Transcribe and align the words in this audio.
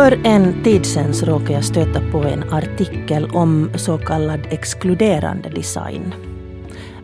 För 0.00 0.20
en 0.24 0.62
tid 0.62 0.86
sedan 0.86 1.14
så 1.14 1.26
råkade 1.26 1.52
jag 1.52 1.64
stöta 1.64 2.00
på 2.12 2.18
en 2.18 2.52
artikel 2.52 3.30
om 3.34 3.70
så 3.74 3.98
kallad 3.98 4.40
exkluderande 4.50 5.48
design. 5.48 6.14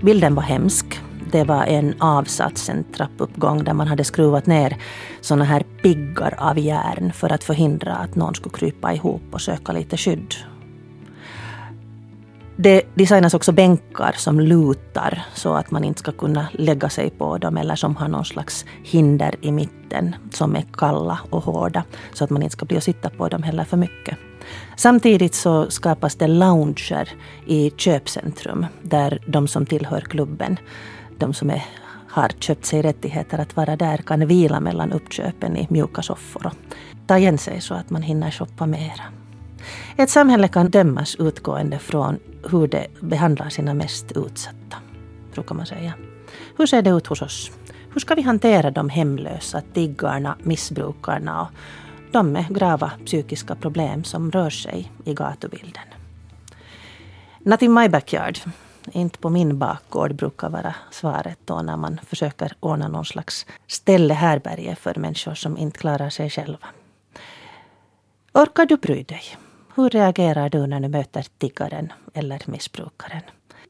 Bilden 0.03 0.35
var 0.35 0.43
hemsk. 0.43 1.01
Det 1.33 1.45
var 1.45 1.65
en 1.65 1.95
avsats, 1.99 2.69
en 2.69 2.85
trappuppgång 2.85 3.65
där 3.65 3.75
man 3.75 3.87
hade 3.87 4.05
skruvat 4.05 4.47
ner 4.47 4.77
såna 5.21 5.45
här 5.45 5.65
piggar 5.83 6.35
av 6.39 6.59
järn 6.59 7.13
för 7.13 7.33
att 7.33 7.45
förhindra 7.45 7.95
att 7.95 8.15
någon 8.15 8.35
skulle 8.35 8.55
krypa 8.55 8.95
ihop 8.95 9.23
och 9.31 9.41
söka 9.41 9.73
lite 9.73 9.97
skydd. 9.97 10.35
Det 12.59 12.83
designas 12.95 13.35
också 13.35 13.53
bänkar 13.53 14.15
som 14.17 14.41
lutar 14.41 15.23
så 15.35 15.55
att 15.55 15.71
man 15.71 15.85
inte 15.85 16.01
ska 16.01 16.13
kunna 16.13 16.49
lägga 16.53 16.89
sig 16.89 17.11
på 17.11 17.39
dem 17.39 17.57
eller 17.57 17.77
som 17.77 17.97
har 17.97 18.09
någon 18.09 18.25
slags 18.25 18.65
hinder 18.85 19.35
i 19.41 19.53
mitten 19.53 20.17
som 20.33 20.57
är 20.57 20.65
kalla 20.73 21.19
och 21.31 21.43
hårda 21.43 21.85
så 22.13 22.25
att 22.25 22.31
man 22.31 22.43
inte 22.43 22.53
ska 22.53 22.67
bli 22.67 22.79
och 22.79 22.83
sitta 22.83 23.11
på 23.11 23.29
dem 23.29 23.43
heller 23.43 23.65
för 23.65 23.77
mycket. 23.77 24.19
Samtidigt 24.77 25.35
så 25.35 25.71
skapas 25.71 26.15
det 26.15 26.27
lounger 26.27 27.09
i 27.47 27.71
köpcentrum 27.71 28.67
där 28.83 29.19
de 29.27 29.49
som 29.49 29.67
tillhör 29.67 30.01
klubben, 30.01 30.57
de 31.19 31.35
som 31.35 31.51
är, 31.51 31.65
har 32.09 32.29
köpt 32.29 32.67
sig 32.67 32.83
rättigheter 32.83 33.39
att 33.39 33.57
vara 33.57 33.77
där 33.77 33.97
kan 33.97 34.27
vila 34.27 34.61
mellan 34.61 34.93
uppköpen 34.93 35.57
i 35.57 35.67
mjuka 35.71 36.03
soffor 36.03 36.47
och 36.47 36.53
ta 37.07 37.19
igen 37.19 37.39
sig 37.39 37.61
så 37.61 37.75
att 37.75 37.91
man 37.91 38.03
hinner 38.03 38.31
shoppa 38.31 38.67
mera. 38.67 39.05
Ett 39.97 40.11
samhälle 40.11 40.49
kan 40.49 40.71
dömas 40.71 41.15
utgående 41.15 41.79
från 41.79 42.19
hur 42.51 42.67
det 42.67 42.87
behandlar 43.01 43.49
sina 43.49 43.75
mest 43.75 44.13
utsatta, 44.13 44.77
brukar 45.33 45.55
man 45.55 45.67
säga. 45.67 45.93
Hur 46.57 46.67
ser 46.67 46.83
det 46.83 46.91
ut 46.91 47.07
hos 47.07 47.23
oss? 47.23 47.51
Hur 47.93 48.01
ska 48.01 48.15
vi 48.15 48.23
hantera 48.23 48.71
de 48.71 48.89
hemlösa, 48.89 49.63
tiggarna, 49.75 50.37
missbrukarna 50.43 51.43
och 51.43 51.49
de 52.13 52.33
med 52.33 52.55
grava 52.55 52.93
psykiska 53.05 53.55
problem 53.55 54.05
som 54.05 54.31
rör 54.31 54.51
sig 54.51 54.93
i 55.05 55.15
gatubilden? 55.15 55.83
Not 57.39 57.63
in 57.63 57.75
my 57.75 57.89
backyard. 57.89 58.39
Inte 58.93 59.19
på 59.19 59.31
min 59.31 59.59
bakgård 59.59 60.15
brukar 60.15 60.51
vara 60.51 60.75
svaret 60.91 61.39
då 61.45 61.63
när 61.63 61.77
man 61.77 62.01
försöker 62.07 62.53
ordna 62.61 62.89
någon 62.89 63.05
slags 63.05 63.47
ställe 63.67 64.15
härberge 64.15 64.77
för 64.77 64.95
människor 64.95 65.35
som 65.35 65.59
inte 65.59 65.79
klarar 65.79 66.11
sig 66.11 66.31
själva. 66.31 66.69
Orkar 68.33 68.67
du 68.67 68.77
bry 68.77 69.03
dig? 69.03 69.23
Hur 69.77 69.91
reagerar 69.91 70.51
du 70.51 70.67
när 70.67 70.81
du 70.81 70.89
möter 70.89 71.27
tiggaren 71.39 71.93
eller 72.15 72.43
missbrukaren? 72.47 73.23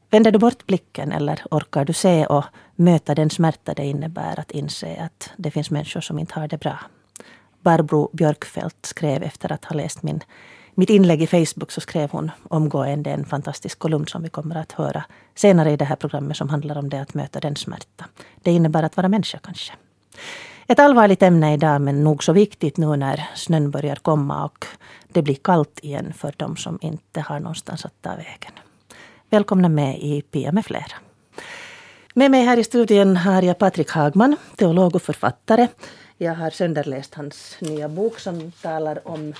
Vänder 0.09 0.31
du 0.31 0.39
bort 0.39 0.65
blicken 0.65 1.11
eller 1.11 1.41
orkar 1.51 1.85
du 1.85 1.93
se 1.93 2.25
och 2.25 2.43
möta 2.75 3.15
den 3.15 3.29
smärta 3.29 3.73
det 3.73 3.85
innebär 3.85 4.39
att 4.39 4.51
inse 4.51 5.01
att 5.01 5.31
det 5.37 5.51
finns 5.51 5.71
människor 5.71 6.01
som 6.01 6.19
inte 6.19 6.39
har 6.39 6.47
det 6.47 6.57
bra? 6.57 6.79
Barbro 7.61 8.09
Björkfeldt 8.13 8.85
skrev 8.85 9.23
efter 9.23 9.51
att 9.51 9.65
ha 9.65 9.75
läst 9.75 10.03
min, 10.03 10.23
mitt 10.73 10.89
inlägg 10.89 11.21
i 11.21 11.27
Facebook 11.27 11.71
så 11.71 11.81
skrev 11.81 12.11
hon 12.11 12.31
omgående 12.49 13.11
en 13.11 13.25
fantastisk 13.25 13.79
kolumn 13.79 14.07
som 14.07 14.23
vi 14.23 14.29
kommer 14.29 14.55
att 14.55 14.71
höra 14.71 15.03
senare 15.35 15.71
i 15.71 15.77
det 15.77 15.85
här 15.85 15.95
programmet 15.95 16.37
som 16.37 16.49
handlar 16.49 16.77
om 16.77 16.89
det 16.89 17.01
att 17.01 17.13
möta 17.13 17.39
den 17.39 17.55
smärta. 17.55 18.05
Det 18.41 18.51
innebär 18.51 18.83
att 18.83 18.97
vara 18.97 19.09
människa 19.09 19.39
kanske. 19.43 19.73
Ett 20.69 20.79
allvarligt 20.79 21.23
ämne 21.23 21.53
idag 21.53 21.81
men 21.81 22.03
nog 22.03 22.23
så 22.23 22.33
viktigt 22.33 22.77
nu 22.77 22.95
när 22.95 23.29
snön 23.35 23.71
börjar 23.71 23.95
komma 23.95 24.45
och 24.45 24.65
det 25.07 25.21
blir 25.21 25.35
kallt 25.35 25.79
igen 25.83 26.13
för 26.13 26.33
de 26.37 26.57
som 26.57 26.79
inte 26.81 27.21
har 27.21 27.39
någonstans 27.39 27.85
att 27.85 28.01
ta 28.01 28.09
vägen. 28.09 28.51
Välkomna 29.29 29.69
med 29.69 29.99
i 29.99 30.21
Pia 30.21 30.51
med 30.51 30.65
flera. 30.65 30.95
Med 32.13 32.31
mig 32.31 32.43
här 32.43 32.57
i 32.57 32.63
studion 32.63 33.17
har 33.17 33.41
jag 33.41 33.57
Patrik 33.57 33.91
Hagman, 33.91 34.35
teolog 34.55 34.95
och 34.95 35.01
författare. 35.01 35.67
Jag 36.17 36.35
har 36.35 36.49
sönderläst 36.49 37.15
hans 37.15 37.57
nya 37.61 37.89
bok 37.89 38.19
som 38.19 38.51
talar 38.51 39.07
om 39.07 39.33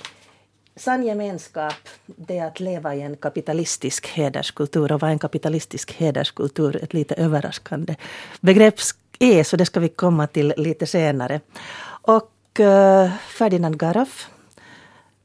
sann 0.76 1.06
gemenskap, 1.06 1.88
det 2.06 2.38
är 2.38 2.46
att 2.46 2.60
leva 2.60 2.94
i 2.94 3.02
en 3.02 3.16
kapitalistisk 3.16 4.06
hederskultur. 4.06 4.92
Och 4.92 5.00
vad 5.00 5.10
en 5.10 5.18
kapitalistisk 5.18 5.92
hederskultur? 5.92 6.84
Ett 6.84 6.94
lite 6.94 7.14
överraskande 7.14 7.96
begrepp 8.40 8.80
är, 9.18 9.44
så 9.44 9.56
det 9.56 9.66
ska 9.66 9.80
vi 9.80 9.88
komma 9.88 10.26
till 10.26 10.54
lite 10.56 10.86
senare. 10.86 11.40
Och 11.88 12.60
eh, 12.60 13.10
Ferdinand 13.28 13.78
Garaf, 13.78 14.28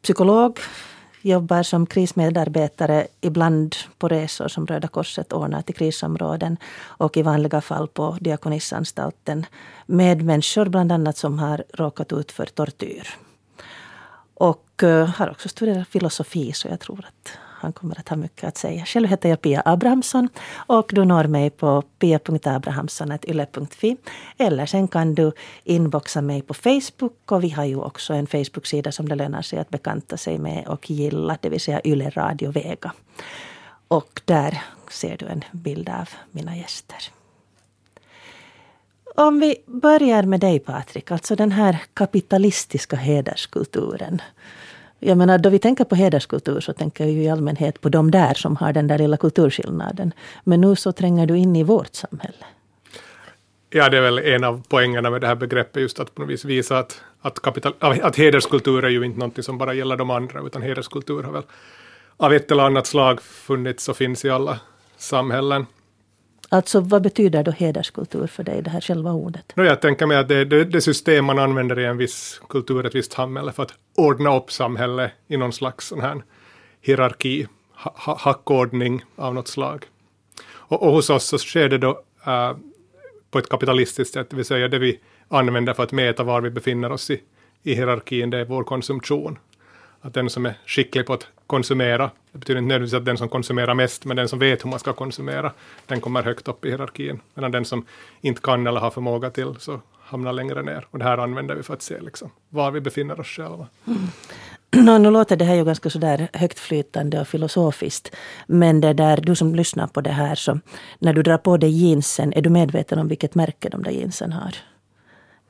psykolog, 0.02 0.60
jobbar 1.22 1.64
som 1.64 1.86
krismedarbetare, 1.86 3.08
ibland 3.22 3.76
på 3.98 4.08
resor 4.08 4.48
som 4.48 4.68
Röda 4.68 4.88
Korset 4.88 5.34
ordnar 5.34 5.62
till 5.62 5.76
krisområden 5.76 6.58
och 6.84 7.18
i 7.18 7.22
vanliga 7.22 7.62
fall 7.62 7.88
på 7.88 8.18
Diakonissanstalten 8.22 9.46
med 9.86 10.22
människor 10.22 10.66
bland 10.66 10.92
annat 10.92 11.18
som 11.18 11.40
har 11.40 11.64
råkat 11.74 12.14
ut 12.14 12.32
för 12.32 12.46
tortyr. 12.46 13.08
Och 14.34 14.84
eh, 14.84 15.08
har 15.08 15.32
också 15.32 15.50
studerat 15.50 15.88
filosofi 15.88 16.54
så 16.54 16.68
jag 16.68 16.80
tror 16.80 17.06
att 17.08 17.38
han 17.64 17.74
kommer 17.74 18.00
att 18.00 18.10
ha 18.10 18.18
mycket 18.18 18.44
att 18.44 18.58
säga. 18.58 18.86
Själv 18.86 19.10
heter 19.10 19.30
jag 19.30 19.42
Pia 19.42 19.62
Abrahamsson 19.66 20.30
och 20.56 20.92
du 20.94 21.06
når 21.06 21.24
mig 21.24 21.50
på 21.50 21.82
pia.abrahamsson.yle.fi 21.82 23.98
eller 24.38 24.66
sen 24.66 24.88
kan 24.88 25.16
du 25.16 25.32
inboxa 25.64 26.22
mig 26.22 26.42
på 26.42 26.54
Facebook 26.54 27.32
och 27.32 27.44
vi 27.44 27.50
har 27.50 27.66
ju 27.66 27.76
också 27.76 28.14
en 28.14 28.28
Facebook-sida 28.28 28.92
som 28.92 29.10
det 29.10 29.16
lönar 29.16 29.42
sig 29.42 29.60
att 29.60 29.70
bekanta 29.70 30.18
sig 30.18 30.38
med 30.38 30.68
och 30.68 30.90
gilla, 30.90 31.38
det 31.42 31.50
vill 31.50 31.62
säga 31.62 31.82
Yle 31.84 32.10
Radio 32.10 32.52
Vega. 32.52 32.94
Och 33.88 34.22
där 34.26 34.62
ser 34.92 35.18
du 35.18 35.26
en 35.26 35.44
bild 35.52 35.90
av 35.90 36.10
mina 36.32 36.58
gäster. 36.58 36.98
Om 39.16 39.40
vi 39.40 39.56
börjar 39.66 40.24
med 40.24 40.40
dig 40.40 40.60
Patrik, 40.60 41.12
alltså 41.12 41.36
den 41.36 41.52
här 41.52 41.82
kapitalistiska 41.94 42.96
hederskulturen. 42.96 44.22
Jag 45.06 45.18
menar, 45.18 45.38
då 45.38 45.50
vi 45.50 45.60
tänker 45.60 45.84
på 45.84 45.96
hederskultur 45.96 46.60
så 46.60 46.74
tänker 46.74 47.06
vi 47.06 47.12
i 47.12 47.30
allmänhet 47.30 47.82
på 47.82 47.90
de 47.90 48.12
där 48.12 48.34
som 48.34 48.56
har 48.56 48.74
den 48.74 48.88
där 48.88 48.98
lilla 48.98 49.18
kulturskillnaden. 49.18 50.14
Men 50.44 50.62
nu 50.62 50.76
så 50.76 50.92
tränger 50.92 51.28
du 51.28 51.38
in 51.38 51.56
i 51.56 51.64
vårt 51.64 51.96
samhälle. 51.96 52.46
Ja, 53.70 53.90
det 53.90 53.98
är 53.98 54.02
väl 54.02 54.20
en 54.20 54.44
av 54.44 54.64
poängerna 54.68 55.10
med 55.10 55.22
det 55.22 55.28
här 55.28 55.36
begreppet, 55.36 55.82
just 55.82 56.00
att 56.00 56.16
på 56.16 56.22
något 56.22 56.30
vis 56.30 56.46
visa 56.46 56.80
att, 56.80 57.02
att, 57.22 57.40
kapital, 57.40 57.74
att 57.80 58.16
hederskultur 58.16 58.86
är 58.86 58.90
ju 58.90 59.06
inte 59.06 59.20
någonting 59.20 59.44
som 59.44 59.58
bara 59.58 59.74
gäller 59.74 59.98
de 59.98 60.10
andra, 60.10 60.42
utan 60.42 60.62
hederskultur 60.62 61.24
har 61.24 61.32
väl 61.32 61.44
av 62.18 62.34
ett 62.34 62.52
eller 62.52 62.64
annat 62.64 62.88
slag 62.88 63.22
funnits 63.22 63.90
och 63.90 63.98
finns 63.98 64.26
i 64.26 64.30
alla 64.30 64.60
samhällen. 64.98 65.66
Alltså 66.54 66.80
vad 66.80 67.02
betyder 67.02 67.44
då 67.44 67.52
hederskultur 67.52 68.28
för 68.28 68.44
dig, 68.44 68.62
det 68.62 68.70
här 68.70 68.82
själva 68.82 69.12
ordet? 69.12 69.56
No, 69.56 69.64
jag 69.64 69.82
tänker 69.82 70.06
mig 70.06 70.18
att 70.18 70.28
det 70.28 70.36
är 70.36 70.46
det, 70.46 70.64
det, 70.64 70.82
system 70.82 71.26
man 71.26 71.40
använder 71.40 71.80
i 71.80 71.86
en 71.86 71.98
viss 71.98 72.42
kultur, 72.50 72.86
ett 72.86 72.96
visst 72.96 73.12
samhälle, 73.12 73.52
för 73.52 73.64
att 73.64 73.74
ordna 73.96 74.38
upp 74.38 74.52
samhället 74.52 75.12
i 75.28 75.38
någon 75.38 75.54
slags 75.54 75.88
sån 75.88 76.02
här 76.02 76.24
hierarki, 76.82 77.48
ha, 77.74 78.18
hackordning 78.20 79.04
av 79.16 79.34
något 79.34 79.48
slag. 79.48 79.86
Och, 80.46 80.84
och 80.84 80.92
hos 80.92 81.10
oss 81.10 81.26
så 81.26 81.38
sker 81.38 81.70
det 81.70 81.78
då 81.78 82.02
äh, 82.26 82.52
på 83.32 83.40
ett 83.40 83.50
kapitalistiskt 83.50 84.14
sätt, 84.14 84.30
det 84.30 84.36
vill 84.36 84.46
säga 84.46 84.68
det 84.68 84.80
vi 84.80 85.00
använder 85.28 85.74
för 85.74 85.84
att 85.84 85.92
mäta 85.92 86.24
var 86.24 86.42
vi 86.42 86.50
befinner 86.50 86.92
oss 86.92 87.10
i, 87.10 87.22
i 87.64 87.76
hierarkin, 87.76 88.30
det 88.30 88.38
är 88.38 88.46
vår 88.46 88.64
konsumtion. 88.64 89.38
Att 90.06 90.14
den 90.14 90.30
som 90.30 90.46
är 90.46 90.54
skicklig 90.66 91.06
på 91.06 91.14
att 91.14 91.28
konsumera, 91.48 92.12
det 92.32 92.38
betyder 92.38 92.60
inte 92.60 92.68
nödvändigtvis 92.68 92.98
att 92.98 93.06
den 93.06 93.18
som 93.18 93.30
konsumerar 93.30 93.74
mest, 93.74 94.06
men 94.06 94.18
den 94.18 94.28
som 94.28 94.40
vet 94.40 94.66
hur 94.66 94.70
man 94.70 94.80
ska 94.80 94.94
konsumera, 94.94 95.52
den 95.86 96.02
kommer 96.02 96.24
högt 96.24 96.48
upp 96.48 96.66
i 96.66 96.70
hierarkin. 96.70 97.20
Medan 97.34 97.52
den 97.52 97.66
som 97.66 97.86
inte 98.22 98.42
kan 98.42 98.68
eller 98.68 98.80
har 98.80 98.92
förmåga 98.92 99.30
till, 99.30 99.56
så 99.60 99.80
hamnar 100.02 100.34
längre 100.34 100.64
ner. 100.64 100.88
Och 100.92 101.00
det 101.00 101.06
här 101.06 101.18
använder 101.18 101.56
vi 101.56 101.64
för 101.64 101.74
att 101.74 101.82
se 101.82 102.02
liksom, 102.02 102.30
var 102.50 102.72
vi 102.72 102.82
befinner 102.82 103.20
oss 103.20 103.28
själva. 103.28 103.68
Mm. 103.88 104.08
No, 104.86 104.98
nu 104.98 105.12
låter 105.12 105.36
det 105.36 105.46
här 105.46 105.56
ju 105.56 105.66
ganska 105.66 105.90
sådär 105.90 106.28
högtflytande 106.34 107.22
och 107.22 107.28
filosofiskt. 107.28 108.16
Men 108.48 108.82
det 108.82 108.94
där, 108.94 109.18
du 109.18 109.36
som 109.36 109.56
lyssnar 109.56 109.88
på 109.88 110.02
det 110.02 110.12
här, 110.12 110.36
så 110.36 110.60
när 111.00 111.14
du 111.14 111.24
drar 111.24 111.38
på 111.38 111.58
dig 111.58 111.70
jeansen, 111.70 112.34
är 112.34 112.42
du 112.42 112.50
medveten 112.50 113.00
om 113.00 113.08
vilket 113.08 113.36
märke 113.36 113.70
de 113.70 113.84
där 113.84 113.92
jeansen 113.92 114.32
har? 114.32 114.56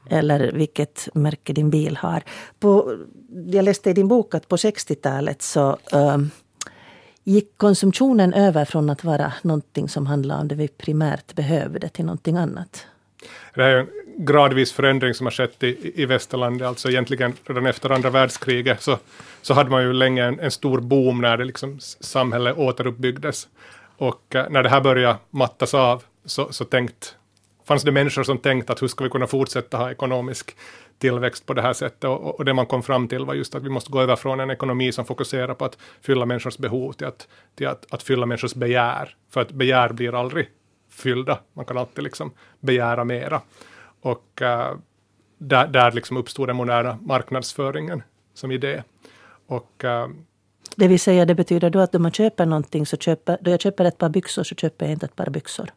Eller 0.09 0.51
vilket 0.51 1.09
märke 1.13 1.53
din 1.53 1.69
bil 1.69 1.97
har. 1.97 2.23
På, 2.59 2.97
jag 3.45 3.65
läste 3.65 3.89
i 3.89 3.93
din 3.93 4.07
bok 4.07 4.35
att 4.35 4.47
på 4.47 4.55
60-talet 4.55 5.41
så 5.41 5.77
um, 5.93 6.31
gick 7.23 7.57
konsumtionen 7.57 8.33
över 8.33 8.65
från 8.65 8.89
att 8.89 9.03
vara 9.03 9.33
någonting 9.41 9.89
som 9.89 10.05
handlade 10.05 10.41
om 10.41 10.47
det 10.47 10.55
vi 10.55 10.67
primärt 10.67 11.35
behövde 11.35 11.89
till 11.89 12.05
någonting 12.05 12.37
annat. 12.37 12.87
Det 13.55 13.63
är 13.63 13.77
en 13.77 13.87
gradvis 14.17 14.71
förändring 14.71 15.13
som 15.13 15.25
har 15.25 15.31
skett 15.31 15.63
i, 15.63 16.01
i 16.01 16.05
västerlandet. 16.05 16.67
Alltså 16.67 16.89
egentligen 16.89 17.33
redan 17.45 17.65
efter 17.65 17.89
andra 17.89 18.09
världskriget 18.09 18.81
så, 18.81 18.97
så 19.41 19.53
hade 19.53 19.69
man 19.69 19.83
ju 19.83 19.93
länge 19.93 20.23
en, 20.23 20.39
en 20.39 20.51
stor 20.51 20.79
boom 20.79 21.21
när 21.21 21.37
det 21.37 21.45
liksom 21.45 21.79
samhället 21.79 22.57
återuppbyggdes. 22.57 23.47
Och 23.97 24.35
eh, 24.35 24.49
när 24.49 24.63
det 24.63 24.69
här 24.69 24.81
började 24.81 25.17
mattas 25.29 25.73
av 25.73 26.03
så, 26.25 26.51
så 26.51 26.65
tänkt 26.65 27.15
fanns 27.65 27.83
det 27.83 27.91
människor 27.91 28.23
som 28.23 28.37
tänkte 28.37 28.73
att 28.73 28.81
hur 28.81 28.87
ska 28.87 29.03
vi 29.03 29.09
kunna 29.09 29.27
fortsätta 29.27 29.77
ha 29.77 29.91
ekonomisk 29.91 30.55
tillväxt 30.97 31.45
på 31.45 31.53
det 31.53 31.61
här 31.61 31.73
sättet 31.73 32.03
och, 32.03 32.39
och 32.39 32.45
det 32.45 32.53
man 32.53 32.65
kom 32.65 32.83
fram 32.83 33.07
till 33.07 33.25
var 33.25 33.33
just 33.33 33.55
att 33.55 33.63
vi 33.63 33.69
måste 33.69 33.91
gå 33.91 34.01
över 34.01 34.15
från 34.15 34.39
en 34.39 34.49
ekonomi 34.49 34.91
som 34.91 35.05
fokuserar 35.05 35.53
på 35.53 35.65
att 35.65 35.77
fylla 36.01 36.25
människors 36.25 36.57
behov 36.57 36.91
till 36.91 37.07
att, 37.07 37.27
till 37.55 37.67
att, 37.67 37.93
att 37.93 38.03
fylla 38.03 38.25
människors 38.25 38.53
begär. 38.53 39.15
För 39.29 39.41
att 39.41 39.51
begär 39.51 39.93
blir 39.93 40.19
aldrig 40.19 40.49
fyllda, 40.89 41.39
man 41.53 41.65
kan 41.65 41.77
alltid 41.77 42.03
liksom 42.03 42.31
begära 42.59 43.03
mera. 43.03 43.41
Och 44.01 44.41
uh, 44.41 44.77
där, 45.37 45.67
där 45.67 45.91
liksom 45.91 46.17
uppstod 46.17 46.49
den 46.49 46.55
moderna 46.55 46.97
marknadsföringen 47.01 48.03
som 48.33 48.51
idé. 48.51 48.83
Och, 49.47 49.83
uh, 49.83 50.07
det 50.75 50.87
vill 50.87 50.99
säga, 50.99 51.25
det 51.25 51.35
betyder 51.35 51.69
då 51.69 51.79
att 51.79 51.95
om 51.95 52.01
man 52.01 52.11
köper 52.11 52.45
någonting 52.45 52.85
så 52.85 52.97
köper, 52.97 53.37
då 53.41 53.51
jag 53.51 53.61
köper 53.61 53.85
ett 53.85 53.97
par 53.97 54.09
byxor 54.09 54.43
så 54.43 54.55
köper 54.55 54.85
jag 54.85 54.93
inte 54.93 55.05
ett 55.05 55.15
par 55.15 55.29
byxor. 55.29 55.69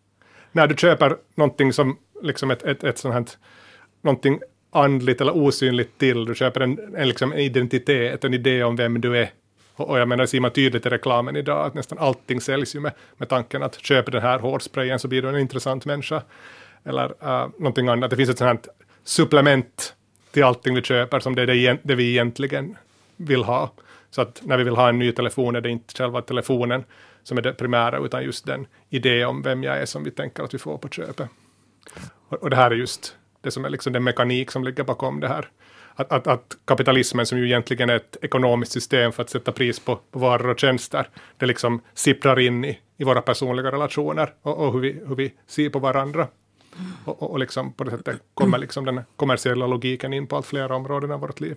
När 0.57 0.67
du 0.67 0.75
köper 0.77 1.17
någonting 1.35 1.73
som 1.73 1.99
liksom 2.23 2.51
ett, 2.51 2.63
ett, 2.63 2.85
ett 2.85 2.99
sånt 2.99 3.15
här, 3.15 3.25
någonting 4.03 4.41
andligt 4.71 5.21
eller 5.21 5.37
osynligt 5.37 5.99
till, 5.99 6.25
du 6.25 6.35
köper 6.35 6.61
en, 6.61 6.95
en, 6.97 7.09
liksom 7.09 7.33
en 7.33 7.39
identitet, 7.39 8.25
en 8.25 8.35
idé 8.35 8.65
om 8.65 8.77
vem 8.77 9.01
du 9.01 9.17
är. 9.17 9.31
Och, 9.75 9.91
och 9.91 9.99
jag 9.99 10.09
menar, 10.09 10.27
ser 10.27 10.41
man 10.41 10.51
tydligt 10.51 10.87
i 10.87 10.89
reklamen 10.89 11.37
idag 11.37 11.67
att 11.67 11.75
nästan 11.75 11.99
allting 11.99 12.41
säljs 12.41 12.77
ju 12.77 12.81
med, 12.81 12.93
med 13.17 13.29
tanken 13.29 13.63
att 13.63 13.79
köper 13.79 14.13
den 14.13 14.23
här 14.23 14.39
hårsprayen 14.39 14.99
så 14.99 15.09
blir 15.09 15.23
du 15.23 15.29
en 15.29 15.39
intressant 15.39 15.85
människa. 15.85 16.23
Eller 16.85 17.05
uh, 17.05 17.49
någonting 17.59 17.89
annat. 17.89 18.11
Det 18.11 18.17
finns 18.17 18.31
ett 18.31 18.39
sånt 18.39 18.67
här 18.67 18.73
supplement 19.05 19.95
till 20.31 20.45
allting 20.45 20.75
vi 20.75 20.83
köper 20.83 21.21
som 21.21 21.35
det 21.35 21.43
är 21.43 21.47
det, 21.47 21.79
det 21.83 21.95
vi 21.95 22.11
egentligen 22.11 22.77
vill 23.17 23.45
ha. 23.45 23.71
Så 24.17 24.23
att 24.23 24.43
när 24.45 24.57
vi 24.57 24.65
vill 24.65 24.77
ha 24.77 24.89
en 24.89 24.99
ny 24.99 25.13
telefon 25.13 25.57
är 25.57 25.61
det 25.61 25.71
inte 25.71 25.95
själva 25.95 26.23
telefonen 26.23 26.85
som 27.23 27.39
är 27.39 27.43
det 27.43 27.53
primära, 27.53 27.99
utan 27.99 28.25
just 28.25 28.47
den 28.47 28.67
idé 28.89 29.25
om 29.25 29.43
vem 29.43 29.63
jag 29.63 29.79
är 29.79 29.87
som 29.87 30.05
vi 30.05 30.11
tänker 30.11 30.43
att 30.43 30.55
vi 30.55 30.59
får 30.59 30.79
på 30.79 30.89
köpet. 30.89 31.29
Och, 32.29 32.43
och 32.43 32.51
det 32.51 32.57
här 32.57 32.71
är 32.71 32.75
just 32.75 33.17
det 33.41 33.51
som 33.51 33.65
är 33.65 33.71
liksom 33.71 33.93
den 33.93 34.05
mekanik 34.05 34.51
som 34.51 34.65
ligger 34.65 34.85
bakom 34.85 35.21
det 35.21 35.29
här. 35.29 35.49
Att, 35.95 36.13
att, 36.13 36.27
att, 36.27 36.57
kapitalismen, 36.65 37.27
som 37.27 37.39
ju 37.39 37.47
egentligen 37.47 37.91
är 37.91 37.97
ett 37.97 38.17
ekonomiskt 38.23 38.73
system 38.73 39.13
för 39.13 39.23
att 39.23 39.31
sätta 39.31 39.53
pris 39.53 39.81
på, 39.81 39.97
på 40.11 40.19
varor 40.19 40.49
och 40.49 40.59
tjänster, 40.59 41.09
det 41.37 41.47
liksom 41.47 41.81
sipprar 41.95 42.39
in 42.39 42.65
i, 42.65 42.79
i 42.97 43.05
våra 43.05 43.23
personliga 43.23 43.73
relationer 43.73 44.35
och, 44.43 44.59
och 44.59 44.73
hur, 44.73 44.81
vi, 44.81 45.01
hur 45.07 45.17
vi 45.17 45.33
ser 45.47 45.71
på 45.71 45.79
varandra. 45.79 46.29
Och, 47.05 47.23
och, 47.23 47.31
och 47.31 47.39
liksom 47.39 47.73
på 47.73 47.85
det 47.85 47.91
sättet 47.91 48.23
kommer 48.35 48.59
liksom 48.59 48.85
den 48.85 49.01
kommersiella 49.17 49.67
logiken 49.67 50.13
in 50.13 50.27
på 50.27 50.37
allt 50.37 50.47
fler 50.47 50.73
områden 50.73 51.13
av 51.13 51.21
vårt 51.21 51.41
liv. 51.41 51.57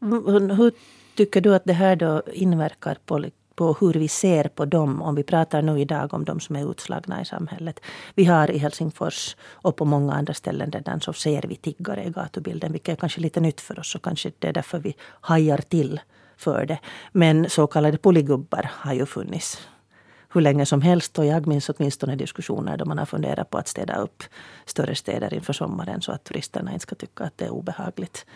Hur 0.00 0.72
tycker 1.16 1.40
du 1.40 1.54
att 1.54 1.64
det 1.64 1.72
här 1.72 1.96
då 1.96 2.22
inverkar 2.32 2.98
på, 3.06 3.24
på 3.54 3.76
hur 3.80 3.92
vi 3.92 4.08
ser 4.08 4.48
på 4.48 4.64
dem, 4.64 5.02
om 5.02 5.14
vi 5.14 5.22
pratar 5.22 5.62
nu 5.62 5.80
idag 5.80 6.14
om 6.14 6.24
de 6.24 6.40
som 6.40 6.56
är 6.56 6.70
utslagna 6.70 7.22
i 7.22 7.24
samhället. 7.24 7.80
Vi 8.14 8.24
har 8.24 8.50
i 8.50 8.58
Helsingfors 8.58 9.36
och 9.42 9.76
på 9.76 9.84
många 9.84 10.12
andra 10.12 10.34
ställen 10.34 10.70
redan 10.72 11.00
så 11.00 11.12
ser 11.12 11.42
vi 11.42 11.56
tiggare 11.56 12.04
i 12.04 12.10
gatubilden, 12.10 12.72
vilket 12.72 12.92
är 12.92 13.00
kanske 13.00 13.20
lite 13.20 13.40
nytt 13.40 13.60
för 13.60 13.78
oss 13.78 13.94
och 13.94 14.02
kanske 14.02 14.32
det 14.38 14.48
är 14.48 14.52
därför 14.52 14.78
vi 14.78 14.96
hajar 15.20 15.58
till 15.58 16.00
för 16.36 16.66
det. 16.66 16.78
Men 17.12 17.50
så 17.50 17.66
kallade 17.66 17.98
polygubbar 17.98 18.70
har 18.72 18.94
ju 18.94 19.06
funnits 19.06 19.68
hur 20.32 20.40
länge 20.40 20.66
som 20.66 20.82
helst. 20.82 21.18
Och 21.18 21.26
jag 21.26 21.46
minns 21.46 21.68
åtminstone 21.68 22.16
diskussioner 22.16 22.76
då 22.76 22.84
man 22.84 22.98
har 22.98 23.06
funderat 23.06 23.50
på 23.50 23.58
att 23.58 23.68
städa 23.68 23.96
upp 23.96 24.22
större 24.64 24.94
städer 24.94 25.34
inför 25.34 25.52
sommaren 25.52 26.02
så 26.02 26.12
att 26.12 26.24
turisterna 26.24 26.72
inte 26.72 26.82
ska 26.82 26.94
tycka 26.94 27.24
att 27.24 27.38
det 27.38 27.44
är 27.44 27.50
obehagligt. 27.50 28.26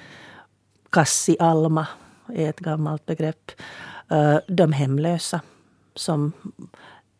Kassi 0.90 1.36
Alma 1.40 1.86
är 2.34 2.50
ett 2.50 2.60
gammalt 2.60 3.06
begrepp. 3.06 3.50
Eh, 4.10 4.38
de 4.46 4.72
hemlösa, 4.72 5.40
som 5.94 6.32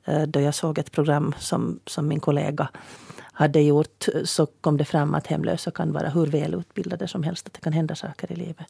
eh, 0.05 0.23
då 0.23 0.41
jag 0.41 0.55
såg 0.55 0.79
ett 0.79 0.93
program 0.93 1.35
som, 1.39 1.81
som 1.87 2.09
min 2.09 2.21
kollega 2.21 2.69
hade 3.33 3.61
gjort 3.61 4.07
så 4.25 4.47
kom 4.47 4.77
det 4.77 4.85
fram 4.85 5.15
att 5.15 5.27
hemlösa 5.27 5.71
kan 5.71 5.93
vara 5.93 6.09
hur 6.09 6.27
välutbildade 6.27 7.09
som 7.09 7.23
helst, 7.23 7.47
att 7.47 7.53
det 7.53 7.61
kan 7.61 7.73
hända 7.73 7.95
saker 7.95 8.33
i 8.33 8.37
livet. 8.37 8.67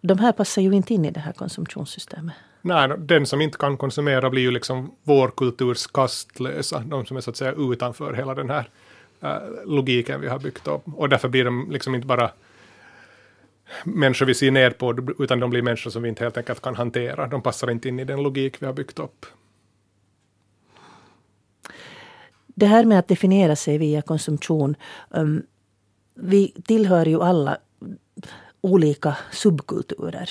De 0.00 0.18
här 0.18 0.32
passar 0.32 0.62
ju 0.62 0.72
inte 0.72 0.94
in 0.94 1.04
i 1.04 1.10
det 1.10 1.20
här 1.20 1.32
konsumtionssystemet. 1.32 2.34
Nej, 2.62 2.88
den 2.98 3.26
som 3.26 3.40
inte 3.40 3.58
kan 3.58 3.76
konsumera 3.76 4.30
blir 4.30 4.42
ju 4.42 4.50
liksom 4.50 4.90
vår 5.02 5.28
kulturs 5.28 5.86
kastlösa, 5.86 6.78
de 6.78 7.06
som 7.06 7.16
är 7.16 7.20
så 7.20 7.30
att 7.30 7.36
säga 7.36 7.52
utanför 7.52 8.12
hela 8.12 8.34
den 8.34 8.50
här 8.50 8.68
eh, 9.20 9.38
logiken 9.66 10.20
vi 10.20 10.28
har 10.28 10.38
byggt 10.38 10.68
upp. 10.68 10.82
Och 10.96 11.08
därför 11.08 11.28
blir 11.28 11.44
de 11.44 11.70
liksom 11.70 11.94
inte 11.94 12.06
bara 12.06 12.30
människor 13.84 14.26
vi 14.26 14.34
ser 14.34 14.50
ner 14.50 14.70
på, 14.70 15.14
utan 15.18 15.40
de 15.40 15.50
blir 15.50 15.62
människor 15.62 15.90
som 15.90 16.02
vi 16.02 16.08
inte 16.08 16.24
helt 16.24 16.36
enkelt 16.36 16.60
kan 16.60 16.74
hantera. 16.74 17.26
De 17.26 17.42
passar 17.42 17.70
inte 17.70 17.88
in 17.88 18.00
i 18.00 18.04
den 18.04 18.22
logik 18.22 18.62
vi 18.62 18.66
har 18.66 18.72
byggt 18.72 18.98
upp. 18.98 19.26
Det 22.46 22.66
här 22.66 22.84
med 22.84 22.98
att 22.98 23.08
definiera 23.08 23.56
sig 23.56 23.78
via 23.78 24.02
konsumtion. 24.02 24.76
Um, 25.08 25.42
vi 26.14 26.54
tillhör 26.64 27.06
ju 27.06 27.22
alla 27.22 27.58
olika 28.60 29.16
subkulturer. 29.30 30.30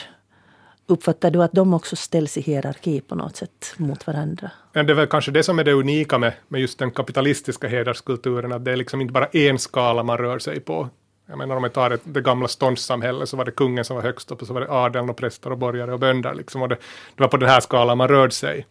Uppfattar 0.87 1.31
du 1.31 1.43
att 1.43 1.51
de 1.51 1.73
också 1.73 1.95
ställs 1.95 2.37
i 2.37 2.41
hierarki 2.41 3.01
på 3.01 3.15
något 3.15 3.35
sätt 3.35 3.73
mot 3.77 4.07
varandra? 4.07 4.51
Ja, 4.73 4.83
det 4.83 4.93
är 4.93 4.95
väl 4.95 5.07
kanske 5.07 5.31
det 5.31 5.43
som 5.43 5.59
är 5.59 5.63
det 5.63 5.73
unika 5.73 6.17
med, 6.17 6.33
med 6.47 6.61
just 6.61 6.79
den 6.79 6.91
kapitalistiska 6.91 7.67
hederskulturen, 7.67 8.51
att 8.51 8.65
det 8.65 8.71
är 8.71 8.75
liksom 8.75 9.01
inte 9.01 9.13
bara 9.13 9.25
en 9.25 9.59
skala 9.59 10.03
man 10.03 10.17
rör 10.17 10.39
sig 10.39 10.59
på, 10.59 10.89
jag 11.31 11.37
menar 11.37 11.55
om 11.55 11.63
vi 11.63 11.69
tar 11.69 11.89
det, 11.89 11.99
det 12.03 12.21
gamla 12.21 12.47
ståndssamhället 12.47 13.29
så 13.29 13.37
var 13.37 13.45
det 13.45 13.51
kungen 13.51 13.85
som 13.85 13.95
var 13.95 14.03
högst 14.03 14.31
upp 14.31 14.41
och 14.41 14.47
så 14.47 14.53
var 14.53 14.61
det 14.61 14.71
adeln 14.71 15.09
och 15.09 15.17
präster 15.17 15.51
och 15.51 15.57
borgare 15.57 15.93
och 15.93 15.99
bönder. 15.99 16.33
Liksom, 16.33 16.61
och 16.61 16.69
det, 16.69 16.75
det 17.15 17.23
var 17.23 17.27
på 17.27 17.37
den 17.37 17.49
här 17.49 17.59
skalan 17.59 17.97
man 17.97 18.07
rörde 18.07 18.31
sig. 18.31 18.65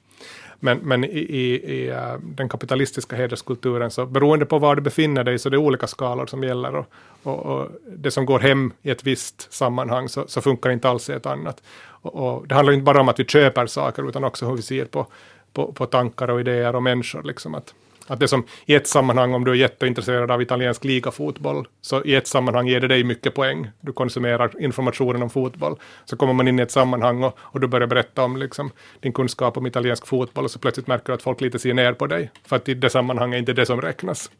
Men, 0.58 0.78
men 0.78 1.04
i, 1.04 1.18
i, 1.18 1.54
i 1.54 1.88
äh, 1.88 2.14
den 2.22 2.48
kapitalistiska 2.48 3.16
hederskulturen 3.16 3.90
så 3.90 4.06
beroende 4.06 4.46
på 4.46 4.58
var 4.58 4.76
du 4.76 4.82
befinner 4.82 5.24
dig 5.24 5.38
så 5.38 5.48
det 5.48 5.56
är 5.56 5.58
olika 5.58 5.86
skalor 5.86 6.26
som 6.26 6.44
gäller 6.44 6.74
och, 6.74 6.86
och, 7.22 7.38
och 7.38 7.68
det 7.96 8.10
som 8.10 8.26
går 8.26 8.38
hem 8.38 8.72
i 8.82 8.90
ett 8.90 9.04
visst 9.04 9.52
sammanhang 9.52 10.08
så, 10.08 10.24
så 10.28 10.40
funkar 10.40 10.70
inte 10.70 10.88
alls 10.88 11.10
i 11.10 11.12
ett 11.12 11.26
annat. 11.26 11.62
Och, 12.02 12.14
och, 12.14 12.48
det 12.48 12.54
handlar 12.54 12.72
inte 12.72 12.84
bara 12.84 13.00
om 13.00 13.08
att 13.08 13.20
vi 13.20 13.24
köper 13.24 13.66
saker 13.66 14.08
utan 14.08 14.24
också 14.24 14.46
hur 14.46 14.56
vi 14.56 14.62
ser 14.62 14.84
på, 14.84 15.06
på, 15.52 15.72
på 15.72 15.86
tankar 15.86 16.30
och 16.30 16.40
idéer 16.40 16.76
och 16.76 16.82
människor. 16.82 17.22
Liksom 17.22 17.54
att, 17.54 17.74
att 18.10 18.20
det 18.20 18.28
som 18.28 18.44
i 18.66 18.74
ett 18.74 18.86
sammanhang, 18.86 19.34
om 19.34 19.44
du 19.44 19.50
är 19.50 19.54
jätteintresserad 19.54 20.30
av 20.30 20.42
italiensk 20.42 20.84
ligafotboll, 20.84 21.66
så 21.80 22.04
i 22.04 22.14
ett 22.14 22.26
sammanhang 22.26 22.66
ger 22.66 22.80
det 22.80 22.88
dig 22.88 23.04
mycket 23.04 23.34
poäng. 23.34 23.70
Du 23.80 23.92
konsumerar 23.92 24.62
informationen 24.62 25.22
om 25.22 25.30
fotboll. 25.30 25.76
Så 26.04 26.16
kommer 26.16 26.32
man 26.32 26.48
in 26.48 26.58
i 26.58 26.62
ett 26.62 26.70
sammanhang 26.70 27.22
och, 27.22 27.38
och 27.38 27.60
du 27.60 27.66
börjar 27.66 27.86
berätta 27.86 28.24
om 28.24 28.36
liksom, 28.36 28.70
din 29.00 29.12
kunskap 29.12 29.56
om 29.56 29.66
italiensk 29.66 30.06
fotboll 30.06 30.44
och 30.44 30.50
så 30.50 30.58
plötsligt 30.58 30.86
märker 30.86 31.06
du 31.06 31.12
att 31.12 31.22
folk 31.22 31.40
lite 31.40 31.58
ser 31.58 31.74
ner 31.74 31.92
på 31.92 32.06
dig. 32.06 32.30
För 32.46 32.56
att 32.56 32.68
i 32.68 32.74
det 32.74 32.90
sammanhanget 32.90 33.36
är 33.36 33.38
inte 33.38 33.52
det 33.52 33.66
som 33.66 33.80
räknas. 33.80 34.30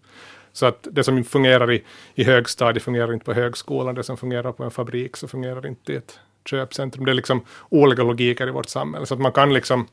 Så 0.53 0.67
att 0.67 0.87
det 0.91 1.05
som 1.05 1.25
fungerar 1.25 1.73
i, 1.73 1.85
i 2.15 2.25
högstadiet 2.25 2.83
fungerar 2.83 3.12
inte 3.12 3.25
på 3.25 3.33
högskolan, 3.33 3.95
det 3.95 4.03
som 4.03 4.17
fungerar 4.17 4.53
på 4.53 4.65
en 4.65 4.71
fabrik 4.71 5.17
så 5.17 5.29
fungerar 5.29 5.67
inte 5.67 5.93
i 5.93 5.97
ett 5.97 6.19
köpcentrum. 6.45 7.05
Det 7.05 7.12
är 7.12 7.15
liksom 7.15 7.45
olika 7.69 8.03
logiker 8.03 8.49
i 8.49 8.50
vårt 8.50 8.69
samhälle, 8.69 9.07
så 9.07 9.15
att 9.15 9.21
man 9.21 9.33
kan 9.33 9.55
liksom 9.55 9.87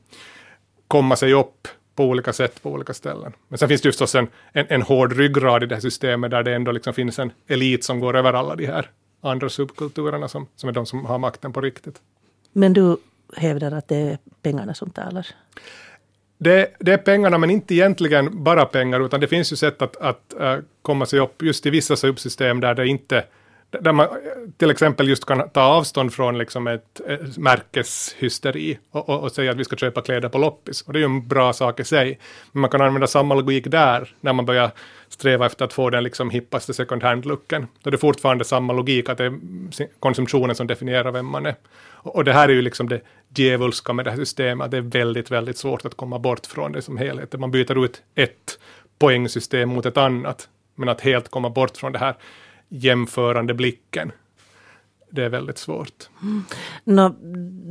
komma 0.87 1.15
sig 1.15 1.33
upp 1.33 1.67
på 1.97 2.05
olika 2.05 2.33
sätt 2.33 2.63
på 2.63 2.71
olika 2.71 2.93
ställen. 2.93 3.33
Men 3.47 3.57
sen 3.57 3.67
finns 3.67 3.81
det 3.81 3.87
ju 3.87 3.91
förstås 3.91 4.15
en, 4.15 4.27
en, 4.51 4.65
en 4.69 4.81
hård 4.81 5.13
ryggrad 5.13 5.63
i 5.63 5.65
det 5.65 5.75
här 5.75 5.81
systemet 5.81 6.31
där 6.31 6.43
det 6.43 6.55
ändå 6.55 6.71
liksom 6.71 6.93
finns 6.93 7.19
en 7.19 7.31
elit 7.47 7.83
som 7.83 7.99
går 7.99 8.15
över 8.17 8.33
alla 8.33 8.55
de 8.55 8.65
här 8.65 8.89
andra 9.21 9.49
subkulturerna 9.49 10.27
som, 10.27 10.47
som 10.55 10.69
är 10.69 10.73
de 10.73 10.85
som 10.85 11.05
har 11.05 11.17
makten 11.17 11.53
på 11.53 11.61
riktigt. 11.61 12.01
Men 12.53 12.73
du 12.73 12.97
hävdar 13.35 13.71
att 13.71 13.87
det 13.87 13.95
är 13.95 14.17
pengarna 14.41 14.73
som 14.73 14.89
talar? 14.89 15.27
Det, 16.37 16.75
det, 16.79 16.93
är 16.93 16.97
pengarna, 16.97 17.37
men 17.37 17.49
inte 17.49 17.73
egentligen 17.73 18.43
bara 18.43 18.65
pengar, 18.65 19.05
utan 19.05 19.19
det 19.19 19.27
finns 19.27 19.51
ju 19.51 19.55
sätt 19.55 19.81
att, 19.81 19.95
att 19.97 20.33
uh, 20.41 20.57
komma 20.81 21.05
sig 21.05 21.19
upp 21.19 21.41
just 21.41 21.65
i 21.65 21.69
vissa 21.69 21.95
subsystem 21.95 22.59
där 22.59 22.75
det 22.75 22.87
inte 22.87 23.23
där 23.69 23.93
man 23.93 24.07
till 24.57 24.71
exempel 24.71 25.07
just 25.07 25.25
kan 25.25 25.49
ta 25.49 25.61
avstånd 25.61 26.13
från 26.13 26.37
liksom 26.37 26.67
ett, 26.67 27.01
märkeshysteri 27.37 28.79
och, 28.91 29.09
och, 29.09 29.23
och, 29.23 29.31
säga 29.31 29.51
att 29.51 29.57
vi 29.57 29.63
ska 29.63 29.75
köpa 29.75 30.01
kläder 30.01 30.29
på 30.29 30.37
loppis. 30.37 30.81
Och 30.81 30.93
det 30.93 30.99
är 30.99 31.01
ju 31.01 31.05
en 31.05 31.27
bra 31.27 31.53
sak 31.53 31.79
i 31.79 31.83
sig. 31.83 32.19
Men 32.51 32.61
man 32.61 32.69
kan 32.69 32.81
använda 32.81 33.07
samma 33.07 33.35
logik 33.35 33.67
där 33.67 34.13
när 34.21 34.33
man 34.33 34.45
börjar 34.45 34.71
sträva 35.09 35.45
efter 35.45 35.65
att 35.65 35.73
få 35.73 35.89
den 35.89 36.03
liksom 36.03 36.29
hippaste 36.29 36.73
second 36.73 37.03
hand-looken. 37.03 37.67
Då 37.81 37.89
är 37.89 37.91
det 37.91 37.97
fortfarande 37.97 38.45
samma 38.45 38.73
logik 38.73 39.09
att 39.09 39.17
det 39.17 39.25
är 39.25 39.99
konsumtionen 39.99 40.55
som 40.55 40.67
definierar 40.67 41.11
vem 41.11 41.25
man 41.25 41.45
är. 41.45 41.55
Och, 41.89 42.15
och 42.15 42.23
det 42.23 42.33
här 42.33 42.49
är 42.49 42.53
ju 42.53 42.61
liksom 42.61 42.89
det 42.89 43.01
djävulska 43.35 43.93
med 43.93 44.05
det 44.05 44.11
här 44.11 44.17
systemet, 44.17 44.65
att 44.65 44.71
det 44.71 44.77
är 44.77 44.81
väldigt, 44.81 45.31
väldigt 45.31 45.57
svårt 45.57 45.85
att 45.85 45.97
komma 45.97 46.19
bort 46.19 46.45
från 46.45 46.71
det 46.71 46.81
som 46.81 46.97
helhet. 46.97 47.39
Man 47.39 47.51
byter 47.51 47.85
ut 47.85 48.01
ett 48.15 48.59
poängsystem 48.99 49.69
mot 49.69 49.85
ett 49.85 49.97
annat. 49.97 50.49
Men 50.75 50.89
att 50.89 51.01
helt 51.01 51.29
komma 51.29 51.49
bort 51.49 51.77
från 51.77 51.91
det 51.91 51.99
här 51.99 52.15
jämförande 52.69 53.53
blicken. 53.53 54.11
Det 55.09 55.23
är 55.23 55.29
väldigt 55.29 55.57
svårt. 55.57 56.09
Mm. 56.21 56.43
No, 56.83 57.15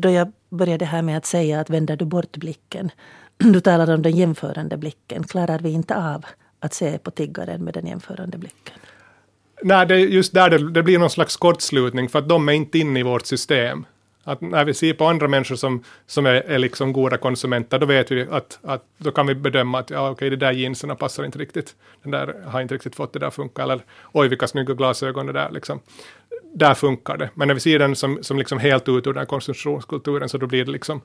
då 0.01 0.11
jag 0.11 0.33
började 0.51 0.85
här 0.85 1.03
med 1.03 1.17
att 1.17 1.27
säga 1.27 1.61
att 1.61 1.71
vänder 1.71 1.97
du 1.97 2.05
bort 2.05 2.37
blicken, 2.37 2.91
du 3.37 3.61
talar 3.61 3.95
om 3.95 4.03
den 4.03 4.17
jämförande 4.17 4.77
blicken, 4.77 5.25
klarar 5.25 5.59
vi 5.59 5.71
inte 5.71 5.97
av 5.97 6.25
att 6.61 6.75
se 6.75 6.99
på 6.99 7.11
tiggaren 7.11 7.65
med 7.65 7.75
den 7.75 7.87
jämförande 7.87 8.39
blicken? 8.39 8.75
Nej, 9.63 9.87
det 9.87 9.95
är 9.95 9.99
just 9.99 10.35
där 10.35 10.51
det, 10.51 10.71
det 10.71 10.83
blir 10.83 10.99
någon 10.99 11.11
slags 11.11 11.37
kortslutning 11.37 12.09
för 12.09 12.19
att 12.19 12.29
de 12.29 12.49
är 12.49 12.53
inte 12.53 12.79
inne 12.79 13.01
i 13.01 13.03
vårt 13.03 13.27
system. 13.27 13.87
Att 14.27 14.41
när 14.41 14.65
vi 14.65 14.75
ser 14.75 14.95
på 14.95 15.07
andra 15.07 15.29
människor 15.29 15.57
som, 15.57 15.85
som 16.07 16.27
är, 16.27 16.33
är 16.33 16.59
liksom 16.59 16.93
goda 16.93 17.17
konsumenter, 17.17 17.79
då 17.79 17.87
vet 17.87 18.11
vi 18.11 18.27
att, 18.31 18.59
att 18.63 18.85
då 18.99 19.11
kan 19.11 19.27
vi 19.27 19.35
bedöma 19.35 19.79
att 19.79 19.91
ja, 19.91 20.11
okej, 20.11 20.31
det 20.31 20.37
där 20.37 20.53
jeansen 20.53 20.97
passar 20.97 21.25
inte 21.25 21.39
riktigt. 21.39 21.75
Den 22.03 22.11
där 22.11 22.43
har 22.47 22.61
inte 22.61 22.75
riktigt 22.75 22.97
fått 22.97 23.13
det 23.13 23.19
där 23.19 23.31
funka. 23.31 23.63
Eller 23.63 23.81
oj, 24.13 24.29
vilka 24.29 24.47
snygga 24.47 24.75
glasögon 24.75 25.27
det 25.27 25.33
där 25.33 25.51
liksom. 25.51 25.81
Där 26.43 26.75
funkar 26.75 27.17
det. 27.17 27.31
Men 27.35 27.49
när 27.49 27.55
vi 27.55 27.61
ser 27.61 27.79
den 27.79 27.97
som, 27.97 28.19
som 28.23 28.39
liksom 28.39 28.59
helt 28.59 28.89
ut 28.89 29.07
ur 29.07 29.13
den 29.13 29.19
här 29.19 29.27
konsumtionskulturen 29.27 30.29
så 30.29 30.39
då 30.39 30.47
blir 30.47 30.65
det 30.65 30.71
liksom 30.71 31.01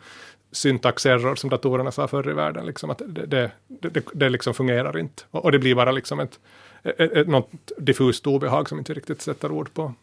syntaxerror 0.52 1.36
som 1.36 1.50
datorerna 1.50 1.92
sa 1.92 2.08
förr 2.08 2.30
i 2.30 2.34
världen. 2.34 2.66
Liksom, 2.66 2.90
att 2.90 3.02
det, 3.06 3.26
det, 3.26 3.52
det, 3.68 4.06
det 4.14 4.30
liksom 4.30 4.54
fungerar 4.54 4.98
inte. 4.98 5.24
Och, 5.32 5.46
och, 5.46 5.52
det 5.52 5.60
blir 5.60 5.76
bara 5.76 5.92
liksom 5.92 6.20
ett, 6.20 6.40
ett, 6.84 7.00
ett, 7.00 7.28
något 7.28 7.52
diffust 7.78 8.28
obehag 8.28 8.70
som 8.70 8.78
inte 8.78 8.94
riktigt 8.94 9.22
sätter 9.22 9.52
ord 9.52 9.74
på. 9.74 9.94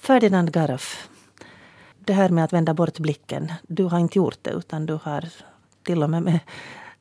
Ferdinand 0.00 0.52
Garaf? 0.52 1.08
Det 2.06 2.12
här 2.12 2.28
med 2.28 2.44
att 2.44 2.52
vända 2.52 2.74
bort 2.74 2.98
blicken. 2.98 3.52
Du 3.62 3.84
har 3.84 3.98
inte 3.98 4.18
gjort 4.18 4.38
det 4.42 4.50
utan 4.50 4.86
du 4.86 4.98
har 5.02 5.24
till 5.82 6.02
och 6.02 6.10
med 6.10 6.22
med 6.22 6.40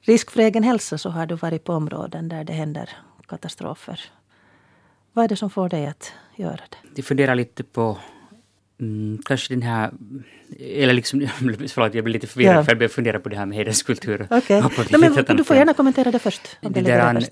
risk 0.02 0.32
för 0.32 0.40
egen 0.40 0.64
hälsa 0.64 0.98
så 0.98 1.10
har 1.10 1.26
du 1.26 1.36
varit 1.36 1.64
på 1.64 1.74
områden 1.74 2.30
där 2.30 2.44
det 2.44 2.54
händer 2.54 2.90
katastrofer. 3.28 4.00
Vad 5.14 5.26
är 5.26 5.30
det 5.30 5.36
som 5.36 5.50
får 5.50 5.70
dig 5.70 5.86
att 5.86 6.14
göra 6.36 6.60
det? 6.70 6.78
Jag 6.96 7.06
funderar 7.06 7.36
lite 7.36 7.64
på 7.64 7.98
mm, 8.80 9.22
kanske 9.26 9.54
den 9.54 9.62
här, 9.62 9.92
eller 10.60 10.94
liksom, 10.94 11.28
förlåt 11.70 11.94
jag 11.94 12.04
blir 12.04 12.14
lite 12.14 12.28
förvirrad 12.28 12.56
ja. 12.56 12.64
för 12.64 12.72
jag 12.72 12.78
börjar 12.78 12.90
fundera 12.90 13.20
på 13.20 13.30
det 13.30 13.36
här 13.36 13.46
med 13.46 13.58
hederskultur. 13.58 14.28
Okay. 14.32 14.62
du 15.28 15.44
får 15.44 15.56
gärna 15.56 15.74
kommentera 15.74 16.12
det 16.12 16.20
först. 16.20 16.58
Det, 16.62 16.70
det, 16.70 16.82
där, 16.82 17.24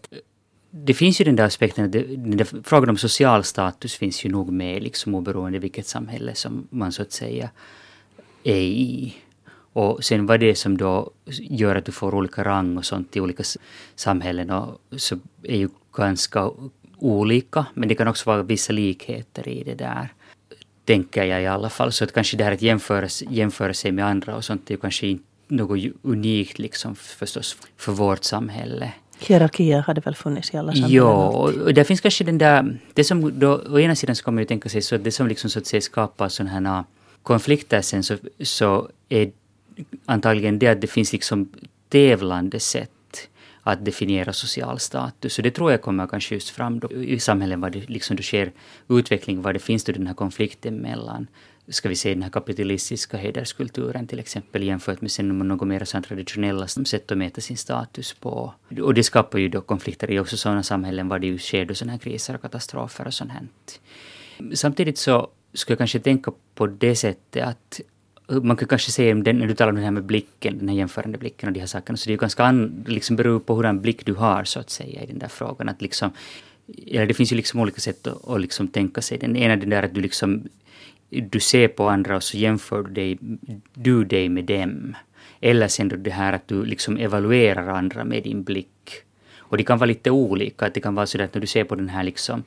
det 0.72 0.94
finns 0.94 1.22
ju 1.22 1.26
den 1.26 1.36
där 1.36 1.46
aspekten, 1.46 1.92
det, 1.92 2.04
den 2.04 2.38
där 2.38 2.48
frågan 2.64 2.90
om 2.90 2.98
social 2.98 3.44
status 3.44 3.96
finns 3.96 4.26
ju 4.26 4.30
nog 4.30 4.52
med 4.52 4.84
liksom 4.84 5.16
oberoende 5.16 5.60
vilket 5.60 5.88
samhälle 5.88 6.36
som 6.36 6.68
man 6.70 6.92
så 6.92 7.02
att 7.02 7.12
säga 7.12 7.50
är 8.44 8.62
i. 8.62 9.16
Och 9.74 10.04
sen 10.04 10.26
vad 10.26 10.40
det 10.40 10.50
är 10.50 10.56
som 10.56 10.78
då 10.78 11.12
gör 11.30 11.76
att 11.76 11.86
du 11.86 11.92
får 11.92 12.16
olika 12.16 12.44
rang 12.44 12.78
och 12.78 12.86
sånt 12.86 13.16
i 13.16 13.20
olika 13.20 13.44
samhällen 13.96 14.50
och 14.50 14.82
så 14.98 15.20
är 15.44 15.58
ju 15.58 15.70
ganska 15.94 16.52
olika, 16.98 17.66
men 17.74 17.90
det 17.90 17.96
kan 17.96 18.08
också 18.08 18.30
vara 18.30 18.44
vissa 18.44 18.74
likheter 18.74 19.48
i 19.48 19.64
det 19.64 19.76
där. 19.76 20.14
Tänker 20.86 21.24
jag 21.24 21.42
i 21.42 21.48
alla 21.48 21.70
fall. 21.70 21.92
Så 21.92 22.04
att 22.04 22.14
kanske 22.14 22.38
det 22.38 22.44
här 22.44 22.52
att 22.52 22.62
jämföra, 22.62 23.08
jämföra 23.30 23.74
sig 23.74 23.92
med 23.92 24.06
andra 24.06 24.36
och 24.36 24.46
sånt 24.46 24.70
är 24.70 24.74
ju 24.74 24.80
kanske 24.80 25.08
inte 25.08 25.24
något 25.48 25.80
unikt 26.02 26.60
liksom 26.60 26.96
förstås 26.96 27.58
för 27.78 27.92
vårt 27.92 28.24
samhälle. 28.24 28.94
Hierarkier 29.28 29.82
hade 29.82 30.02
väl 30.02 30.16
funnits 30.16 30.54
i 30.54 30.58
alla 30.58 30.72
samhällen? 30.72 30.96
Jo, 30.96 31.08
och 31.66 31.74
där 31.74 31.84
finns 31.84 32.02
kanske 32.02 32.24
den 32.24 32.38
där... 32.38 32.78
Det 32.94 33.04
som 33.04 33.40
då, 33.40 33.62
å 33.70 33.80
ena 33.80 33.96
sidan 33.96 34.16
så 34.16 34.24
kommer 34.24 34.36
man 34.36 34.42
ju 34.42 34.48
tänka 34.48 34.70
sig 34.70 34.82
så 34.82 34.96
att 34.96 35.04
det 35.04 35.12
som 35.12 35.28
liksom 35.28 35.50
så 35.50 35.60
att 35.60 35.66
säga 35.66 35.82
skapar 35.82 36.30
sådana 36.30 36.70
här 36.70 36.84
konflikter 37.24 37.82
sen 37.82 38.04
så, 38.04 38.18
så 38.40 38.90
är 39.10 39.32
antagligen 40.06 40.60
det 40.60 40.68
att 40.68 40.82
det 40.82 40.88
finns 40.88 41.12
liksom 41.14 41.50
tävlande 41.90 42.60
sätt 42.60 42.92
att 43.64 43.86
definiera 43.86 44.34
social 44.34 44.80
status. 44.80 45.34
Så 45.34 45.42
det 45.42 45.52
tror 45.52 45.72
jag 45.72 45.82
kommer 45.82 46.08
kanske 46.08 46.36
just 46.36 46.50
fram 46.50 46.80
då, 46.80 46.92
i 46.92 47.20
samhällen 47.20 47.62
var 47.62 47.70
det 47.70 47.90
liksom 47.90 48.16
det 48.16 48.24
sker 48.24 48.52
utveckling, 48.90 49.42
var 49.42 49.54
det 49.54 49.60
finns 49.60 49.84
då 49.84 49.92
den 49.92 50.08
här 50.08 50.14
konflikten 50.14 50.76
mellan 50.76 51.28
ska 51.72 51.90
vi 51.90 51.96
säga 51.96 52.16
den 52.16 52.24
här 52.24 52.30
kapitalistiska 52.30 53.18
hederskulturen 53.18 54.08
till 54.08 54.20
exempel 54.20 54.64
jämfört 54.64 55.02
med 55.02 55.12
sen 55.12 55.38
något 55.38 55.68
mer 55.68 56.02
traditionella 56.02 56.68
sätt 56.68 57.12
att 57.12 57.18
mäta 57.18 57.42
sin 57.42 57.58
status 57.58 58.14
på. 58.14 58.54
Och 58.82 58.94
det 58.94 59.04
skapar 59.04 59.40
ju 59.40 59.50
då 59.50 59.62
konflikter 59.62 60.12
i 60.12 60.20
också 60.20 60.38
sådana 60.38 60.64
samhällen 60.64 61.08
var 61.08 61.20
det 61.20 61.28
ju 61.28 61.40
sker 61.40 61.66
då 61.66 61.74
sådana 61.74 61.92
här 61.92 62.00
kriser 62.00 62.36
och 62.36 62.42
katastrofer 62.42 63.08
och 63.08 63.14
sånt 63.14 63.32
hänt. 63.32 63.80
Samtidigt 64.54 64.98
så 64.98 65.30
skulle 65.54 65.74
jag 65.74 65.78
kanske 65.78 66.00
tänka 66.00 66.32
på 66.56 66.68
det 66.68 66.96
sättet 66.96 67.44
att 67.44 67.82
man 68.28 68.58
kan 68.58 68.68
kanske 68.68 68.92
säga, 68.92 69.16
när 69.16 69.48
du 69.48 69.56
talar 69.56 69.72
om 69.72 69.76
det 69.76 69.84
här 69.84 69.92
med 69.92 70.04
blicken, 70.04 70.58
den 70.58 70.70
här 70.70 70.76
jämförande 70.76 71.18
blicken 71.18 71.48
och 71.48 71.54
de 71.54 71.60
här 71.60 71.68
sakerna, 71.68 71.98
så 71.98 72.06
det 72.06 72.12
är 72.12 72.14
ju 72.14 72.20
ganska 72.20 72.44
an, 72.44 72.86
liksom 72.88 73.16
beror 73.16 73.40
på 73.40 73.56
hurdan 73.56 73.82
blick 73.82 74.06
du 74.06 74.14
har 74.14 74.44
så 74.44 74.60
att 74.60 74.70
säga 74.70 75.04
i 75.04 75.06
den 75.06 75.20
där 75.20 75.28
frågan. 75.28 75.70
Att 75.70 75.82
liksom, 75.82 76.12
eller 76.88 77.06
det 77.06 77.14
finns 77.14 77.32
ju 77.32 77.36
liksom 77.36 77.60
olika 77.60 77.82
sätt 77.82 78.08
att, 78.08 78.30
att 78.30 78.42
liksom 78.42 78.68
tänka 78.68 79.02
sig. 79.02 79.18
Den 79.18 79.36
ena 79.36 79.54
är 79.54 79.58
den 79.58 79.70
där 79.70 79.84
att 79.84 79.94
du 79.94 80.02
liksom 80.02 80.44
du 81.12 81.40
ser 81.40 81.68
på 81.68 81.90
andra 81.90 82.16
och 82.16 82.24
så 82.24 82.38
jämför 82.38 82.84
du 82.84 82.92
dig, 82.92 83.18
du 83.74 84.04
dig 84.04 84.30
med 84.30 84.46
dem. 84.46 84.96
Eller 85.42 85.68
sen 85.68 85.90
då 85.90 85.96
det 85.96 86.12
här 86.12 86.34
att 86.34 86.48
du 86.48 86.66
liksom 86.66 86.98
evaluerar 86.98 87.68
andra 87.68 88.04
med 88.04 88.24
din 88.24 88.44
blick. 88.44 89.04
Och 89.38 89.58
det 89.58 89.64
kan 89.64 89.78
vara 89.78 89.88
lite 89.88 90.12
olika. 90.12 90.66
Att 90.66 90.74
det 90.74 90.80
kan 90.80 90.96
vara 90.96 91.06
så 91.06 91.22
att 91.22 91.34
när 91.34 91.42
du 91.42 91.48
ser 91.48 91.64
på 91.64 91.76
den 91.76 91.90
här 91.90 92.04
liksom 92.04 92.44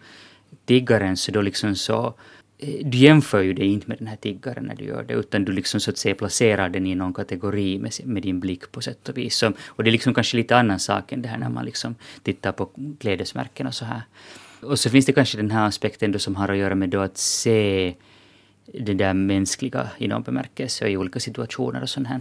tiggaren 0.65 1.17
så 1.17 1.33
då 1.33 1.43
liksom 1.43 1.77
så 1.77 2.15
eh, 2.59 2.87
du 2.87 2.99
jämför 2.99 3.43
ju 3.43 3.53
dig 3.53 3.67
inte 3.67 3.89
med 3.89 3.99
den 3.99 4.07
här 4.07 4.17
tiggaren 4.17 4.65
när 4.65 4.75
du 4.75 4.85
gör 4.85 5.03
det, 5.03 5.15
utan 5.15 5.45
du 5.45 5.53
liksom 5.53 5.81
så 5.81 5.91
att 5.91 5.99
säga 5.99 6.15
placerar 6.15 6.69
den 6.69 6.87
i 6.87 6.95
någon 6.95 7.15
kategori 7.15 7.79
med, 7.79 7.93
med 8.05 8.23
din 8.23 8.41
blick 8.41 8.73
på 8.73 8.81
sätt 8.81 9.09
och 9.09 9.19
vis. 9.19 9.37
Så, 9.37 9.53
och 9.67 9.85
det 9.85 9.91
är 9.91 9.93
liksom 9.93 10.15
kanske 10.15 10.37
lite 10.37 10.57
annan 10.57 10.79
sak 10.79 11.13
än 11.13 11.23
det 11.23 11.29
här 11.29 11.39
när 11.39 11.49
man 11.49 11.65
liksom 11.65 11.95
tittar 12.23 12.53
på 12.53 12.71
klädesmärken 12.99 13.67
och 13.67 13.75
så 13.75 13.85
här. 13.85 14.03
Och 14.61 14.79
så 14.79 14.91
finns 14.91 15.07
det 15.07 15.13
kanske 15.13 15.37
den 15.37 15.51
här 15.51 15.67
aspekten 15.67 16.13
då 16.13 16.19
som 16.19 16.37
har 16.37 16.49
att 16.49 16.57
göra 16.57 16.75
med 16.75 16.89
då 16.89 17.01
att 17.01 17.19
se 17.19 17.95
det 18.67 18.95
där 18.95 19.15
mänskliga 19.15 19.91
i 19.99 20.09
någon 20.09 20.23
bemärkelse 20.23 20.85
och 20.85 20.91
i 20.91 20.97
olika 20.97 21.21
situationer 21.21 21.83
och 21.83 21.89
sånt 21.89 22.09
här. 22.09 22.21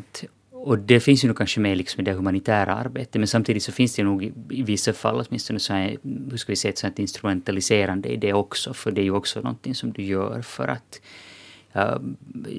Och 0.51 0.79
det 0.79 0.99
finns 0.99 1.23
ju 1.23 1.27
nog 1.27 1.37
kanske 1.37 1.59
med 1.59 1.77
liksom 1.77 2.01
i 2.01 2.03
det 2.03 2.13
humanitära 2.13 2.73
arbetet, 2.73 3.13
men 3.13 3.27
samtidigt 3.27 3.63
så 3.63 3.71
finns 3.71 3.95
det 3.95 4.03
nog 4.03 4.23
i, 4.23 4.33
i 4.49 4.63
vissa 4.63 4.93
fall 4.93 5.25
åtminstone 5.27 5.59
så 5.59 5.73
här, 5.73 5.97
hur 6.29 6.37
ska 6.37 6.51
vi 6.51 6.55
säga, 6.55 6.71
ett 6.71 6.77
sånt 6.77 6.99
instrumentaliserande 6.99 8.09
i 8.09 8.17
det 8.17 8.33
också, 8.33 8.73
för 8.73 8.91
det 8.91 9.01
är 9.01 9.03
ju 9.03 9.11
också 9.11 9.41
någonting 9.41 9.75
som 9.75 9.91
du 9.91 10.03
gör 10.03 10.41
för 10.41 10.67
att 10.67 11.01
uh, 11.75 11.97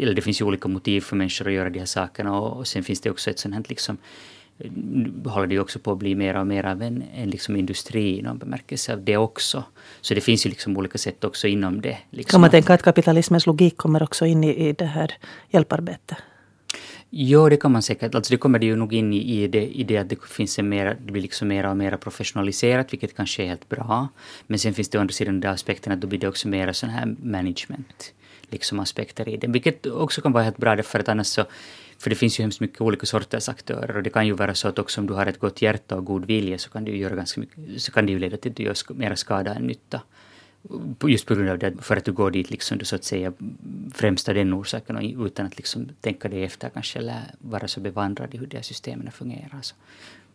eller 0.01 0.15
det 0.15 0.23
finns 0.23 0.41
ju 0.41 0.45
olika 0.45 0.69
motiv 0.69 1.01
för 1.01 1.17
människor 1.17 1.49
att 1.49 1.55
göra 1.55 1.71
de 1.71 1.79
här 1.79 1.87
sakerna 1.87 2.41
och, 2.41 2.57
och 2.57 2.67
sen 2.67 2.85
finns 2.85 3.01
det 3.01 3.11
också 3.11 3.31
ett 3.31 3.39
sånt 3.39 3.55
här 3.55 3.65
liksom 3.69 3.99
håller 5.25 5.47
det 5.47 5.59
också 5.59 5.79
på 5.79 5.93
att 5.93 5.99
bli 5.99 6.15
mer 6.15 6.37
och 6.37 6.47
mer 6.47 6.67
av 6.67 6.83
en, 6.83 7.05
en 7.15 7.31
liksom 7.31 7.57
industri 7.57 8.19
i 8.19 8.23
någon 8.23 8.39
bemärkelse 8.39 8.93
av 8.93 9.05
det 9.05 9.17
också. 9.17 9.65
Så 10.01 10.15
det 10.15 10.21
finns 10.21 10.47
ju 10.47 10.51
liksom 10.51 10.77
olika 10.77 10.99
sätt 10.99 11.25
också 11.25 11.47
inom 11.47 11.81
det. 11.81 11.99
Liksom. 12.11 12.31
Kan 12.31 12.41
man 12.41 12.51
tänka 12.51 12.75
att 12.75 12.83
kapitalismens 12.83 13.47
logik 13.47 13.77
kommer 13.77 14.03
också 14.03 14.27
in 14.27 14.45
i, 14.45 14.69
i 14.69 14.73
det 14.73 14.85
här 14.85 15.15
hjälparbetet? 15.51 16.19
Jo, 17.11 17.49
det 17.49 17.57
kan 17.57 17.73
man 17.73 17.83
säkert. 17.83 18.15
Alltså 18.15 18.35
det 18.35 18.39
kommer 18.39 18.59
det 18.59 18.67
ju 18.67 18.77
nog 18.77 18.93
in 18.93 19.13
i, 19.13 19.47
det, 19.47 19.67
i 19.67 19.85
det 19.85 19.99
att 19.99 20.09
det 20.09 20.17
finns 20.25 20.59
en 20.59 20.69
mer, 20.69 20.97
det 21.01 21.13
blir 21.13 21.23
liksom 21.23 21.49
mer 21.49 21.67
och 21.67 21.77
mer 21.77 21.97
professionaliserat, 21.97 22.93
vilket 22.93 23.17
kanske 23.17 23.43
är 23.43 23.47
helt 23.47 23.69
bra. 23.69 24.09
Men 24.47 24.59
sen 24.59 24.75
finns 24.75 24.89
det 24.89 24.99
å 24.99 25.01
andra 25.01 25.13
sidan 25.13 25.41
den 25.41 25.53
aspekten 25.53 25.93
att 25.93 26.01
då 26.01 26.07
blir 26.07 26.19
det 26.19 26.29
också 26.29 26.49
mer 26.49 26.73
sån 26.73 26.91
här 26.91 27.17
management 27.23 28.13
liksom 28.51 28.81
aspekter 28.81 29.29
i 29.29 29.37
det. 29.37 29.47
Vilket 29.47 29.87
också 29.87 30.21
kan 30.21 30.33
vara 30.33 30.45
helt 30.45 30.57
bra, 30.57 30.83
för 30.83 30.99
att 30.99 31.09
annars 31.09 31.27
så 31.27 31.45
för 31.99 32.11
det 32.11 32.17
finns 32.17 32.39
ju 32.41 32.43
hemskt 32.43 32.61
mycket 32.61 32.81
olika 32.81 33.07
sorters 33.07 33.49
aktörer 33.49 33.97
och 33.97 34.03
det 34.03 34.11
kan 34.11 34.27
ju 34.27 34.33
vara 34.33 34.55
så 34.55 34.69
att 34.69 34.79
också 34.79 35.01
om 35.01 35.07
du 35.07 35.15
har 35.15 35.27
ett 35.27 35.39
gott 35.39 35.63
hjärta 35.63 35.97
och 35.97 36.05
god 36.05 36.25
vilja 36.25 36.59
så 36.59 36.71
kan 36.71 36.85
det 36.85 36.91
ju 36.91 36.99
göra 36.99 37.15
ganska 37.15 37.41
mycket, 37.41 37.83
så 37.83 37.93
kan 37.93 38.07
det 38.07 38.13
ju 38.13 38.19
leda 38.19 38.37
till 38.37 38.51
att 38.51 38.57
du 38.57 38.63
gör 38.63 38.95
mer 38.95 39.15
skada 39.15 39.55
än 39.55 39.67
nytta. 39.67 40.01
Just 41.07 41.27
på 41.27 41.35
grund 41.35 41.51
av 41.51 41.59
det, 41.59 41.73
för 41.81 41.97
att 41.97 42.05
du 42.05 42.13
går 42.13 42.31
dit 42.31 42.51
liksom 42.51 42.79
du 42.79 42.85
så 42.85 42.97
att 42.97 43.05
säga 43.05 43.33
främst 43.95 44.29
av 44.29 44.35
den 44.35 44.55
orsaken 44.55 44.97
och 44.97 45.27
utan 45.27 45.47
att 45.47 45.57
liksom 45.57 45.89
tänka 46.01 46.29
dig 46.29 46.45
efter 46.45 46.69
kanske 46.69 46.99
eller 46.99 47.21
vara 47.39 47.69
så 47.69 47.81
bevandrad 47.81 48.35
i 48.35 48.39
hur 48.39 48.47
de 48.47 48.57
här 48.57 48.63
systemen 48.63 49.13
fungerar. 49.13 49.59
Så. 49.63 49.75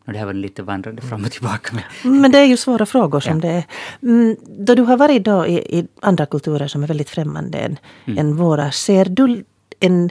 Och 0.06 0.14
det 0.14 0.20
här 0.20 0.26
var 0.26 0.34
lite 0.34 0.64
vandrande 0.64 1.02
fram 1.02 1.26
och 1.26 1.32
tillbaka. 1.32 1.76
Med. 1.76 1.84
Men 2.22 2.32
det 2.32 2.38
är 2.38 2.46
ju 2.46 2.58
svåra 2.58 2.86
frågor 2.86 3.20
som 3.20 3.36
ja. 3.36 3.42
det 3.42 3.48
är. 3.48 3.64
Mm, 4.04 4.36
då 4.42 4.76
du 4.76 4.82
har 4.82 4.98
varit 4.98 5.24
då 5.24 5.46
i, 5.46 5.80
i, 5.80 5.88
andra 6.00 6.26
kulturer 6.26 6.68
som 6.68 6.84
är 6.84 6.88
väldigt 6.88 7.10
främmande 7.10 7.58
än, 7.58 7.78
mm. 8.06 8.18
än 8.18 8.36
våra, 8.36 8.72
ser 8.72 9.06
du 9.06 9.44
en 9.80 10.10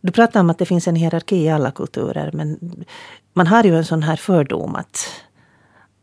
du 0.00 0.12
pratar 0.12 0.40
om 0.40 0.50
att 0.50 0.58
det 0.58 0.66
finns 0.66 0.88
en 0.88 0.96
hierarki 0.96 1.36
i 1.36 1.48
alla 1.48 1.70
kulturer 1.70 2.30
men 2.32 2.58
man 3.32 3.46
har 3.46 3.64
ju 3.64 3.76
en 3.76 3.84
sån 3.84 4.02
här 4.02 4.16
fördom 4.16 4.76
att, 4.76 5.06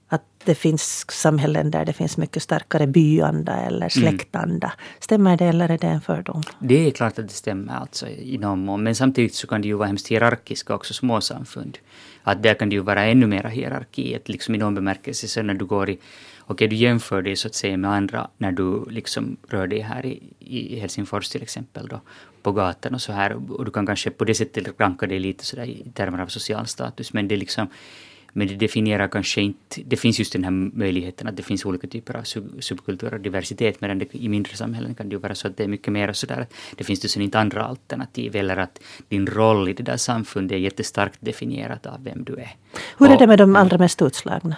att 0.07 0.23
det 0.45 0.55
finns 0.55 1.05
samhällen 1.11 1.71
där 1.71 1.85
det 1.85 1.93
finns 1.93 2.17
mycket 2.17 2.43
starkare 2.43 2.87
byanda 2.87 3.53
eller 3.53 3.77
mm. 3.77 3.89
släktanda. 3.89 4.67
Mm. 4.67 4.77
Stämmer 4.99 5.37
det 5.37 5.45
eller 5.45 5.69
är 5.69 5.77
det 5.77 5.87
en 5.87 6.01
fördom? 6.01 6.43
Det 6.59 6.87
är 6.87 6.91
klart 6.91 7.19
att 7.19 7.27
det 7.27 7.33
stämmer 7.33 7.73
alltså 7.73 8.07
i 8.07 8.37
någon 8.37 8.65
mån. 8.65 8.83
Men 8.83 8.95
samtidigt 8.95 9.35
så 9.35 9.47
kan 9.47 9.61
det 9.61 9.67
ju 9.67 9.73
vara 9.73 9.87
hemskt 9.87 10.07
hierarkiska 10.07 10.75
också 10.75 10.93
småsamfund. 10.93 11.77
Att 12.23 12.43
där 12.43 12.53
kan 12.53 12.69
det 12.69 12.75
ju 12.75 12.81
vara 12.81 13.05
ännu 13.05 13.27
mer 13.27 13.43
hierarki. 13.43 14.15
Att 14.15 14.29
liksom 14.29 14.55
i 14.55 14.57
någon 14.57 14.75
bemärkelse 14.75 15.27
så 15.27 15.41
när 15.41 15.53
du 15.53 15.65
går 15.65 15.89
i 15.89 15.99
okej, 16.47 16.67
du 16.67 16.75
jämför 16.75 17.21
dig 17.21 17.35
så 17.35 17.47
att 17.47 17.55
säga 17.55 17.77
med 17.77 17.91
andra 17.91 18.27
när 18.37 18.51
du 18.51 18.85
liksom 18.89 19.37
rör 19.47 19.67
dig 19.67 19.79
här 19.79 20.05
i, 20.05 20.23
i 20.39 20.79
Helsingfors 20.79 21.29
till 21.29 21.41
exempel 21.41 21.87
då, 21.87 22.01
på 22.41 22.51
gatan 22.51 22.93
och 22.93 23.01
så 23.01 23.11
här. 23.11 23.51
Och 23.51 23.65
du 23.65 23.71
kan 23.71 23.85
kanske 23.85 24.09
på 24.09 24.25
det 24.25 24.35
sättet 24.35 24.79
ranka 24.79 25.07
dig 25.07 25.19
lite 25.19 25.45
sådär 25.45 25.65
i 25.65 25.85
termer 25.93 26.19
av 26.19 26.27
social 26.27 26.67
status. 26.67 27.13
Men 27.13 27.27
det 27.27 27.37
liksom 27.37 27.67
men 28.37 28.47
det 28.47 28.55
definierar 28.55 29.07
kanske 29.07 29.41
inte... 29.41 29.81
Det 29.85 29.97
finns 29.97 30.19
just 30.19 30.33
den 30.33 30.43
här 30.43 30.51
möjligheten 30.51 31.27
att 31.27 31.37
det 31.37 31.43
finns 31.43 31.65
olika 31.65 31.87
typer 31.87 32.17
av 32.17 32.23
sub, 32.23 32.63
subkultur 32.63 33.13
och 33.13 33.19
diversitet 33.19 33.81
medan 33.81 33.99
det, 33.99 34.15
i 34.15 34.29
mindre 34.29 34.55
samhällen 34.55 34.95
kan 34.95 35.09
det 35.09 35.13
ju 35.13 35.19
vara 35.19 35.35
så 35.35 35.47
att 35.47 35.57
det 35.57 35.63
är 35.63 35.67
mycket 35.67 35.93
mer 35.93 36.13
sådär 36.13 36.47
det 36.75 36.83
finns 36.83 36.99
det 36.99 37.09
sen 37.09 37.21
inte 37.21 37.39
andra 37.39 37.63
alternativ 37.63 38.35
eller 38.35 38.57
att 38.57 38.79
din 39.09 39.27
roll 39.27 39.69
i 39.69 39.73
det 39.73 39.83
där 39.83 39.97
samfundet 39.97 40.55
är 40.55 40.59
jättestarkt 40.59 41.17
definierat 41.19 41.85
av 41.85 42.03
vem 42.03 42.23
du 42.23 42.35
är. 42.35 42.55
Hur 42.97 43.11
är 43.11 43.17
det 43.17 43.27
med 43.27 43.37
de 43.37 43.55
allra 43.55 43.77
mest 43.77 44.01
utslagna? 44.01 44.55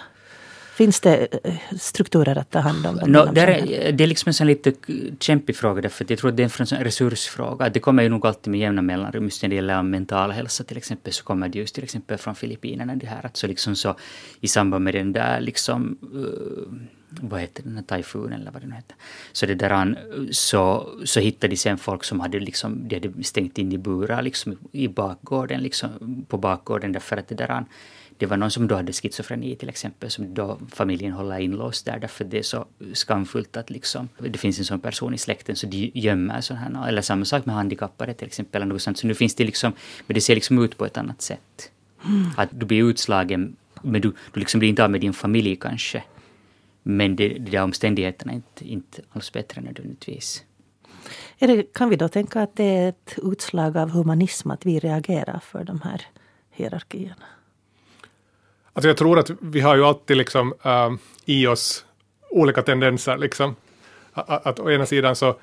Finns 0.80 1.00
det 1.00 1.28
eh, 1.44 1.54
strukturer 1.78 2.38
att 2.38 2.50
ta 2.50 2.58
hand 2.58 2.86
om? 2.86 2.96
No, 2.96 3.32
det, 3.32 3.40
är, 3.40 3.92
det 3.92 4.04
är 4.04 4.08
liksom 4.08 4.32
en 4.40 4.46
lite 4.46 4.72
kämpig 5.20 5.56
fråga 5.56 5.82
därför 5.82 6.04
att 6.04 6.10
jag 6.10 6.18
tror 6.18 6.30
att 6.30 6.36
det 6.36 6.42
är 6.42 6.74
en 6.74 6.84
resursfråga. 6.84 7.68
Det 7.68 7.80
kommer 7.80 8.02
ju 8.02 8.08
nog 8.08 8.26
alltid 8.26 8.50
med 8.50 8.60
jämna 8.60 8.82
mellanrum. 8.82 9.24
Just 9.24 9.42
när 9.42 9.48
det 9.48 9.54
gäller 9.54 9.82
mental 9.82 10.30
hälsa 10.30 10.64
till 10.64 10.76
exempel 10.76 11.12
så 11.12 11.24
kommer 11.24 11.48
det 11.48 11.58
just 11.58 11.74
till 11.74 11.84
exempel 11.84 12.18
från 12.18 12.34
Filippinerna 12.34 12.96
det 12.96 13.06
här 13.06 13.26
att 13.26 13.36
så 13.36 13.46
liksom 13.46 13.76
så 13.76 13.96
i 14.40 14.48
samband 14.48 14.84
med 14.84 14.94
den 14.94 15.12
där 15.12 15.40
liksom 15.40 15.98
uh, 16.14 16.72
vad 17.10 17.40
heter 17.40 17.62
den, 17.62 17.84
tyfoon 17.84 18.32
eller 18.32 18.50
vad 18.50 18.62
den 18.62 18.72
heter. 18.72 18.96
Så 19.32 19.46
det 19.46 19.54
där 19.54 19.98
så, 20.30 20.88
så 21.04 21.20
hittade 21.20 21.50
de 21.50 21.56
sen 21.56 21.78
folk 21.78 22.04
som 22.04 22.20
hade 22.20 22.40
liksom, 22.40 22.88
de 22.88 22.94
hade 22.94 23.24
stängt 23.24 23.58
in 23.58 23.72
i 23.72 23.78
burar 23.78 24.22
liksom 24.22 24.56
i 24.72 24.88
bakgården, 24.88 25.62
liksom 25.62 26.24
på 26.28 26.36
bakgården 26.36 26.92
därför 26.92 27.16
att 27.16 27.28
det 27.28 27.34
där 27.34 27.64
det 28.20 28.26
var 28.26 28.36
någon 28.36 28.50
som 28.50 28.68
då 28.68 28.74
hade 28.74 28.92
schizofreni 28.92 29.56
till 29.56 29.68
exempel, 29.68 30.10
som 30.10 30.34
då 30.34 30.58
familjen 30.72 31.12
håller 31.12 31.38
inlåst 31.38 31.86
där 31.86 31.98
därför 31.98 32.24
det 32.24 32.38
är 32.38 32.42
så 32.42 32.66
skamfullt 32.92 33.56
att 33.56 33.70
liksom, 33.70 34.08
det 34.18 34.38
finns 34.38 34.58
en 34.58 34.64
sån 34.64 34.80
person 34.80 35.14
i 35.14 35.18
släkten 35.18 35.56
så 35.56 35.66
de 35.66 35.90
gömmer 35.94 36.40
sådana 36.40 36.88
eller 36.88 37.02
samma 37.02 37.24
sak 37.24 37.46
med 37.46 37.54
handikappade 37.54 38.14
till 38.14 38.26
exempel. 38.26 38.62
Eller 38.62 38.72
något 38.72 38.82
sånt. 38.82 38.98
Så 38.98 39.06
nu 39.06 39.14
finns 39.14 39.34
det 39.34 39.44
liksom, 39.44 39.72
men 40.06 40.14
det 40.14 40.20
ser 40.20 40.34
liksom 40.34 40.64
ut 40.64 40.76
på 40.76 40.86
ett 40.86 40.96
annat 40.96 41.22
sätt. 41.22 41.72
Mm. 42.04 42.26
Att 42.36 42.48
du 42.52 42.66
blir 42.66 42.84
utslagen, 42.84 43.56
men 43.82 44.00
du, 44.00 44.12
du 44.32 44.40
liksom 44.40 44.58
blir 44.58 44.68
inte 44.68 44.84
av 44.84 44.90
med 44.90 45.00
din 45.00 45.12
familj 45.12 45.56
kanske. 45.56 46.02
Men 46.82 47.16
det, 47.16 47.28
de 47.28 47.50
där 47.50 47.62
omständigheterna 47.62 48.32
är 48.32 48.36
inte, 48.36 48.68
inte 48.68 49.02
alls 49.12 49.32
bättre 49.32 49.60
nödvändigtvis. 49.60 50.44
Det, 51.38 51.74
kan 51.74 51.88
vi 51.88 51.96
då 51.96 52.08
tänka 52.08 52.42
att 52.42 52.56
det 52.56 52.64
är 52.64 52.88
ett 52.88 53.18
utslag 53.22 53.76
av 53.76 53.90
humanism 53.90 54.50
att 54.50 54.66
vi 54.66 54.78
reagerar 54.78 55.38
för 55.38 55.64
de 55.64 55.80
här 55.80 56.06
hierarkierna? 56.50 57.26
Alltså 58.72 58.88
jag 58.88 58.96
tror 58.96 59.18
att 59.18 59.30
vi 59.40 59.60
har 59.60 59.76
ju 59.76 59.84
alltid 59.84 60.16
liksom, 60.16 60.54
äh, 60.62 60.90
i 61.24 61.46
oss 61.46 61.84
olika 62.30 62.62
tendenser. 62.62 63.18
Liksom. 63.18 63.56
Att, 64.12 64.46
att 64.46 64.60
å 64.60 64.70
ena 64.70 64.86
sidan 64.86 65.16
så, 65.16 65.36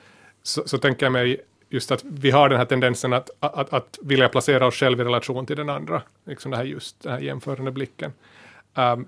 så, 0.44 0.68
så, 0.68 0.78
tänker 0.78 1.06
jag 1.06 1.14
mig 1.14 1.42
just 1.70 1.92
att 1.92 2.04
vi 2.04 2.32
har 2.32 2.50
den 2.50 2.58
här 2.58 2.66
tendensen 2.66 3.14
att, 3.14 3.30
att, 3.40 3.74
att 3.74 4.00
vilja 4.02 4.30
placera 4.30 4.68
oss 4.68 4.76
själva 4.76 5.04
i 5.04 5.06
relation 5.06 5.46
till 5.46 5.56
den 5.56 5.70
andra. 5.70 6.02
Liksom 6.26 6.52
det 6.52 6.58
här 6.58 6.64
just 6.64 7.04
den 7.04 7.12
här 7.12 7.20
jämförande 7.20 7.72
blicken. 7.72 8.14
Um, 8.76 9.08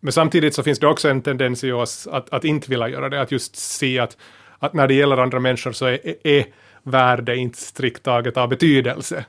men 0.00 0.12
samtidigt 0.12 0.54
så 0.54 0.62
finns 0.62 0.78
det 0.78 0.86
också 0.86 1.08
en 1.08 1.22
tendens 1.22 1.64
i 1.64 1.72
oss 1.72 2.06
att, 2.06 2.32
att 2.32 2.44
inte 2.44 2.70
vilja 2.70 2.88
göra 2.88 3.08
det, 3.08 3.20
att 3.20 3.32
just 3.32 3.56
se 3.56 3.98
att, 3.98 4.16
att 4.58 4.72
när 4.72 4.88
det 4.88 4.94
gäller 4.94 5.16
andra 5.16 5.40
människor 5.40 5.72
så 5.72 5.86
är, 5.86 6.26
är 6.26 6.46
värde 6.82 7.36
inte 7.36 7.58
strikt 7.58 8.02
taget 8.02 8.36
av 8.36 8.48
betydelse, 8.48 9.24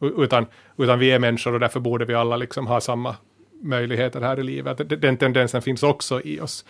utan, 0.00 0.46
utan 0.76 0.98
vi 0.98 1.10
är 1.10 1.18
människor 1.18 1.54
och 1.54 1.60
därför 1.60 1.80
borde 1.80 2.04
vi 2.04 2.14
alla 2.14 2.36
liksom 2.36 2.66
ha 2.66 2.80
samma 2.80 3.16
möjligheter 3.62 4.20
här 4.20 4.40
i 4.40 4.42
livet. 4.42 5.02
Den 5.02 5.16
tendensen 5.16 5.62
finns 5.62 5.82
också 5.82 6.22
i 6.22 6.40
oss. 6.40 6.64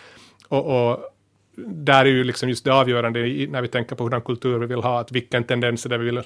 Och, 0.48 0.90
och 0.90 1.12
där 1.66 2.04
är 2.04 2.10
ju 2.10 2.24
liksom 2.24 2.48
just 2.48 2.64
det 2.64 2.72
avgörande 2.72 3.46
när 3.48 3.62
vi 3.62 3.68
tänker 3.68 3.96
på 3.96 4.04
hurdan 4.04 4.20
kultur 4.20 4.58
vi 4.58 4.66
vill 4.66 4.82
ha, 4.82 5.00
att 5.00 5.12
vilken 5.12 5.44
tendens 5.44 5.82
det 5.82 5.98
vi 5.98 6.04
vill 6.04 6.22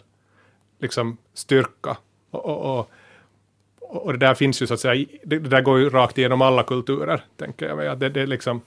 liksom 0.81 1.17
styrka. 1.35 1.97
Och, 2.31 2.45
och, 2.45 2.79
och, 2.79 4.07
och, 4.07 4.13
det 4.13 4.19
där 4.19 4.35
finns 4.35 4.63
ju 4.63 4.67
så 4.67 4.75
att 4.75 4.81
säga, 4.81 5.07
det, 5.25 5.39
där 5.39 5.63
går 5.63 5.79
ju 5.79 5.91
rakt 5.91 6.19
igenom 6.19 6.43
alla 6.43 6.63
kulturer, 6.63 7.25
tänker 7.37 7.69
jag 7.69 7.77
mig. 7.77 7.89
Att 7.89 8.01
det, 8.01 8.09
det 8.09 8.21
är 8.21 8.27
liksom 8.27 8.61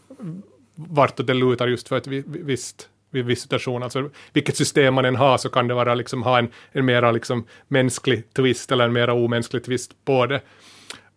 vartåt 0.75 1.27
det 1.27 1.33
lutar 1.33 1.67
just 1.67 1.87
för 1.87 1.97
ett 1.97 2.07
visst 2.25 2.89
vid 3.09 3.25
viss 3.25 3.41
situation. 3.41 3.83
Alltså 3.83 4.09
vilket 4.33 4.57
system 4.57 4.93
man 4.93 5.05
än 5.05 5.15
har 5.15 5.37
så 5.37 5.49
kan 5.49 5.67
det 5.67 5.73
vara 5.73 5.95
liksom 5.95 6.23
ha 6.23 6.39
en, 6.39 6.49
en 6.71 6.85
mera 6.85 7.11
liksom 7.11 7.45
mänsklig 7.67 8.33
twist 8.33 8.71
eller 8.71 8.85
en 8.85 8.93
mera 8.93 9.13
omänsklig 9.13 9.63
twist 9.63 10.05
på 10.05 10.25
det. 10.25 10.41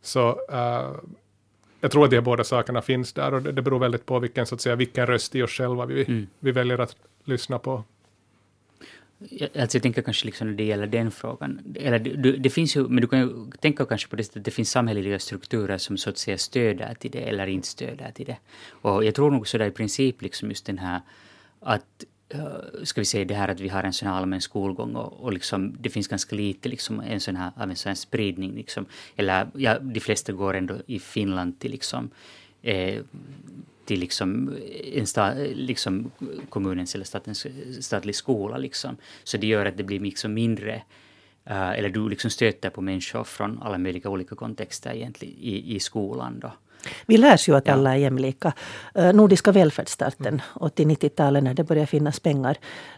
Så 0.03 0.31
uh, 0.31 1.01
jag 1.81 1.91
tror 1.91 2.05
att 2.05 2.11
de 2.11 2.21
båda 2.21 2.45
sakerna 2.45 2.83
finns 2.83 3.13
där 3.13 3.35
och 3.35 3.43
det, 3.43 3.53
det 3.53 3.63
beror 3.63 3.79
väldigt 3.79 4.07
på 4.07 4.19
vilken, 4.19 4.47
så 4.47 4.55
att 4.55 4.61
säga, 4.61 4.77
vilken 4.77 5.07
röst 5.07 5.35
i 5.35 5.43
oss 5.43 5.51
själva 5.51 5.87
vi, 5.87 6.05
mm. 6.05 6.27
vi 6.41 6.53
väljer 6.53 6.79
att 6.79 6.97
lyssna 7.25 7.59
på. 7.59 7.85
Alltså 9.31 9.77
jag 9.77 9.83
tänker 9.83 10.03
kanske 10.03 10.27
liksom 10.27 10.49
när 10.49 10.55
det 10.55 10.65
gäller 10.65 10.87
den 10.87 11.11
frågan, 11.11 11.75
eller 11.75 11.99
det, 11.99 12.33
det, 12.33 12.51
finns 12.51 12.77
ju, 12.77 12.89
men 12.89 13.01
du 13.01 13.07
kan 13.07 13.19
ju 13.19 13.51
tänka 13.61 13.85
kanske 13.85 14.09
på 14.09 14.17
det 14.17 14.37
att 14.37 14.45
det 14.45 14.51
finns 14.51 14.71
samhälleliga 14.71 15.19
strukturer 15.19 15.79
som 15.79 15.97
så 15.97 16.11
att 16.11 16.19
säga 16.19 16.39
stöder 16.39 16.95
till 16.95 17.11
det 17.11 17.19
eller 17.19 17.47
inte 17.47 17.69
stöder 17.69 18.11
till 18.15 18.27
det. 18.27 18.37
Och 18.69 19.05
jag 19.05 19.15
tror 19.15 19.31
nog 19.31 19.49
sådär 19.49 19.67
i 19.67 19.71
princip 19.71 20.23
liksom 20.23 20.49
just 20.49 20.67
den 20.67 20.79
här 20.79 21.01
att 21.61 22.05
Eh, 22.35 22.85
ska 22.85 23.01
vi 23.01 23.05
säga 23.05 23.25
det 23.25 23.35
här 23.35 23.49
att 23.49 23.61
vi 23.61 23.69
har 23.69 23.83
en 23.83 23.93
sån 23.93 24.09
här 24.09 24.15
allmän 24.15 24.41
skolgång 24.41 24.95
och, 24.95 25.13
och 25.13 25.33
liksom, 25.33 25.77
det 25.81 25.91
finns 25.91 26.09
ganska 26.09 26.37
lite 26.37 26.69
liksom 26.69 27.01
en 27.01 27.21
sån 27.21 27.37
här, 27.37 27.53
av 27.57 27.71
en 27.71 27.77
sån 27.77 27.91
här 27.91 27.95
spridning. 27.95 28.55
Liksom. 28.55 28.87
Eller 29.17 29.47
ja, 29.55 29.79
de 29.79 30.01
flesta 30.01 30.33
går 30.33 30.55
ändå 30.55 30.75
i 30.87 30.99
Finland 30.99 31.59
till 31.59 31.71
liksom, 31.71 32.11
eh, 32.63 33.03
till 33.85 34.01
liksom 34.01 34.49
eh, 34.49 34.99
en 34.99 35.07
sta, 35.07 35.35
liksom 35.55 36.11
kommunens 36.49 36.95
eller 36.95 37.05
statens, 37.05 37.47
statlig 37.81 38.15
skola. 38.15 38.57
Liksom. 38.57 38.97
Så 39.25 39.37
det 39.37 39.47
gör 39.47 39.67
att 39.67 39.77
det 39.77 39.85
blir 39.85 40.01
liksom 40.01 40.35
mindre, 40.35 40.83
uh, 41.51 41.79
eller 41.79 41.89
du 41.89 42.09
liksom 42.09 42.31
stöter 42.31 42.71
på 42.71 42.81
människor 42.81 43.25
från 43.25 43.63
alla 43.63 43.79
möjliga 43.79 44.11
olika 44.11 44.37
kontexter 44.37 44.95
egentligen 44.95 45.35
i, 45.39 45.77
i 45.77 45.81
skolan. 45.81 46.41
Då. 46.41 46.53
Vi 47.07 47.17
lärs 47.17 47.49
ju 47.49 47.57
att 47.57 47.69
alla 47.69 47.93
är 47.93 47.97
jämlika. 47.97 48.53
Eh, 48.95 49.13
Nordiska 49.13 49.53
välfärdsstarten 49.53 50.43
80-90-talet 50.55 51.45
när 51.45 51.55
det 51.55 51.65
började 51.65 51.87
finnas 51.87 52.21
pengar. 52.21 52.57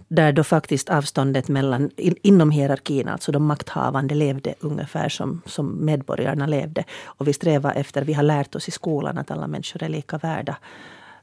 Där 0.09 0.33
då 0.33 0.45
faktiskt 0.45 0.89
avståndet 0.91 1.49
mellan, 1.49 1.91
inom 1.97 2.51
hierarkin, 2.51 3.09
alltså 3.09 3.33
de 3.33 3.47
makthavande 3.47 4.15
levde 4.15 4.55
ungefär 4.61 5.09
som, 5.09 5.43
som 5.47 5.85
medborgarna 5.85 6.47
levde. 6.47 6.85
Och 7.05 7.29
vi 7.29 7.33
strävar 7.33 7.75
efter, 7.75 8.03
vi 8.03 8.13
har 8.13 8.23
lärt 8.23 8.55
oss 8.55 8.69
i 8.69 8.71
skolan 8.71 9.19
att 9.19 9.31
alla 9.31 9.47
människor 9.47 9.83
är 9.83 9.89
lika 9.89 10.19
värda. 10.19 10.57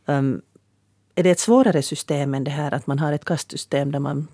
Um, 0.05 0.41
är 1.15 1.23
det 1.23 1.31
ett 1.31 1.39
svårare 1.39 1.81
system 1.81 2.33
än 2.33 2.43
det 2.43 2.51
här 2.51 2.73
att 2.73 2.87
man 2.87 2.99
har 2.99 3.13
ett 3.13 3.25
kastsystem 3.25 3.91
där 3.91 3.99
man 3.99 4.27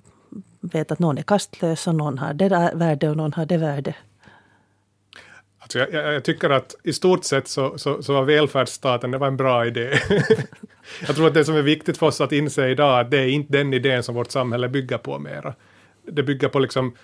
vet 0.59 0.91
att 0.91 0.99
någon 0.99 1.17
är 1.17 1.21
kastlös 1.21 1.87
och 1.87 1.95
någon 1.95 2.17
har 2.17 2.33
det 2.33 2.71
värde 2.75 3.09
och 3.09 3.17
någon 3.17 3.33
har 3.33 3.45
det 3.45 3.57
värde? 3.57 3.95
Alltså 5.67 5.79
jag, 5.79 6.05
jag, 6.05 6.13
jag, 6.13 6.23
tycker 6.23 6.49
att 6.49 6.75
i 6.83 6.93
stort 6.93 7.23
sett 7.23 7.47
så, 7.47 7.77
så, 7.77 8.03
så 8.03 8.13
var 8.13 8.23
välfärdsstaten 8.23 9.11
det 9.11 9.17
var 9.17 9.27
en 9.27 9.37
bra 9.37 9.65
idé. 9.65 9.99
jag 11.07 11.15
tror 11.15 11.27
att 11.27 11.33
det 11.33 11.45
som 11.45 11.55
är 11.55 11.61
viktigt 11.61 11.97
för 11.97 12.05
oss 12.05 12.21
att 12.21 12.31
inse 12.31 12.69
idag 12.69 12.99
att 12.99 13.11
det 13.11 13.17
är 13.17 13.27
inte 13.27 13.53
den 13.53 13.73
idén 13.73 14.03
som 14.03 14.15
vårt 14.15 14.31
samhälle 14.31 14.69
bygger 14.69 14.97
på 14.97 15.19
mera. 15.19 15.53
Det 16.05 16.23
bygger 16.23 16.47
på 16.47 16.59
liksom 16.59 16.95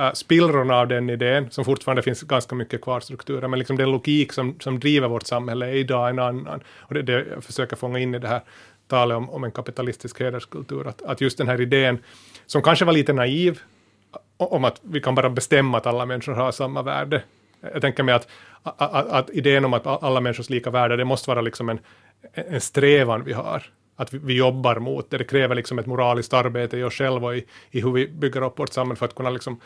uh, 0.00 0.12
spillrorna 0.12 0.76
av 0.76 0.88
den 0.88 1.10
idén, 1.10 1.50
som 1.50 1.64
fortfarande 1.64 2.02
finns 2.02 2.22
ganska 2.22 2.54
mycket 2.54 2.80
kvar 2.80 3.00
strukturer, 3.00 3.48
men 3.48 3.58
liksom 3.58 3.76
den 3.76 3.90
logik 3.90 4.32
som, 4.32 4.60
som 4.60 4.80
driver 4.80 5.08
vårt 5.08 5.26
samhälle 5.26 5.66
är 5.66 5.74
idag 5.74 6.10
en 6.10 6.18
annan. 6.18 6.60
Och 6.78 6.94
det, 6.94 7.00
är 7.00 7.04
det 7.04 7.26
jag 7.34 7.44
försöker 7.44 7.76
fånga 7.76 7.98
in 7.98 8.14
i 8.14 8.18
det 8.18 8.28
här 8.28 8.40
talet 8.88 9.16
om, 9.16 9.30
om 9.30 9.44
en 9.44 9.52
kapitalistisk 9.52 10.20
hederskultur, 10.20 10.86
att, 10.86 11.02
att 11.02 11.20
just 11.20 11.38
den 11.38 11.48
här 11.48 11.60
idén, 11.60 11.98
som 12.46 12.62
kanske 12.62 12.84
var 12.84 12.92
lite 12.92 13.12
naiv, 13.12 13.60
om 14.36 14.64
att 14.64 14.80
vi 14.82 15.00
kan 15.00 15.14
bara 15.14 15.30
bestämma 15.30 15.78
att 15.78 15.86
alla 15.86 16.06
människor 16.06 16.32
har 16.32 16.52
samma 16.52 16.82
värde, 16.82 17.22
jag 17.60 17.80
tänker 17.80 18.02
mig 18.02 18.14
att, 18.14 18.28
att, 18.62 19.08
att, 19.08 19.30
idén 19.30 19.64
om 19.64 19.74
att 19.74 19.86
alla 19.86 20.20
människors 20.20 20.50
lika 20.50 20.70
värde, 20.70 20.96
det 20.96 21.04
måste 21.04 21.30
vara 21.30 21.40
liksom 21.40 21.68
en, 21.68 21.78
en 22.32 22.60
strävan 22.60 23.24
vi 23.24 23.32
har. 23.32 23.62
Att 23.96 24.14
vi, 24.14 24.18
vi 24.18 24.36
jobbar 24.36 24.76
mot 24.78 25.10
det. 25.10 25.18
Det 25.18 25.24
kräver 25.24 25.54
liksom 25.54 25.78
ett 25.78 25.86
moraliskt 25.86 26.32
arbete 26.32 26.78
i 26.78 26.82
oss 26.82 26.94
själva 26.94 27.26
och 27.26 27.36
i, 27.36 27.46
i 27.70 27.80
hur 27.80 27.92
vi 27.92 28.08
bygger 28.08 28.42
upp 28.42 28.58
vårt 28.58 28.72
samhälle 28.72 28.96
för 28.96 29.06
att 29.06 29.14
kunna 29.14 29.30
liksom 29.30 29.60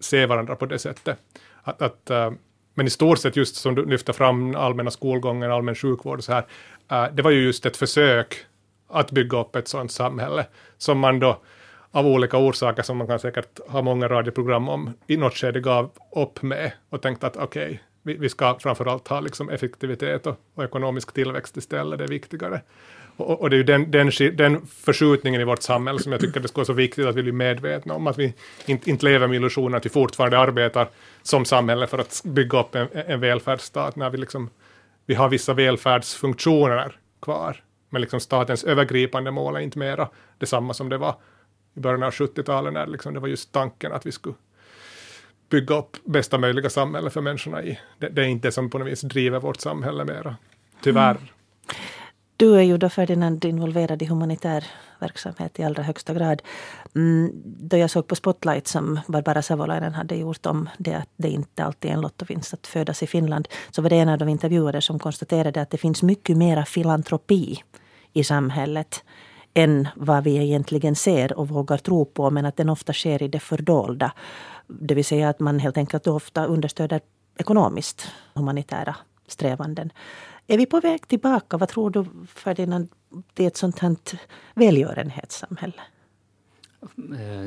se 0.00 0.26
varandra 0.26 0.56
på 0.56 0.66
det 0.66 0.78
sättet. 0.78 1.18
Att, 1.62 1.82
att, 1.82 2.10
eh, 2.10 2.30
men 2.74 2.86
i 2.86 2.90
stort 2.90 3.18
sett 3.18 3.36
just 3.36 3.56
som 3.56 3.74
du 3.74 3.86
lyfter 3.86 4.12
fram 4.12 4.54
allmänna 4.54 4.90
skolgången, 4.90 5.52
allmän 5.52 5.74
sjukvård 5.74 6.18
och 6.18 6.24
så 6.24 6.32
här, 6.32 6.46
eh, 6.90 7.14
det 7.14 7.22
var 7.22 7.30
ju 7.30 7.44
just 7.44 7.66
ett 7.66 7.76
försök 7.76 8.36
att 8.88 9.10
bygga 9.10 9.40
upp 9.40 9.56
ett 9.56 9.68
sådant 9.68 9.92
samhälle 9.92 10.46
som 10.78 10.98
man 10.98 11.20
då 11.20 11.40
av 11.90 12.06
olika 12.06 12.38
orsaker 12.38 12.82
som 12.82 12.96
man 12.96 13.06
kan 13.06 13.18
säkert 13.18 13.60
ha 13.68 13.82
många 13.82 14.08
radioprogram 14.08 14.68
om, 14.68 14.92
i 15.06 15.16
något 15.16 15.34
skede 15.34 15.60
gav 15.60 15.90
upp 16.16 16.42
med 16.42 16.72
och 16.90 17.02
tänkte 17.02 17.26
att 17.26 17.36
okej, 17.36 17.64
okay, 17.64 17.78
vi, 18.02 18.14
vi, 18.14 18.28
ska 18.28 18.58
framförallt 18.58 19.08
ha 19.08 19.20
liksom 19.20 19.50
effektivitet 19.50 20.26
och, 20.26 20.36
och, 20.54 20.64
ekonomisk 20.64 21.12
tillväxt 21.12 21.56
istället, 21.56 21.98
det 21.98 22.04
är 22.04 22.08
viktigare. 22.08 22.60
Och, 23.16 23.40
och 23.40 23.50
det 23.50 23.56
är 23.56 23.58
ju 23.58 23.64
den, 23.64 23.90
den, 23.90 24.10
den 24.36 24.66
förskjutningen 24.66 25.40
i 25.40 25.44
vårt 25.44 25.62
samhälle 25.62 25.98
som 25.98 26.12
jag 26.12 26.20
tycker 26.20 26.40
det 26.40 26.48
skulle 26.48 26.60
vara 26.60 26.66
så 26.66 26.72
viktigt 26.72 27.06
att 27.06 27.16
vi 27.16 27.22
blir 27.22 27.32
medvetna 27.32 27.94
om, 27.94 28.06
att 28.06 28.18
vi 28.18 28.34
inte, 28.66 28.90
inte 28.90 29.04
lever 29.04 29.26
med 29.26 29.36
illusionen 29.36 29.74
att 29.74 29.86
vi 29.86 29.90
fortfarande 29.90 30.38
arbetar 30.38 30.88
som 31.22 31.44
samhälle 31.44 31.86
för 31.86 31.98
att 31.98 32.22
bygga 32.24 32.60
upp 32.60 32.74
en, 32.74 32.88
en 32.92 33.20
välfärdsstat, 33.20 33.96
när 33.96 34.10
vi, 34.10 34.18
liksom, 34.18 34.50
vi 35.06 35.14
har 35.14 35.28
vissa 35.28 35.54
välfärdsfunktioner 35.54 36.98
kvar, 37.22 37.56
men 37.90 38.00
liksom 38.00 38.20
statens 38.20 38.64
övergripande 38.64 39.30
mål 39.30 39.56
är 39.56 39.60
inte 39.60 39.78
mera 39.78 40.08
detsamma 40.38 40.74
som 40.74 40.88
det 40.88 40.98
var 40.98 41.14
i 41.76 41.80
början 41.80 42.02
av 42.02 42.10
70-talet 42.10 42.72
när 42.72 42.86
liksom 42.86 43.14
det 43.14 43.20
var 43.20 43.28
just 43.28 43.52
tanken 43.52 43.92
att 43.92 44.06
vi 44.06 44.12
skulle 44.12 44.34
bygga 45.50 45.78
upp 45.78 45.96
bästa 46.04 46.38
möjliga 46.38 46.70
samhälle 46.70 47.10
för 47.10 47.20
människorna 47.20 47.62
i. 47.62 47.78
Det, 47.98 48.08
det 48.08 48.22
är 48.22 48.26
inte 48.26 48.48
det 48.48 48.52
som 48.52 48.70
på 48.70 48.78
något 48.78 48.88
vis 48.88 49.00
driver 49.00 49.40
vårt 49.40 49.60
samhälle 49.60 50.04
mera, 50.04 50.36
tyvärr. 50.82 51.10
Mm. 51.10 51.26
Du 52.38 52.56
är 52.56 52.62
ju 52.62 52.78
då 52.78 52.88
Ferdinand 52.88 53.44
involverad 53.44 54.02
i 54.02 54.06
humanitär 54.06 54.64
verksamhet 54.98 55.60
i 55.60 55.62
allra 55.62 55.82
högsta 55.82 56.14
grad. 56.14 56.42
Mm, 56.94 57.30
då 57.44 57.76
jag 57.76 57.90
såg 57.90 58.06
på 58.06 58.14
Spotlight 58.14 58.66
som 58.66 59.00
Barbara 59.06 59.42
Savolainen 59.42 59.94
hade 59.94 60.16
gjort 60.16 60.46
om 60.46 60.68
det 60.78 60.94
att 60.94 61.08
det 61.16 61.28
inte 61.28 61.64
alltid 61.64 61.90
är 61.90 61.94
en 61.94 62.00
lottovinst 62.00 62.54
att 62.54 62.66
födas 62.66 63.02
i 63.02 63.06
Finland, 63.06 63.48
så 63.70 63.82
var 63.82 63.90
det 63.90 63.96
en 63.96 64.08
av 64.08 64.18
de 64.18 64.28
intervjuade 64.28 64.80
som 64.80 64.98
konstaterade 64.98 65.60
att 65.60 65.70
det 65.70 65.78
finns 65.78 66.02
mycket 66.02 66.36
mera 66.36 66.64
filantropi 66.64 67.62
i 68.12 68.24
samhället 68.24 69.04
än 69.56 69.88
vad 69.96 70.24
vi 70.24 70.36
egentligen 70.36 70.96
ser 70.96 71.38
och 71.38 71.48
vågar 71.48 71.78
tro 71.78 72.04
på, 72.04 72.30
men 72.30 72.46
att 72.46 72.56
den 72.56 72.68
ofta 72.68 72.92
sker 72.92 73.22
i 73.22 73.28
det 73.28 73.40
fördolda. 73.40 74.12
Det 74.66 74.94
vill 74.94 75.04
säga 75.04 75.28
att 75.28 75.40
man 75.40 75.58
helt 75.58 75.76
enkelt 75.76 76.06
ofta 76.06 76.46
understöder 76.46 77.00
ekonomiskt 77.38 78.08
humanitära 78.34 78.96
strävanden. 79.26 79.92
Är 80.46 80.58
vi 80.58 80.66
på 80.66 80.80
väg 80.80 81.08
tillbaka? 81.08 81.56
Vad 81.56 81.68
tror 81.68 81.90
du 81.90 82.06
Ferdinand, 82.34 82.88
till 83.34 83.46
ett 83.46 83.56
sånt 83.56 83.78
här 83.78 83.96
välgörenhetssamhälle? 84.54 85.82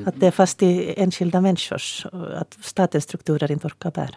Att 0.05 0.19
det 0.19 0.27
är 0.27 0.31
fast 0.31 0.63
i 0.63 0.93
enskilda 0.97 1.41
människors, 1.41 2.05
att 2.35 2.57
statens 2.61 3.03
strukturer 3.03 3.51
inte 3.51 3.67
orkar 3.67 3.91
bära? 3.91 4.15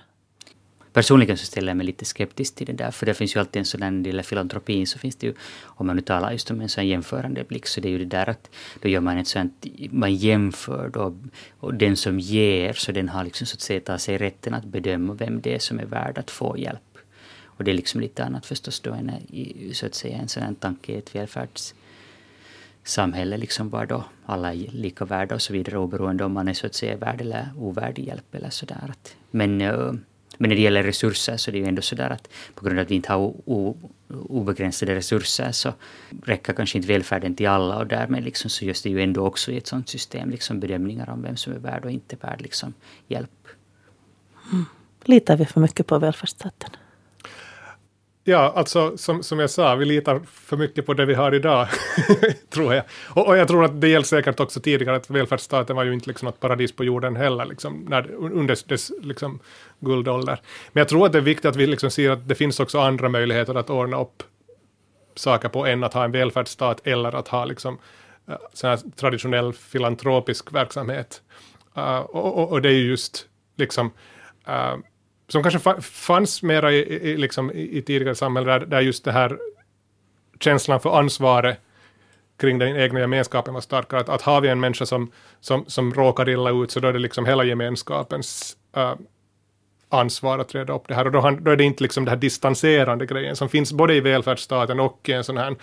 Personligen 0.93 1.37
så 1.37 1.47
ställer 1.47 1.69
jag 1.69 1.77
mig 1.77 1.87
lite 1.87 2.05
skeptisk 2.05 2.55
till 2.55 2.67
det 2.67 2.73
där, 2.73 2.91
för 2.91 3.07
det 3.07 3.15
finns 3.15 3.37
ju 3.37 3.41
alltid 3.41 3.61
en 3.61 3.67
sån 3.67 4.03
del 4.03 4.23
filantropin 4.23 4.87
så 4.87 4.99
finns 4.99 5.17
det 5.17 5.27
ju, 5.27 5.35
om 5.63 5.87
man 5.87 5.97
nu 5.97 6.03
talar 6.03 6.33
just 6.33 6.51
om 6.51 6.61
en 6.61 6.69
sån 6.69 6.87
jämförande 6.87 7.45
blick, 7.45 7.67
så 7.67 7.81
det 7.81 7.89
är 7.89 7.91
ju 7.91 7.99
det 7.99 8.05
där 8.05 8.29
att 8.29 8.51
då 8.83 8.89
gör 8.89 9.01
man 9.01 9.19
ett 9.19 9.29
sånt, 9.29 9.67
man 9.91 10.15
jämför 10.15 10.89
då, 10.89 11.17
och 11.61 11.75
den 11.75 11.97
som 11.97 12.21
ger, 12.21 12.73
så 12.73 12.93
den 12.93 13.09
har 13.09 13.25
liksom 13.25 13.47
så 13.47 13.55
att 13.55 13.61
säga 13.61 13.81
tagit 13.81 14.01
sig 14.01 14.19
rätten 14.19 14.55
att 14.55 14.65
bedöma 14.65 15.15
vem 15.15 15.41
det 15.41 15.55
är 15.55 15.59
som 15.59 15.81
är 15.81 15.85
värd 15.85 16.19
att 16.19 16.31
få 16.31 16.59
hjälp. 16.59 16.99
Och 17.45 17.65
det 17.65 17.71
är 17.71 17.75
liksom 17.75 18.01
lite 18.01 18.25
annat 18.25 18.47
förstås 18.47 18.81
då 18.81 18.93
än 18.93 19.13
så 19.73 19.87
att 19.87 19.95
säga 19.95 20.19
en 20.19 20.29
sån 20.29 20.43
här 20.43 20.55
tanke 20.55 20.93
i 20.93 20.97
ett 20.97 21.15
välfärdssamhälle 21.15 23.37
liksom 23.37 23.71
var 23.71 23.87
då 23.87 24.05
alla 24.27 24.55
är 24.55 24.71
lika 24.71 25.05
värda 25.05 25.35
och 25.35 25.43
så 25.43 25.53
vidare 25.53 25.79
oberoende 25.79 26.25
om 26.25 26.33
man 26.33 26.49
är 26.49 26.55
så 26.55 26.67
att 26.67 26.75
säga 26.75 26.97
värd 26.97 27.21
eller 27.21 27.49
ovärdig 27.59 28.07
hjälp 28.07 28.35
eller 28.35 28.51
sådär. 28.51 28.93
Men 29.31 29.61
eh, 29.61 29.93
men 30.43 30.49
när 30.49 30.57
det 30.57 30.63
gäller 30.63 30.83
resurser 30.83 31.37
så 31.37 31.51
är 31.51 31.53
det 31.53 31.59
ju 31.59 31.67
ändå 31.67 31.83
sådär 31.83 32.11
att 32.11 32.29
på 32.55 32.65
grund 32.65 32.79
av 32.79 32.83
att 32.85 32.91
vi 32.91 32.95
inte 32.95 33.13
har 33.13 33.35
obegränsade 34.29 34.95
resurser 34.95 35.53
så 35.53 35.73
räcker 36.25 36.53
kanske 36.53 36.79
inte 36.79 36.89
välfärden 36.89 37.35
till 37.35 37.49
alla 37.49 37.79
och 37.79 37.87
därmed 37.87 38.25
liksom 38.25 38.51
så 38.51 38.65
görs 38.65 38.83
det 38.83 38.91
ju 38.91 39.03
ändå 39.03 39.27
också 39.27 39.53
i 39.53 39.57
ett 39.57 39.67
sådant 39.67 39.89
system 39.89 40.31
liksom 40.31 40.61
bedömningar 40.61 41.11
om 41.11 41.23
vem 41.23 41.37
som 41.37 41.53
är 41.53 41.59
värd 41.59 41.85
och 41.85 41.91
inte 41.91 42.17
värd 42.17 42.41
liksom 42.43 42.75
hjälp. 43.09 43.49
Mm. 44.53 44.65
Litar 45.05 45.37
vi 45.37 45.45
för 45.45 45.61
mycket 45.61 45.87
på 45.87 45.99
välfärdsstaten? 45.99 46.71
Ja, 48.25 48.53
alltså 48.57 48.97
som, 48.99 49.23
som 49.23 49.39
jag 49.39 49.51
sa, 49.51 49.75
vi 49.75 49.85
litar 49.85 50.21
för 50.33 50.57
mycket 50.57 50.87
på 50.87 50.95
det 50.95 51.07
vi 51.07 51.15
har 51.15 51.35
idag, 51.35 51.69
tror 52.51 52.75
jag. 52.75 52.85
Och, 53.09 53.29
och, 53.29 53.37
jag 53.37 53.49
tror 53.49 53.65
att 53.65 53.81
det 53.81 53.89
gäller 53.89 54.05
säkert 54.05 54.41
också 54.41 54.61
tidigare, 54.61 54.97
att 54.97 55.11
välfärdsstaten 55.11 55.77
var 55.77 55.85
ju 55.85 55.93
inte 55.93 56.09
liksom 56.09 56.27
något 56.27 56.41
paradis 56.41 56.73
på 56.73 56.85
jorden 56.85 57.17
heller, 57.17 57.45
liksom, 57.45 57.87
när, 57.89 58.11
under 58.15 58.69
dess 58.69 58.93
liksom, 59.03 59.41
guldålder. 59.81 60.41
Men 60.73 60.81
jag 60.81 60.89
tror 60.89 61.07
att 61.07 61.13
det 61.13 61.19
är 61.19 61.23
viktigt 61.23 61.45
att 61.45 61.57
vi 61.57 61.67
liksom 61.67 61.91
ser 61.91 62.11
att 62.11 62.29
det 62.29 62.35
finns 62.35 62.61
också 62.61 62.81
andra 62.81 63.09
möjligheter 63.09 63.55
att 63.55 63.71
ordna 63.71 64.01
upp 64.01 64.23
saker 65.15 65.49
på 65.49 65.67
än 65.67 65.85
att 65.85 65.95
ha 65.95 66.05
en 66.05 66.13
välfärdsstat 66.13 66.87
eller 66.87 67.15
att 67.15 67.29
ha 67.29 67.45
liksom, 67.45 67.79
eh, 68.29 68.35
sån 68.53 68.71
här 68.71 68.79
traditionell 68.97 69.53
filantropisk 69.53 70.53
verksamhet. 70.53 71.23
Uh, 71.77 71.99
och, 71.99 72.39
och, 72.39 72.53
och, 72.53 72.63
det 72.63 72.69
är 72.69 72.73
just 72.73 73.27
liksom 73.57 73.91
uh, 74.49 74.77
som 75.33 75.43
kanske 75.43 75.81
fanns 75.83 76.43
mera 76.43 76.73
i, 76.73 76.79
i, 77.11 77.17
liksom, 77.17 77.51
i, 77.51 77.83
tidigare 77.83 78.15
samhällen, 78.15 78.61
där, 78.61 78.67
där 78.67 78.81
just 78.81 79.05
det 79.05 79.13
här 79.13 79.39
känslan 80.41 80.81
för 80.81 80.99
ansvaret 80.99 81.59
kring 82.41 82.59
den 82.59 82.77
egna 82.77 83.01
gemenskapen 83.01 83.55
var 83.55 83.61
starkare. 83.61 84.01
Att, 84.01 84.09
att 84.09 84.23
har 84.23 84.41
vi 84.41 84.49
en 84.49 84.61
människa 84.61 84.87
som, 84.87 85.13
som, 85.41 85.65
som 85.67 85.95
råkar 85.95 86.29
illa 86.29 86.51
ut 86.51 86.71
så 86.71 86.81
då 86.81 86.89
är 86.89 86.93
det 86.93 86.99
liksom 86.99 87.27
hela 87.27 87.45
gemenskapens 87.45 88.57
äh, 88.77 88.95
ansvar 89.89 90.39
att 90.39 90.55
reda 90.55 90.73
upp 90.73 90.89
det 90.89 90.95
här. 90.95 91.05
Och 91.05 91.13
då, 91.13 91.31
då 91.41 91.51
är 91.51 91.57
det 91.57 91.65
inte 91.65 91.83
liksom 91.83 92.05
den 92.05 92.13
här 92.13 92.21
distanserande 92.21 93.07
grejen 93.07 93.37
som 93.37 93.49
finns 93.49 93.73
både 93.73 93.95
i 93.95 94.01
välfärdsstaten 94.01 94.81
och 94.81 95.09
i 95.09 95.13
en 95.13 95.25
sån 95.25 95.37
här 95.37 95.57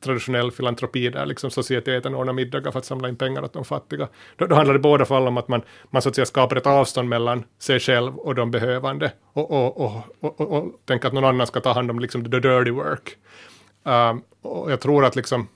traditionell 0.00 0.50
filantropi 0.50 1.08
där 1.08 1.26
liksom 1.26 1.50
societeten 1.50 2.14
ordnar 2.14 2.32
middagar 2.32 2.70
för 2.70 2.78
att 2.78 2.84
samla 2.84 3.08
in 3.08 3.16
pengar 3.16 3.42
åt 3.44 3.52
de 3.52 3.64
fattiga. 3.64 4.08
Då, 4.36 4.46
då 4.46 4.54
handlar 4.54 4.74
det 4.74 4.78
i 4.78 4.82
båda 4.82 5.04
fall 5.04 5.28
om 5.28 5.36
att 5.36 5.48
man, 5.48 5.62
man 5.90 6.02
så 6.02 6.08
att 6.08 6.14
säga 6.14 6.26
skapar 6.26 6.56
ett 6.56 6.66
avstånd 6.66 7.08
mellan 7.08 7.44
sig 7.58 7.80
själv 7.80 8.16
och 8.16 8.34
de 8.34 8.50
behövande 8.50 9.12
och, 9.32 9.50
och, 9.50 9.80
och, 9.80 9.92
och, 10.20 10.40
och, 10.40 10.50
och 10.52 10.72
tänker 10.84 11.08
att 11.08 11.14
någon 11.14 11.24
annan 11.24 11.46
ska 11.46 11.60
ta 11.60 11.72
hand 11.72 11.90
om 11.90 11.98
liksom 11.98 12.24
the 12.24 12.30
dirty 12.30 12.70
work. 12.70 13.16
Um, 13.82 14.22
och 14.42 14.72
jag 14.72 14.80
tror 14.80 15.04
att 15.04 15.16
liksom 15.16 15.48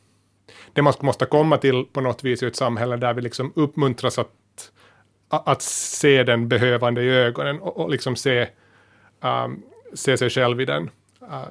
det 0.72 0.82
man 0.82 0.94
måste 1.00 1.26
komma 1.26 1.58
till 1.58 1.84
på 1.84 2.00
något 2.00 2.24
vis 2.24 2.42
i 2.42 2.46
ett 2.46 2.56
samhälle 2.56 2.96
där 2.96 3.14
vi 3.14 3.22
liksom 3.22 3.52
uppmuntras 3.56 4.18
att, 4.18 4.72
att 5.28 5.62
se 5.62 6.22
den 6.22 6.48
behövande 6.48 7.02
i 7.02 7.08
ögonen 7.08 7.60
och, 7.60 7.76
och 7.76 7.90
liksom 7.90 8.16
se, 8.16 8.48
um, 9.20 9.62
se 9.94 10.16
sig 10.16 10.30
själv 10.30 10.60
i 10.60 10.64
den. 10.64 10.90
Uh, 11.22 11.46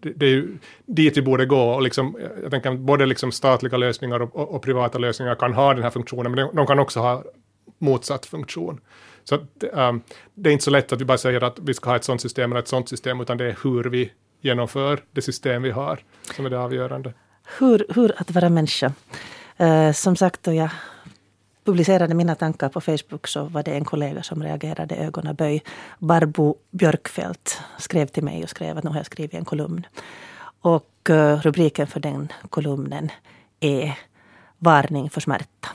det, 0.00 0.12
det 0.16 0.26
är 0.26 0.30
ju 0.30 0.58
dit 0.86 1.16
vi 1.16 1.22
borde 1.22 1.46
gå. 1.46 1.62
Och 1.62 1.82
liksom, 1.82 2.16
jag 2.42 2.50
tänker 2.50 2.70
att 2.70 2.78
både 2.78 3.06
liksom 3.06 3.32
statliga 3.32 3.76
lösningar 3.76 4.20
och, 4.22 4.36
och, 4.36 4.54
och, 4.54 4.62
privata 4.62 4.98
lösningar 4.98 5.34
kan 5.34 5.52
ha 5.52 5.74
den 5.74 5.82
här 5.82 5.90
funktionen, 5.90 6.32
men 6.32 6.46
de, 6.46 6.56
de 6.56 6.66
kan 6.66 6.78
också 6.78 7.00
ha 7.00 7.24
motsatt 7.78 8.26
funktion. 8.26 8.80
Så 9.24 9.34
att, 9.34 9.64
um, 9.72 10.02
det 10.34 10.50
är 10.50 10.52
inte 10.52 10.64
så 10.64 10.70
lätt 10.70 10.92
att 10.92 11.00
vi 11.00 11.04
bara 11.04 11.18
säger 11.18 11.44
att 11.44 11.58
vi 11.58 11.74
ska 11.74 11.90
ha 11.90 11.96
ett 11.96 12.04
sånt 12.04 12.20
system 12.20 12.52
eller 12.52 12.60
ett 12.60 12.68
sånt 12.68 12.88
system, 12.88 13.20
utan 13.20 13.38
det 13.38 13.44
är 13.44 13.56
hur 13.62 13.84
vi 13.84 14.12
genomför 14.40 15.00
det 15.12 15.22
system 15.22 15.62
vi 15.62 15.70
har 15.70 16.00
som 16.36 16.46
är 16.46 16.50
det 16.50 16.58
avgörande. 16.58 17.14
Hur, 17.58 17.86
hur 17.94 18.12
att 18.16 18.30
vara 18.30 18.48
människa. 18.48 18.92
Uh, 19.60 19.92
som 19.92 20.16
sagt, 20.16 20.48
och 20.48 20.54
jag 20.54 20.70
publicerade 21.70 22.14
mina 22.14 22.34
tankar 22.34 22.68
på 22.68 22.80
Facebook 22.80 23.28
så 23.28 23.44
var 23.44 23.62
det 23.62 23.74
en 23.74 23.84
kollega 23.84 24.22
som 24.22 24.42
reagerade 24.42 24.94
ögonaböj. 24.94 25.62
Barbo 25.98 26.56
Björkfeldt 26.70 27.60
skrev 27.78 28.06
till 28.06 28.24
mig 28.24 28.42
och 28.42 28.50
skrev 28.50 28.78
att 28.78 28.84
nu 28.84 28.90
har 28.90 28.96
jag 28.96 29.06
skrivit 29.06 29.34
en 29.34 29.44
kolumn. 29.44 29.86
Och 30.60 31.10
eh, 31.10 31.40
rubriken 31.40 31.86
för 31.86 32.00
den 32.00 32.32
kolumnen 32.50 33.10
är 33.60 33.98
Varning 34.58 35.10
för 35.10 35.20
smärta. 35.20 35.68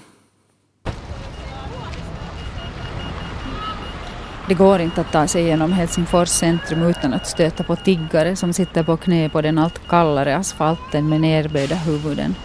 Det 4.48 4.54
går 4.54 4.80
inte 4.80 5.02
att 5.02 5.12
ta 5.12 5.28
sig 5.28 5.44
genom 5.44 5.72
Helsingfors 5.72 6.30
centrum 6.30 6.84
utan 6.84 7.14
att 7.14 7.28
stöta 7.28 7.64
på 7.64 7.76
tiggare 7.76 8.36
som 8.36 8.54
sitter 8.54 8.84
på 8.84 8.98
knä 8.98 9.30
på 9.30 9.42
den 9.42 9.58
allt 9.58 9.88
kallare 9.88 10.36
asfalten 10.36 11.10
med 11.10 11.22
nerböjda 11.22 11.76
huvuden. 11.76 12.36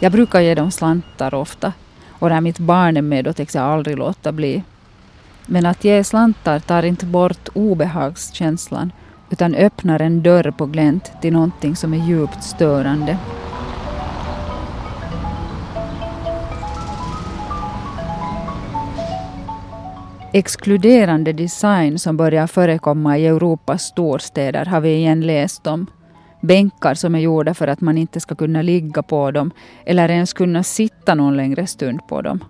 Jag 0.00 0.12
brukar 0.12 0.40
ge 0.40 0.54
dem 0.54 0.70
slantar 0.70 1.34
ofta 1.34 1.72
och 2.18 2.28
där 2.28 2.40
mitt 2.40 2.58
barn 2.58 2.96
är 2.96 3.02
med 3.02 3.24
då 3.24 3.32
tänker 3.32 3.58
jag 3.58 3.68
aldrig 3.68 3.98
låta 3.98 4.32
bli. 4.32 4.62
Men 5.46 5.66
att 5.66 5.84
ge 5.84 6.04
slantar 6.04 6.58
tar 6.58 6.82
inte 6.82 7.06
bort 7.06 7.48
obehagskänslan 7.54 8.92
utan 9.30 9.54
öppnar 9.54 10.02
en 10.02 10.22
dörr 10.22 10.50
på 10.50 10.66
glänt 10.66 11.12
till 11.20 11.32
någonting 11.32 11.76
som 11.76 11.94
är 11.94 12.08
djupt 12.08 12.42
störande. 12.42 13.18
Exkluderande 20.32 21.32
design 21.32 21.98
som 21.98 22.16
börjar 22.16 22.46
förekomma 22.46 23.18
i 23.18 23.26
Europas 23.26 23.82
storstäder 23.82 24.64
har 24.64 24.80
vi 24.80 24.94
igen 24.94 25.20
läst 25.20 25.66
om. 25.66 25.86
Bänkar 26.46 26.94
som 26.94 27.14
är 27.14 27.18
gjorda 27.18 27.54
för 27.54 27.68
att 27.68 27.80
man 27.80 27.98
inte 27.98 28.20
ska 28.20 28.34
kunna 28.34 28.62
ligga 28.62 29.02
på 29.02 29.30
dem 29.30 29.50
eller 29.86 30.08
ens 30.08 30.32
kunna 30.32 30.62
sitta 30.62 31.14
någon 31.14 31.36
längre 31.36 31.66
stund 31.66 32.00
på 32.08 32.22
dem. 32.22 32.44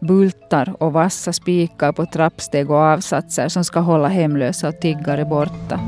Bultar 0.00 0.82
och 0.82 0.92
vassa 0.92 1.32
spikar 1.32 1.92
på 1.92 2.06
trappsteg 2.06 2.70
och 2.70 2.76
avsatser 2.76 3.48
som 3.48 3.64
ska 3.64 3.80
hålla 3.80 4.08
hemlösa 4.08 4.68
och 4.68 4.80
tiggare 4.80 5.24
borta. 5.24 5.80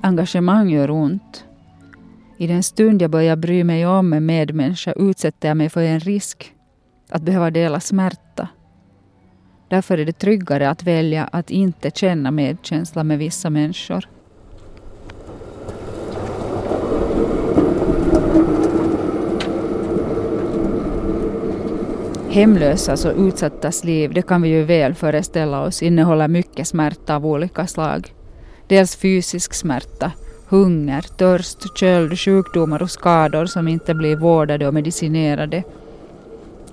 Engagemang 0.00 0.68
gör 0.70 0.90
ont. 0.90 1.44
I 2.38 2.46
den 2.46 2.62
stund 2.62 3.02
jag 3.02 3.10
börjar 3.10 3.36
bry 3.36 3.64
mig 3.64 3.86
om 3.86 4.12
en 4.12 4.26
medmänniska 4.26 4.92
utsätter 4.92 5.48
jag 5.48 5.56
mig 5.56 5.68
för 5.68 5.82
en 5.82 6.00
risk 6.00 6.52
att 7.10 7.22
behöva 7.22 7.50
dela 7.50 7.80
smärta 7.80 8.48
Därför 9.68 9.98
är 9.98 10.04
det 10.04 10.18
tryggare 10.18 10.70
att 10.70 10.82
välja 10.82 11.28
att 11.32 11.50
inte 11.50 11.90
känna 11.90 12.30
medkänsla 12.30 13.04
med 13.04 13.18
vissa 13.18 13.50
människor. 13.50 14.08
Hemlösas 22.28 23.04
och 23.04 23.12
utsattas 23.16 23.84
liv, 23.84 24.12
det 24.14 24.22
kan 24.22 24.42
vi 24.42 24.48
ju 24.48 24.64
väl 24.64 24.94
föreställa 24.94 25.60
oss, 25.62 25.82
innehåller 25.82 26.28
mycket 26.28 26.68
smärta 26.68 27.16
av 27.16 27.26
olika 27.26 27.66
slag. 27.66 28.12
Dels 28.66 28.96
fysisk 28.96 29.54
smärta, 29.54 30.12
hunger, 30.48 31.02
törst, 31.02 31.78
köld, 31.78 32.18
sjukdomar 32.18 32.82
och 32.82 32.90
skador 32.90 33.46
som 33.46 33.68
inte 33.68 33.94
blir 33.94 34.16
vårdade 34.16 34.68
och 34.68 34.74
medicinerade 34.74 35.62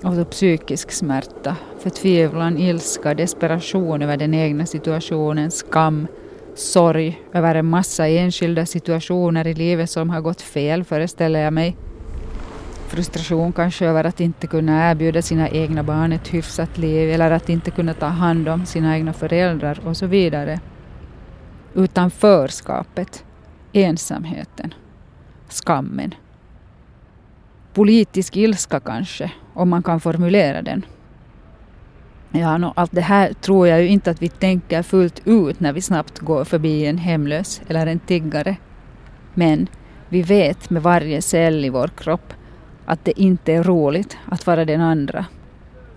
och 0.04 0.30
psykisk 0.30 0.92
smärta, 0.92 1.56
förtvivlan, 1.78 2.58
ilska, 2.58 3.14
desperation 3.14 4.02
över 4.02 4.16
den 4.16 4.34
egna 4.34 4.66
situationen, 4.66 5.50
skam, 5.50 6.06
sorg 6.54 7.22
över 7.32 7.54
en 7.54 7.66
massa 7.66 8.08
enskilda 8.08 8.66
situationer 8.66 9.46
i 9.46 9.54
livet 9.54 9.90
som 9.90 10.10
har 10.10 10.20
gått 10.20 10.40
fel, 10.40 10.84
föreställer 10.84 11.40
jag 11.40 11.52
mig. 11.52 11.76
Frustration 12.88 13.52
kanske 13.52 13.86
över 13.86 14.04
att 14.04 14.20
inte 14.20 14.46
kunna 14.46 14.90
erbjuda 14.90 15.22
sina 15.22 15.48
egna 15.48 15.82
barn 15.82 16.12
ett 16.12 16.34
hyfsat 16.34 16.78
liv 16.78 17.10
eller 17.10 17.30
att 17.30 17.48
inte 17.48 17.70
kunna 17.70 17.94
ta 17.94 18.06
hand 18.06 18.48
om 18.48 18.66
sina 18.66 18.96
egna 18.96 19.12
föräldrar 19.12 19.80
och 19.84 19.96
så 19.96 20.06
vidare. 20.06 20.60
Utanförskapet, 21.74 23.24
ensamheten, 23.72 24.74
skammen. 25.48 26.14
Politisk 27.72 28.36
ilska 28.36 28.80
kanske, 28.80 29.32
om 29.54 29.68
man 29.68 29.82
kan 29.82 30.00
formulera 30.00 30.62
den. 30.62 30.86
Ja, 32.32 32.58
no, 32.58 32.72
allt 32.76 32.92
det 32.92 33.00
här 33.00 33.32
tror 33.32 33.68
jag 33.68 33.82
ju 33.82 33.88
inte 33.88 34.10
att 34.10 34.22
vi 34.22 34.28
tänker 34.28 34.82
fullt 34.82 35.22
ut 35.24 35.60
när 35.60 35.72
vi 35.72 35.80
snabbt 35.80 36.18
går 36.18 36.44
förbi 36.44 36.86
en 36.86 36.98
hemlös 36.98 37.62
eller 37.68 37.86
en 37.86 37.98
tiggare. 37.98 38.56
Men 39.34 39.66
vi 40.08 40.22
vet 40.22 40.70
med 40.70 40.82
varje 40.82 41.22
cell 41.22 41.64
i 41.64 41.68
vår 41.68 41.88
kropp 41.88 42.32
att 42.86 43.04
det 43.04 43.20
inte 43.20 43.52
är 43.52 43.62
roligt 43.62 44.16
att 44.30 44.46
vara 44.46 44.64
den 44.64 44.80
andra. 44.80 45.26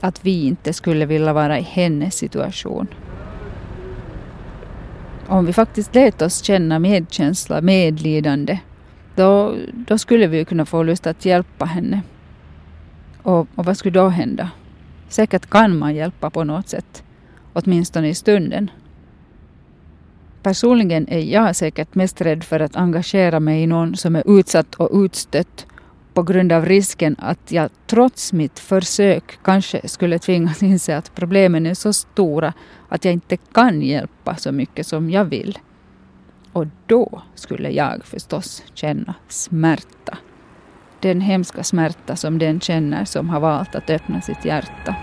att 0.02 0.26
vi 0.26 0.46
inte 0.46 0.74
skulle 0.74 1.06
vilja 1.06 1.34
vara 1.34 1.60
i 1.60 1.62
hennes 1.62 2.16
situation. 2.16 2.88
Om 5.28 5.46
vi 5.46 5.54
faktiskt 5.54 5.96
lät 5.96 6.22
oss 6.22 6.44
känna 6.44 6.80
medkänsla, 6.80 7.62
medlidande, 7.62 8.60
då, 9.16 9.56
då 9.74 9.98
skulle 9.98 10.28
vi 10.28 10.46
kunna 10.46 10.66
få 10.66 10.84
lust 10.84 11.08
att 11.08 11.26
hjälpa 11.26 11.66
henne. 11.66 12.02
Och, 13.28 13.48
och 13.56 13.66
vad 13.66 13.78
skulle 13.78 14.00
då 14.00 14.08
hända? 14.08 14.52
Säkert 15.10 15.50
kan 15.50 15.78
man 15.78 15.96
hjälpa 15.96 16.30
på 16.30 16.44
något 16.44 16.70
sätt, 16.70 17.04
åtminstone 17.54 18.10
i 18.10 18.14
stunden. 18.14 18.72
Personligen 20.44 21.08
är 21.08 21.20
jag 21.20 21.56
säkert 21.56 21.96
mest 21.96 22.22
rädd 22.22 22.44
för 22.44 22.60
att 22.60 22.76
engagera 22.76 23.40
mig 23.40 23.64
i 23.64 23.68
någon 23.68 23.96
som 23.96 24.16
är 24.16 24.40
utsatt 24.40 24.76
och 24.76 24.90
utstött 25.04 25.66
på 26.14 26.24
grund 26.24 26.52
av 26.52 26.66
risken 26.66 27.16
att 27.20 27.52
jag 27.52 27.70
trots 27.88 28.34
mitt 28.34 28.60
försök 28.60 29.40
kanske 29.44 29.88
skulle 29.88 30.20
tvingas 30.20 30.64
inse 30.64 30.98
att 30.98 31.16
problemen 31.16 31.66
är 31.66 31.74
så 31.74 31.94
stora 31.94 32.54
att 32.90 33.06
jag 33.06 33.14
inte 33.14 33.38
kan 33.38 33.82
hjälpa 33.82 34.36
så 34.36 34.52
mycket 34.52 34.88
som 34.88 35.10
jag 35.10 35.26
vill. 35.26 35.60
Och 36.54 36.66
då 36.86 37.22
skulle 37.36 37.70
jag 37.70 38.06
förstås 38.06 38.64
känna 38.74 39.14
smärta. 39.28 40.18
Den 41.00 41.22
hemska 41.22 41.64
smärta 41.64 42.16
som 42.16 42.38
den 42.38 42.60
känner 42.60 43.06
som 43.06 43.30
har 43.30 43.40
valt 43.40 43.76
att 43.76 43.90
öppna 43.90 44.22
sitt 44.22 44.46
hjärta. 44.46 44.96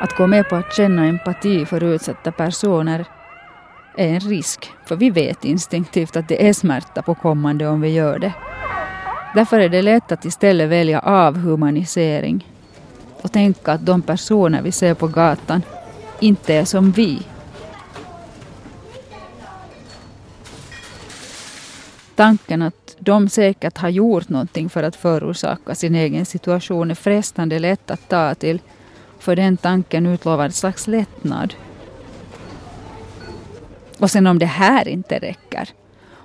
Att 0.00 0.16
gå 0.16 0.26
med 0.26 0.48
på 0.48 0.56
att 0.56 0.74
känna 0.76 1.06
empati 1.06 1.66
för 1.66 1.82
utsatta 1.82 2.32
personer 2.32 3.04
är 3.96 4.08
en 4.08 4.20
risk, 4.20 4.70
för 4.84 4.96
vi 4.96 5.10
vet 5.10 5.44
instinktivt 5.44 6.16
att 6.16 6.28
det 6.28 6.48
är 6.48 6.52
smärta 6.52 7.02
på 7.02 7.14
kommande 7.14 7.68
om 7.68 7.80
vi 7.80 7.88
gör 7.88 8.18
det. 8.18 8.32
Därför 9.34 9.60
är 9.60 9.68
det 9.68 9.82
lätt 9.82 10.12
att 10.12 10.24
istället 10.24 10.70
välja 10.70 11.00
avhumanisering 11.00 12.48
och 13.22 13.32
tänka 13.32 13.72
att 13.72 13.86
de 13.86 14.02
personer 14.02 14.62
vi 14.62 14.72
ser 14.72 14.94
på 14.94 15.06
gatan 15.06 15.62
inte 16.22 16.54
är 16.54 16.64
som 16.64 16.90
vi. 16.90 17.22
Tanken 22.14 22.62
att 22.62 22.96
de 22.98 23.28
säkert 23.28 23.78
har 23.78 23.88
gjort 23.88 24.28
någonting 24.28 24.68
för 24.68 24.82
att 24.82 24.96
förorsaka 24.96 25.74
sin 25.74 25.94
egen 25.94 26.26
situation 26.26 26.90
är 26.90 26.94
frestande 26.94 27.58
lätt 27.58 27.90
att 27.90 28.08
ta 28.08 28.34
till 28.34 28.60
för 29.18 29.36
den 29.36 29.56
tanken 29.56 30.06
utlovar 30.06 30.46
ett 30.46 30.54
slags 30.54 30.86
lättnad. 30.86 31.54
Och 33.98 34.10
sen 34.10 34.26
om 34.26 34.38
det 34.38 34.46
här 34.46 34.88
inte 34.88 35.18
räcker, 35.18 35.68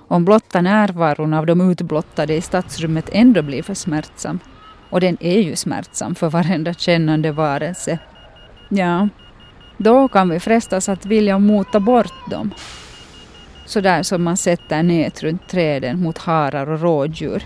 om 0.08 0.24
blotta 0.24 0.60
närvaron 0.60 1.34
av 1.34 1.46
de 1.46 1.70
utblottade 1.70 2.34
i 2.34 2.40
stadsrummet 2.40 3.08
ändå 3.12 3.42
blir 3.42 3.62
för 3.62 3.74
smärtsam, 3.74 4.38
och 4.90 5.00
den 5.00 5.16
är 5.20 5.40
ju 5.40 5.56
smärtsam 5.56 6.14
för 6.14 6.30
varenda 6.30 6.74
kännande 6.74 7.32
varelse, 7.32 7.98
ja, 8.68 9.08
då 9.78 10.08
kan 10.08 10.28
vi 10.28 10.40
frestas 10.40 10.88
att 10.88 11.06
vilja 11.06 11.38
mota 11.38 11.80
bort 11.80 12.30
dem. 12.30 12.54
Så 13.66 13.80
där 13.80 14.02
som 14.02 14.22
man 14.22 14.36
sätter 14.36 14.82
nät 14.82 15.22
runt 15.22 15.48
träden 15.48 16.02
mot 16.02 16.18
harar 16.18 16.70
och 16.70 16.80
rådjur. 16.80 17.44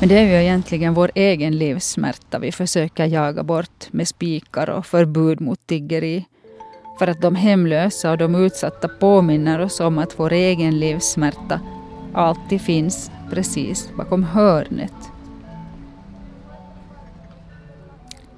Men 0.00 0.08
det 0.08 0.18
är 0.18 0.26
ju 0.26 0.42
egentligen 0.42 0.94
vår 0.94 1.10
egen 1.14 1.58
livssmärta 1.58 2.38
vi 2.38 2.52
försöker 2.52 3.06
jaga 3.06 3.42
bort 3.42 3.86
med 3.90 4.08
spikar 4.08 4.70
och 4.70 4.86
förbud 4.86 5.40
mot 5.40 5.66
tiggeri. 5.66 6.24
För 6.98 7.06
att 7.06 7.20
de 7.20 7.34
hemlösa 7.34 8.10
och 8.10 8.18
de 8.18 8.34
utsatta 8.34 8.88
påminner 8.88 9.58
oss 9.58 9.80
om 9.80 9.98
att 9.98 10.18
vår 10.18 10.32
egen 10.32 10.80
livssmärta 10.80 11.60
alltid 12.14 12.60
finns 12.60 13.10
precis 13.30 13.90
bakom 13.96 14.24
hörnet. 14.24 15.11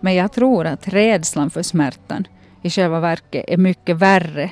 Men 0.04 0.14
jag 0.14 0.32
tror 0.32 0.66
att 0.66 0.88
rädslan 0.88 1.50
för 1.50 1.62
smärtan 1.62 2.26
i 2.62 2.70
själva 2.70 3.00
verket 3.00 3.44
är 3.48 3.56
mycket 3.56 3.96
värre 3.96 4.50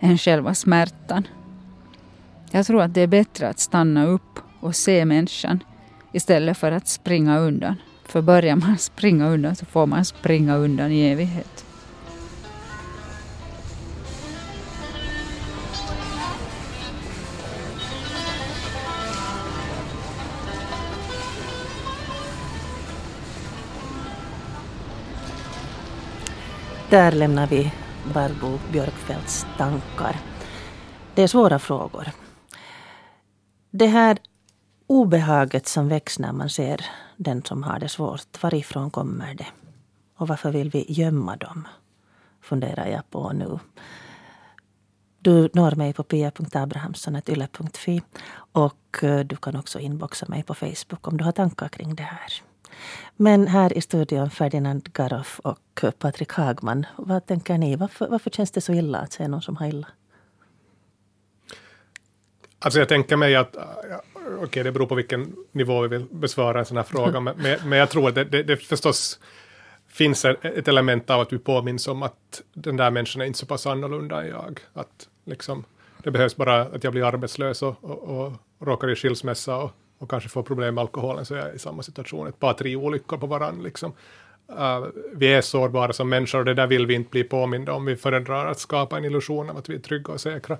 än 0.00 0.18
själva 0.18 0.54
smärtan. 0.54 1.28
Jag 2.50 2.66
tror 2.66 2.82
att 2.82 2.94
det 2.94 3.00
är 3.00 3.06
bättre 3.06 3.48
att 3.48 3.58
stanna 3.58 4.06
upp 4.06 4.40
och 4.60 4.76
se 4.76 5.04
människan 5.04 5.64
istället 6.12 6.58
för 6.58 6.72
att 6.72 6.88
springa 6.88 7.38
undan. 7.38 7.76
För 8.04 8.22
börjar 8.22 8.56
man 8.56 8.78
springa 8.78 9.28
undan 9.28 9.56
så 9.56 9.66
får 9.66 9.86
man 9.86 10.04
springa 10.04 10.56
undan 10.56 10.92
i 10.92 11.00
evighet. 11.00 11.63
Där 26.94 27.12
lämnar 27.12 27.46
vi 27.46 27.72
Barbro 28.14 28.58
Björkfeldts 28.72 29.46
tankar. 29.58 30.16
Det 31.14 31.22
är 31.22 31.26
svåra 31.26 31.58
frågor. 31.58 32.08
Det 33.70 33.86
här 33.86 34.18
obehaget 34.86 35.66
som 35.66 35.88
väcks 35.88 36.18
när 36.18 36.32
man 36.32 36.50
ser 36.50 36.86
den 37.16 37.42
som 37.42 37.62
har 37.62 37.78
det 37.78 37.88
svårt, 37.88 38.42
varifrån 38.42 38.90
kommer 38.90 39.34
det? 39.34 39.46
Och 40.16 40.28
varför 40.28 40.50
vill 40.50 40.70
vi 40.70 40.84
gömma 40.88 41.36
dem? 41.36 41.68
Funderar 42.40 42.86
jag 42.86 43.10
på 43.10 43.32
nu. 43.32 43.58
Du 45.18 45.50
når 45.52 45.74
mig 45.74 45.92
på 45.92 46.02
pia.abrahamsson.yle.fi 46.02 48.02
och 48.52 48.98
eh, 49.02 49.20
du 49.20 49.36
kan 49.36 49.56
också 49.56 49.80
inboxa 49.80 50.26
mig 50.28 50.42
på 50.42 50.54
Facebook 50.54 51.08
om 51.08 51.16
du 51.16 51.24
har 51.24 51.32
tankar 51.32 51.68
kring 51.68 51.94
det 51.94 52.02
här. 52.02 52.53
Men 53.16 53.46
här 53.46 53.78
i 53.78 53.80
studion 53.80 54.30
Ferdinand 54.30 54.92
Garoff 54.92 55.40
och 55.44 55.84
Patrik 55.98 56.32
Hagman. 56.32 56.86
Vad 56.96 57.26
tänker 57.26 57.58
ni? 57.58 57.76
Varför, 57.76 58.08
varför 58.08 58.30
känns 58.30 58.50
det 58.50 58.60
så 58.60 58.72
illa 58.72 58.98
att 58.98 59.12
se 59.12 59.28
någon 59.28 59.42
som 59.42 59.56
har 59.56 59.66
illa? 59.66 59.86
Alltså 62.58 62.78
jag 62.78 62.88
tänker 62.88 63.16
mig 63.16 63.36
att 63.36 63.56
okej, 63.56 64.36
okay, 64.38 64.62
det 64.62 64.72
beror 64.72 64.86
på 64.86 64.94
vilken 64.94 65.36
nivå 65.52 65.82
vi 65.82 65.88
vill 65.88 66.06
besvara 66.10 66.58
en 66.58 66.64
sån 66.64 66.76
här 66.76 66.84
fråga, 66.84 67.20
men, 67.20 67.34
men 67.64 67.78
jag 67.78 67.90
tror 67.90 68.08
att 68.08 68.14
det, 68.14 68.24
det, 68.24 68.42
det 68.42 68.56
förstås 68.56 69.20
finns 69.88 70.24
ett 70.24 70.68
element 70.68 71.10
av 71.10 71.20
att 71.20 71.32
vi 71.32 71.38
påminns 71.38 71.88
om 71.88 72.02
att 72.02 72.42
den 72.52 72.76
där 72.76 72.90
människan 72.90 73.22
är 73.22 73.26
inte 73.26 73.38
så 73.38 73.46
pass 73.46 73.66
annorlunda 73.66 74.22
än 74.22 74.28
jag. 74.28 74.60
Att 74.72 75.08
liksom, 75.24 75.64
det 76.02 76.10
behövs 76.10 76.36
bara 76.36 76.60
att 76.62 76.84
jag 76.84 76.92
blir 76.92 77.04
arbetslös 77.04 77.62
och, 77.62 77.84
och, 77.84 78.32
och 78.58 78.66
råkar 78.66 78.90
i 78.90 78.96
skilsmässa 78.96 79.56
och, 79.56 79.70
och 80.04 80.10
kanske 80.10 80.28
får 80.28 80.42
problem 80.42 80.74
med 80.74 80.82
alkoholen 80.82 81.24
så 81.24 81.34
är 81.34 81.38
jag 81.38 81.54
i 81.54 81.58
samma 81.58 81.82
situation. 81.82 82.26
Ett 82.26 82.38
par, 82.38 82.52
tre 82.52 82.76
olyckor 82.76 83.16
på 83.16 83.26
varandra. 83.26 83.64
Liksom. 83.64 83.92
Uh, 84.50 84.86
vi 85.12 85.32
är 85.34 85.40
sårbara 85.40 85.92
som 85.92 86.08
människor 86.08 86.38
och 86.38 86.44
det 86.44 86.54
där 86.54 86.66
vill 86.66 86.86
vi 86.86 86.94
inte 86.94 87.10
bli 87.10 87.24
påminda 87.24 87.72
om. 87.72 87.84
Vi 87.84 87.96
föredrar 87.96 88.46
att 88.46 88.58
skapa 88.58 88.96
en 88.96 89.04
illusion 89.04 89.50
av 89.50 89.56
att 89.56 89.68
vi 89.68 89.74
är 89.74 89.78
trygga 89.78 90.12
och 90.12 90.20
säkra. 90.20 90.54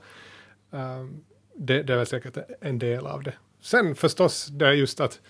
Uh, 0.74 1.04
det, 1.54 1.82
det 1.82 1.92
är 1.92 1.96
väl 1.96 2.06
säkert 2.06 2.38
en 2.60 2.78
del 2.78 3.06
av 3.06 3.22
det. 3.22 3.34
Sen 3.60 3.94
förstås 3.94 4.46
det 4.46 4.66
är 4.66 4.72
just 4.72 5.00
att 5.00 5.20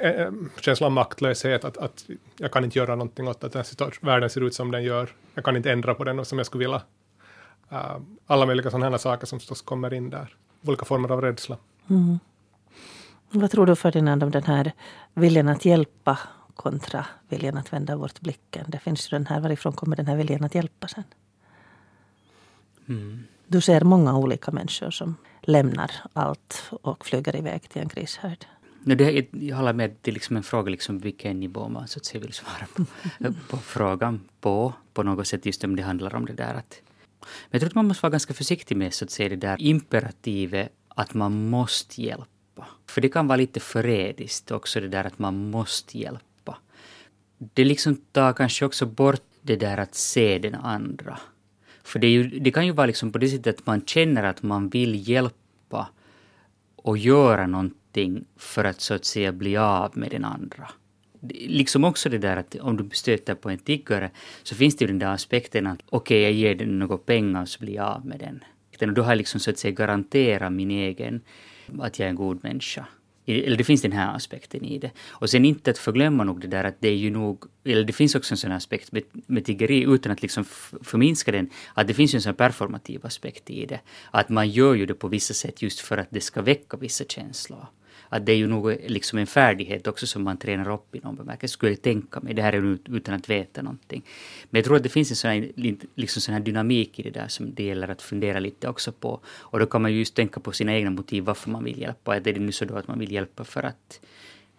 äh, 0.00 0.32
känslan 0.60 0.86
av 0.86 0.92
maktlöshet, 0.92 1.64
att, 1.64 1.76
att 1.76 2.04
jag 2.36 2.52
kan 2.52 2.64
inte 2.64 2.78
göra 2.78 2.94
någonting 2.94 3.28
åt 3.28 3.44
att 3.44 3.52
den 3.52 3.64
världen 4.00 4.30
ser 4.30 4.40
ut 4.40 4.54
som 4.54 4.70
den 4.70 4.82
gör. 4.82 5.08
Jag 5.34 5.44
kan 5.44 5.56
inte 5.56 5.72
ändra 5.72 5.94
på 5.94 6.04
den 6.04 6.24
som 6.24 6.38
jag 6.38 6.46
skulle 6.46 6.64
vilja. 6.64 6.82
Uh, 7.72 7.98
alla 8.26 8.46
möjliga 8.46 8.70
sådana 8.70 8.90
här 8.90 8.98
saker 8.98 9.26
som 9.26 9.38
förstås 9.38 9.62
kommer 9.62 9.94
in 9.94 10.10
där. 10.10 10.36
Olika 10.64 10.84
former 10.84 11.12
av 11.12 11.20
rädsla. 11.20 11.56
Mm. 11.90 12.18
Vad 13.30 13.50
tror 13.50 13.66
du 13.66 13.76
Ferdinand 13.76 14.22
om 14.22 14.30
den 14.30 14.42
här 14.42 14.72
viljan 15.14 15.48
att 15.48 15.64
hjälpa 15.64 16.18
kontra 16.54 17.06
viljan 17.28 17.56
att 17.56 17.72
vända 17.72 17.96
bort 17.96 18.20
blicken? 18.20 18.64
Det 18.68 18.78
finns 18.78 19.12
ju 19.12 19.18
den 19.18 19.26
här, 19.26 19.40
varifrån 19.40 19.72
kommer 19.72 19.96
den 19.96 20.06
här 20.06 20.16
viljan 20.16 20.44
att 20.44 20.54
hjälpa 20.54 20.88
sen? 20.88 21.04
Mm. 22.88 23.24
Du 23.46 23.60
ser 23.60 23.80
många 23.80 24.16
olika 24.16 24.50
människor 24.50 24.90
som 24.90 25.16
lämnar 25.42 25.90
allt 26.12 26.70
och 26.82 27.06
flyger 27.06 27.36
iväg 27.36 27.68
till 27.68 27.82
en 27.82 27.88
krishärd. 27.88 28.46
No, 28.84 28.94
det, 28.94 29.26
jag 29.32 29.56
håller 29.56 29.72
med, 29.72 29.96
det 30.00 30.10
är 30.10 30.12
liksom 30.12 30.36
en 30.36 30.42
fråga 30.42 30.70
liksom 30.70 30.98
vilken 30.98 31.40
nivå 31.40 31.68
man 31.68 31.88
så 31.88 31.98
att 31.98 32.04
säga 32.04 32.20
vill 32.20 32.32
svara 32.32 32.66
på, 32.74 32.84
på 33.50 33.56
frågan 33.56 34.20
på, 34.40 34.72
på 34.92 35.02
något 35.02 35.26
sätt, 35.26 35.46
just 35.46 35.64
om 35.64 35.76
det 35.76 35.82
handlar 35.82 36.14
om 36.14 36.26
det 36.26 36.32
där 36.32 36.54
att... 36.54 36.82
Men 37.20 37.28
jag 37.50 37.60
tror 37.60 37.68
att 37.68 37.74
man 37.74 37.88
måste 37.88 38.02
vara 38.02 38.10
ganska 38.10 38.34
försiktig 38.34 38.76
med 38.76 38.94
så 38.94 39.04
att 39.04 39.10
säga 39.10 39.28
det 39.28 39.36
där 39.36 39.56
imperativet 39.62 40.72
att 40.88 41.14
man 41.14 41.48
måste 41.48 42.02
hjälpa. 42.02 42.37
För 42.86 43.00
det 43.00 43.08
kan 43.08 43.26
vara 43.26 43.36
lite 43.36 43.60
förrädiskt 43.60 44.50
också 44.50 44.80
det 44.80 44.88
där 44.88 45.04
att 45.04 45.18
man 45.18 45.50
måste 45.50 45.98
hjälpa. 45.98 46.58
Det 47.38 47.64
liksom 47.64 47.96
tar 48.12 48.32
kanske 48.32 48.64
också 48.64 48.86
bort 48.86 49.22
det 49.42 49.56
där 49.56 49.78
att 49.78 49.94
se 49.94 50.38
den 50.38 50.54
andra. 50.54 51.18
För 51.82 51.98
det, 51.98 52.08
ju, 52.08 52.28
det, 52.28 52.50
kan 52.50 52.66
ju 52.66 52.72
vara 52.72 52.86
liksom 52.86 53.12
på 53.12 53.18
det 53.18 53.28
sättet 53.28 53.58
att 53.58 53.66
man 53.66 53.80
känner 53.86 54.24
att 54.24 54.42
man 54.42 54.68
vill 54.68 55.08
hjälpa 55.08 55.88
och 56.76 56.98
göra 56.98 57.46
någonting 57.46 58.24
för 58.36 58.64
att 58.64 58.80
så 58.80 58.94
att 58.94 59.04
säga 59.04 59.32
bli 59.32 59.56
av 59.56 59.98
med 59.98 60.10
den 60.10 60.24
andra. 60.24 60.70
liksom 61.30 61.84
också 61.84 62.08
det 62.08 62.18
där 62.18 62.36
att 62.36 62.56
om 62.60 62.76
du 62.76 62.90
stöter 62.92 63.34
på 63.34 63.50
en 63.50 63.58
tiggare 63.58 64.10
så 64.42 64.54
finns 64.54 64.76
det 64.76 64.84
ju 64.84 64.86
den 64.86 64.98
där 64.98 65.14
aspekten 65.14 65.66
att 65.66 65.80
okej, 65.86 65.96
okay, 65.96 66.22
jag 66.22 66.32
ger 66.32 66.54
den 66.54 66.78
några 66.78 66.98
pengar 66.98 67.44
så 67.44 67.60
blir 67.60 67.74
jag 67.74 67.86
av 67.86 68.06
med 68.06 68.18
den. 68.18 68.44
Och 68.88 68.94
då 68.94 69.02
har 69.02 69.10
jag 69.10 69.18
liksom 69.18 69.40
så 69.40 69.50
att 69.50 69.58
säga 69.58 69.72
garanterat 69.72 70.52
min 70.52 70.70
egen, 70.70 71.20
att 71.78 71.98
jag 71.98 72.06
är 72.06 72.10
en 72.10 72.16
god 72.16 72.44
människa. 72.44 72.86
Eller 73.26 73.56
det 73.56 73.64
finns 73.64 73.82
den 73.82 73.92
här 73.92 74.16
aspekten 74.16 74.64
i 74.64 74.78
det. 74.78 74.90
Och 75.08 75.30
sen 75.30 75.44
inte 75.44 75.70
att 75.70 75.78
förglömma 75.78 76.24
nog 76.24 76.40
det 76.40 76.46
där 76.46 76.64
att 76.64 76.80
det 76.80 76.88
är 76.88 76.96
ju 76.96 77.10
nog, 77.10 77.44
eller 77.64 77.84
det 77.84 77.92
finns 77.92 78.14
också 78.14 78.34
en 78.34 78.38
sån 78.38 78.52
aspekt 78.52 78.92
med, 78.92 79.02
med 79.26 79.44
tiggeri 79.44 79.82
utan 79.82 80.12
att 80.12 80.22
liksom 80.22 80.44
förminska 80.82 81.32
den, 81.32 81.50
att 81.74 81.86
det 81.86 81.94
finns 81.94 82.14
en 82.14 82.22
sån 82.22 82.34
performativ 82.34 83.06
aspekt 83.06 83.50
i 83.50 83.66
det. 83.66 83.80
Att 84.10 84.28
man 84.28 84.48
gör 84.48 84.74
ju 84.74 84.86
det 84.86 84.94
på 84.94 85.08
vissa 85.08 85.34
sätt 85.34 85.62
just 85.62 85.80
för 85.80 85.98
att 85.98 86.08
det 86.10 86.20
ska 86.20 86.42
väcka 86.42 86.76
vissa 86.76 87.04
känslor 87.04 87.66
att 88.08 88.26
det 88.26 88.32
är 88.32 88.36
ju 88.36 88.46
nog 88.46 88.76
liksom 88.86 89.18
en 89.18 89.26
färdighet 89.26 89.86
också 89.86 90.06
som 90.06 90.22
man 90.22 90.36
tränar 90.36 90.70
upp 90.70 90.94
i 90.94 91.00
någon 91.00 91.16
bemärkelse, 91.16 91.52
skulle 91.52 91.72
jag 91.72 91.82
tänka 91.82 92.20
mig. 92.20 92.34
Det 92.34 92.42
här 92.42 92.52
är 92.52 92.62
ju 92.62 92.78
utan 92.88 93.14
att 93.14 93.30
veta 93.30 93.62
någonting. 93.62 94.02
Men 94.50 94.58
jag 94.58 94.64
tror 94.64 94.76
att 94.76 94.82
det 94.82 94.88
finns 94.88 95.10
en 95.10 95.16
sån 95.16 95.30
här, 95.30 95.50
liksom 95.94 96.22
sån 96.22 96.34
här 96.34 96.40
dynamik 96.40 96.98
i 96.98 97.02
det 97.02 97.10
där 97.10 97.28
som 97.28 97.54
det 97.54 97.64
gäller 97.64 97.88
att 97.88 98.02
fundera 98.02 98.38
lite 98.38 98.68
också 98.68 98.92
på. 98.92 99.20
Och 99.26 99.58
då 99.58 99.66
kan 99.66 99.82
man 99.82 99.92
ju 99.92 99.98
just 99.98 100.14
tänka 100.14 100.40
på 100.40 100.52
sina 100.52 100.74
egna 100.74 100.90
motiv 100.90 101.24
varför 101.24 101.50
man 101.50 101.64
vill 101.64 101.80
hjälpa. 101.80 102.16
Är 102.16 102.20
det 102.20 102.38
nu 102.38 102.52
så 102.52 102.64
då 102.64 102.76
att 102.76 102.88
man 102.88 102.98
vill 102.98 103.12
hjälpa 103.12 103.44
för 103.44 103.62
att 103.62 104.00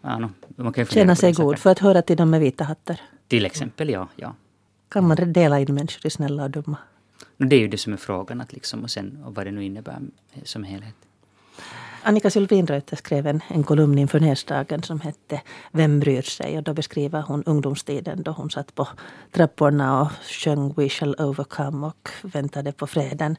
ja, 0.02 0.18
no, 0.18 0.32
man 0.56 0.74
kan 0.74 0.86
Känna 0.86 1.16
sig 1.16 1.34
god, 1.34 1.60
för 1.60 1.70
att 1.70 1.80
höra 1.80 2.02
till 2.02 2.18
dem 2.18 2.30
med 2.30 2.40
vita 2.40 2.64
hattar? 2.64 3.02
Till 3.28 3.46
exempel, 3.46 3.90
ja. 3.90 4.08
ja. 4.16 4.36
Kan 4.90 5.08
man 5.08 5.34
dela 5.34 5.60
in 5.60 5.74
människor 5.74 6.06
i 6.06 6.10
snälla 6.10 6.44
och 6.44 6.52
dumma? 6.52 6.78
Det 7.38 7.56
är 7.56 7.60
ju 7.60 7.68
det 7.68 7.78
som 7.78 7.94
är 7.94 7.98
frågan, 7.98 8.42
att 8.42 8.54
liksom, 8.54 8.84
och, 8.84 8.92
sen, 8.92 9.24
och 9.26 9.36
vad 9.36 9.46
det 9.46 9.52
nu 9.52 9.64
innebär 9.64 10.00
som 10.44 10.64
helhet. 10.64 10.96
Annika 12.04 12.30
Sylvinreuter 12.30 12.96
skrev 12.96 13.28
en, 13.28 13.42
en 13.48 13.64
kolumn 13.64 13.98
inför 13.98 14.20
näsdagen 14.20 14.84
som 14.84 15.00
hette 15.00 15.42
Vem 15.72 16.00
bryr 16.00 16.22
sig? 16.22 16.58
Och 16.58 16.64
då 16.64 16.74
beskriver 16.74 17.22
hon 17.22 17.44
ungdomstiden 17.44 18.24
då 18.24 18.32
hon 18.32 18.50
satt 18.50 18.76
på 18.76 18.88
trapporna 19.32 20.02
och 20.02 20.12
sjöng 20.24 20.74
We 20.78 20.90
shall 20.90 21.16
overcome 21.20 21.88
och 21.88 22.10
väntade 22.22 22.72
på 22.72 22.88
freden. 22.88 23.36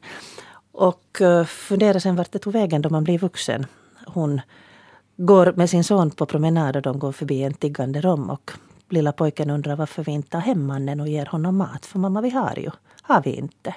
Och 0.71 1.21
eh, 1.21 1.45
funderar 1.45 1.45
funderade 1.45 1.99
sen 1.99 2.15
vart 2.15 2.31
det 2.31 2.39
tog 2.39 2.53
vägen 2.53 2.81
då 2.81 2.89
man 2.89 3.03
blir 3.03 3.19
vuxen. 3.19 3.65
Hon 4.07 4.41
går 5.17 5.53
med 5.55 5.69
sin 5.69 5.83
son 5.83 6.11
på 6.11 6.25
promenad 6.25 6.75
och 6.75 6.81
de 6.81 6.99
går 6.99 7.11
förbi 7.11 7.43
en 7.43 7.53
tiggande 7.53 8.01
rom 8.01 8.29
och 8.29 8.51
lilla 8.89 9.11
pojken 9.11 9.49
undrar 9.49 9.75
varför 9.75 10.03
vi 10.03 10.11
inte 10.11 10.29
tar 10.29 10.39
hem 10.39 10.65
mannen 10.65 10.99
och 10.99 11.07
ger 11.07 11.25
honom 11.25 11.57
mat. 11.57 11.85
För 11.85 11.99
mamma, 11.99 12.21
vi 12.21 12.29
har 12.29 12.59
ju. 12.59 12.71
Har 13.01 13.21
vi 13.21 13.31
inte? 13.31 13.75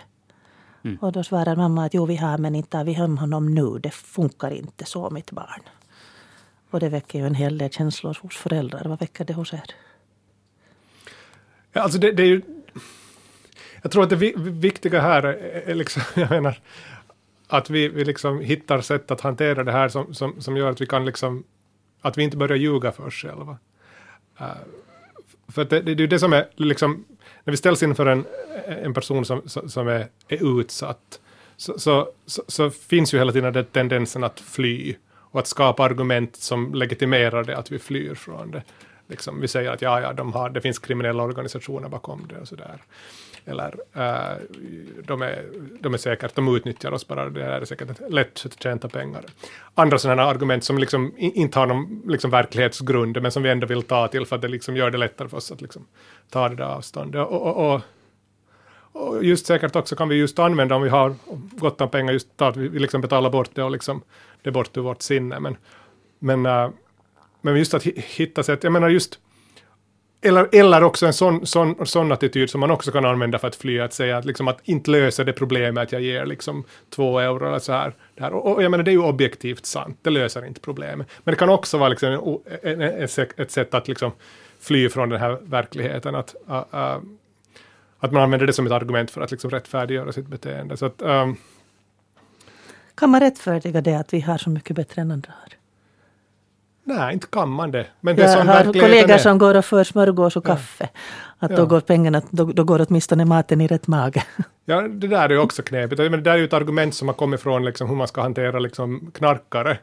Mm. 0.84 0.96
Och 0.96 1.12
då 1.12 1.22
svarar 1.22 1.56
mamma 1.56 1.84
att 1.84 1.94
jo, 1.94 2.06
vi 2.06 2.16
har 2.16 2.38
men 2.38 2.54
inte 2.54 2.70
tar 2.70 2.84
vi 2.84 2.92
hem 2.92 3.18
honom 3.18 3.54
nu. 3.54 3.78
Det 3.78 3.90
funkar 3.90 4.50
inte 4.50 4.84
så, 4.84 5.10
mitt 5.10 5.30
barn. 5.30 5.60
Och 6.70 6.80
det 6.80 6.88
väcker 6.88 7.18
ju 7.18 7.26
en 7.26 7.34
hel 7.34 7.58
del 7.58 7.70
känslor 7.70 8.18
hos 8.22 8.36
föräldrar. 8.36 8.84
Vad 8.84 9.00
väcker 9.00 9.24
det 9.24 9.32
hos 9.32 9.52
er? 9.52 9.74
Ja, 11.72 11.82
alltså 11.82 11.98
det, 11.98 12.12
det 12.12 12.22
är 12.22 12.26
ju... 12.26 12.42
Jag 13.82 13.92
tror 13.92 14.02
att 14.02 14.10
det 14.10 14.16
viktiga 14.36 15.00
här 15.00 15.22
är 15.22 15.74
liksom, 15.74 16.02
jag 16.14 16.30
menar, 16.30 16.58
att 17.46 17.70
vi, 17.70 17.88
vi 17.88 18.04
liksom 18.04 18.40
hittar 18.40 18.80
sätt 18.80 19.10
att 19.10 19.20
hantera 19.20 19.64
det 19.64 19.72
här 19.72 19.88
som, 19.88 20.14
som, 20.14 20.40
som 20.40 20.56
gör 20.56 20.70
att 20.70 20.80
vi 20.80 20.86
kan 20.86 21.04
liksom, 21.04 21.44
att 22.00 22.18
vi 22.18 22.22
inte 22.22 22.36
börjar 22.36 22.56
ljuga 22.56 22.92
för 22.92 23.06
oss 23.06 23.14
själva. 23.14 23.58
Uh, 24.40 24.46
för 25.48 25.64
det, 25.64 25.80
det, 25.80 25.94
det 25.94 26.02
är 26.02 26.08
det 26.08 26.18
som 26.18 26.32
är 26.32 26.48
liksom 26.56 27.04
när 27.44 27.50
vi 27.50 27.56
ställs 27.56 27.82
inför 27.82 28.06
en, 28.06 28.24
en 28.66 28.94
person 28.94 29.24
som, 29.24 29.42
som 29.46 29.88
är, 29.88 30.08
är 30.28 30.60
utsatt, 30.60 31.20
så, 31.56 31.78
så, 31.78 32.08
så, 32.26 32.42
så, 32.48 32.70
finns 32.70 33.14
ju 33.14 33.18
hela 33.18 33.32
tiden 33.32 33.52
den 33.52 33.64
tendensen 33.64 34.24
att 34.24 34.40
fly 34.40 34.94
och 35.12 35.40
att 35.40 35.46
skapa 35.46 35.84
argument 35.84 36.36
som 36.36 36.74
legitimerar 36.74 37.44
det 37.44 37.56
att 37.56 37.72
vi 37.72 37.78
flyr 37.78 38.14
från 38.14 38.50
det. 38.50 38.62
Liksom, 39.06 39.40
vi 39.40 39.48
säger 39.48 39.70
att 39.70 39.82
ja, 39.82 40.00
ja, 40.00 40.12
de 40.12 40.32
har, 40.32 40.50
det 40.50 40.60
finns 40.60 40.78
kriminella 40.78 41.22
organisationer 41.22 41.88
bakom 41.88 42.26
det 42.28 42.40
och 42.40 42.48
sådär. 42.48 42.82
Eller 43.46 43.74
uh, 43.96 44.42
de, 45.04 45.22
är, 45.22 45.44
de 45.80 45.94
är 45.94 45.98
säkert, 45.98 46.34
de 46.34 46.56
utnyttjar 46.56 46.92
oss 46.92 47.08
bara, 47.08 47.30
det 47.30 47.42
är 47.42 47.64
säkert 47.64 47.90
ett 47.90 48.12
lätt 48.12 48.38
sätt 48.38 48.52
att 48.52 48.62
tjäna 48.62 48.78
pengar. 48.78 49.24
Andra 49.74 49.98
sådana 49.98 50.22
argument 50.22 50.64
som 50.64 50.78
liksom 50.78 51.12
inte 51.16 51.58
har 51.58 51.66
någon 51.66 52.02
liksom 52.06 52.30
verklighetsgrund, 52.30 53.22
men 53.22 53.32
som 53.32 53.42
vi 53.42 53.50
ändå 53.50 53.66
vill 53.66 53.82
ta 53.82 54.08
till 54.08 54.26
för 54.26 54.36
att 54.36 54.42
det 54.42 54.48
liksom 54.48 54.76
gör 54.76 54.90
det 54.90 54.98
lättare 54.98 55.28
för 55.28 55.36
oss 55.36 55.52
att 55.52 55.60
liksom 55.60 55.86
ta 56.30 56.48
det 56.48 56.54
där 56.54 56.64
avståndet. 56.64 57.26
Och, 57.26 57.42
och, 57.42 57.74
och, 57.74 57.80
och, 58.92 59.24
just 59.24 59.46
säkert 59.46 59.76
också 59.76 59.96
kan 59.96 60.08
vi 60.08 60.14
just 60.14 60.38
använda 60.38 60.74
om 60.74 60.82
vi 60.82 60.88
har 60.88 61.14
gott 61.50 61.80
om 61.80 61.90
pengar, 61.90 62.12
just 62.12 62.42
att 62.42 62.56
vi 62.56 62.78
liksom 62.78 63.00
betalar 63.00 63.30
bort 63.30 63.50
det 63.54 63.62
och 63.62 63.70
liksom 63.70 64.02
det 64.42 64.50
är 64.50 64.52
bort 64.52 64.76
ur 64.76 64.82
vårt 64.82 65.02
sinne. 65.02 65.40
Men, 65.40 65.56
men, 66.18 66.46
uh, 66.46 66.70
men 67.40 67.56
just 67.56 67.74
att 67.74 67.82
hitta 67.84 68.42
sätt, 68.42 68.64
jag 68.64 68.72
menar 68.72 68.88
just 68.88 69.18
eller, 70.24 70.48
eller 70.52 70.82
också 70.82 71.06
en 71.06 71.12
sån, 71.12 71.46
sån, 71.46 71.86
sån 71.86 72.12
attityd 72.12 72.50
som 72.50 72.60
man 72.60 72.70
också 72.70 72.92
kan 72.92 73.04
använda 73.04 73.38
för 73.38 73.48
att 73.48 73.56
fly, 73.56 73.80
att 73.80 73.92
säga 73.92 74.16
att, 74.18 74.24
liksom, 74.24 74.48
att 74.48 74.58
inte 74.64 74.90
lösa 74.90 75.24
det 75.24 75.32
problemet 75.32 75.82
att 75.82 75.92
jag 75.92 76.02
ger 76.02 76.26
liksom, 76.26 76.64
två 76.90 77.18
euro 77.18 77.48
eller 77.48 77.58
så 77.58 77.72
här. 77.72 77.94
här. 78.18 78.32
Och, 78.32 78.52
och, 78.52 78.62
jag 78.62 78.70
menar, 78.70 78.84
det 78.84 78.90
är 78.90 78.92
ju 78.92 79.02
objektivt 79.02 79.66
sant, 79.66 79.98
det 80.02 80.10
löser 80.10 80.46
inte 80.46 80.60
problemet. 80.60 81.08
Men 81.24 81.32
det 81.32 81.38
kan 81.38 81.48
också 81.48 81.78
vara 81.78 81.88
liksom, 81.88 82.40
en, 82.62 82.82
en, 82.82 83.08
ett 83.36 83.50
sätt 83.50 83.74
att 83.74 83.88
liksom, 83.88 84.12
fly 84.60 84.88
från 84.88 85.08
den 85.08 85.20
här 85.20 85.38
verkligheten, 85.42 86.14
att, 86.14 86.34
uh, 86.50 86.54
uh, 86.74 86.98
att 87.98 88.12
man 88.12 88.22
använder 88.22 88.46
det 88.46 88.52
som 88.52 88.66
ett 88.66 88.72
argument 88.72 89.10
för 89.10 89.20
att 89.20 89.30
liksom, 89.30 89.50
rättfärdiggöra 89.50 90.12
sitt 90.12 90.26
beteende. 90.26 90.76
Så 90.76 90.86
att, 90.86 91.02
um, 91.02 91.36
kan 92.94 93.10
man 93.10 93.20
rättfärdiga 93.20 93.80
det 93.80 93.94
att 93.94 94.12
vi 94.12 94.20
har 94.20 94.38
så 94.38 94.50
mycket 94.50 94.76
bättre 94.76 95.02
än 95.02 95.10
andra 95.10 95.32
har? 95.40 95.63
Nej, 96.84 97.14
inte 97.14 97.26
kan 97.26 97.48
man 97.48 97.70
det. 97.70 97.86
Men 98.00 98.16
det 98.16 98.22
jag 98.22 98.44
har 98.44 98.64
kollegor 98.64 99.18
som 99.18 99.38
går 99.38 99.54
och 99.54 99.64
för 99.64 99.84
smörgås 99.84 100.36
och 100.36 100.46
kaffe. 100.46 100.88
Att 101.38 101.50
ja. 101.50 101.56
då 101.56 101.66
går 101.66 101.80
pengarna, 101.80 102.22
då, 102.30 102.44
då 102.44 102.64
går 102.64 102.86
åtminstone 102.88 103.24
maten 103.24 103.60
i 103.60 103.66
rätt 103.66 103.86
mage. 103.86 104.24
Ja, 104.66 104.80
det 104.80 105.06
där 105.06 105.24
är 105.24 105.30
ju 105.30 105.38
också 105.38 105.62
knepigt. 105.62 106.00
Men 106.00 106.10
det 106.12 106.20
där 106.20 106.32
är 106.32 106.36
ju 106.36 106.44
ett 106.44 106.52
argument 106.52 106.94
som 106.94 107.08
har 107.08 107.14
kommit 107.14 107.40
från 107.40 107.64
liksom, 107.64 107.88
hur 107.88 107.96
man 107.96 108.08
ska 108.08 108.22
hantera 108.22 108.58
liksom, 108.58 109.10
knarkare. 109.14 109.78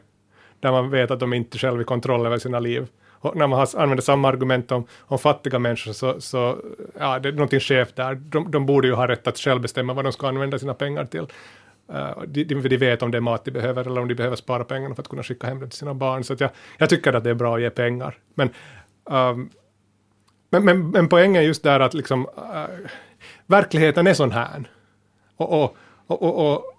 Där 0.60 0.72
man 0.72 0.90
vet 0.90 1.10
att 1.10 1.20
de 1.20 1.32
inte 1.32 1.58
själva 1.58 1.76
har 1.76 1.84
kontroll 1.84 2.26
över 2.26 2.38
sina 2.38 2.60
liv. 2.60 2.86
Och 3.22 3.36
när 3.36 3.46
man 3.46 3.58
har, 3.58 3.68
använder 3.76 4.02
samma 4.02 4.28
argument 4.28 4.72
om, 4.72 4.86
om 5.00 5.18
fattiga 5.18 5.58
människor 5.58 5.92
så, 5.92 6.20
så 6.20 6.56
ja, 6.98 7.18
det 7.18 7.28
är 7.28 7.32
någonting 7.32 7.60
skevt 7.60 7.96
där. 7.96 8.14
De, 8.14 8.50
de 8.50 8.66
borde 8.66 8.88
ju 8.88 8.94
ha 8.94 9.08
rätt 9.08 9.26
att 9.26 9.38
själv 9.38 9.60
bestämma 9.60 9.94
vad 9.94 10.04
de 10.04 10.12
ska 10.12 10.28
använda 10.28 10.58
sina 10.58 10.74
pengar 10.74 11.04
till. 11.04 11.26
Uh, 11.90 12.22
de, 12.26 12.44
de, 12.44 12.76
vet 12.76 13.02
om 13.02 13.10
det 13.10 13.18
är 13.18 13.20
mat 13.20 13.44
de 13.44 13.50
behöver 13.50 13.86
eller 13.86 14.00
om 14.00 14.08
de 14.08 14.14
behöver 14.14 14.36
spara 14.36 14.64
pengarna 14.64 14.94
för 14.94 15.02
att 15.02 15.08
kunna 15.08 15.22
skicka 15.22 15.46
hem 15.46 15.60
det 15.60 15.68
till 15.68 15.78
sina 15.78 15.94
barn. 15.94 16.24
Så 16.24 16.36
jag, 16.38 16.50
jag 16.78 16.88
tycker 16.88 17.12
att 17.12 17.24
det 17.24 17.30
är 17.30 17.34
bra 17.34 17.54
att 17.54 17.62
ge 17.62 17.70
pengar. 17.70 18.18
Men, 18.34 18.50
um, 19.04 19.50
men, 20.50 20.64
men, 20.64 20.90
men 20.90 21.08
poängen 21.08 21.42
är 21.42 21.46
just 21.46 21.62
där 21.62 21.80
att 21.80 21.94
liksom, 21.94 22.26
uh, 22.26 22.88
verkligheten 23.46 24.06
är 24.06 24.14
sån 24.14 24.32
här. 24.32 24.70
Och, 25.36 25.62
och, 25.62 25.76
och, 26.06 26.22
och, 26.22 26.52
och 26.52 26.72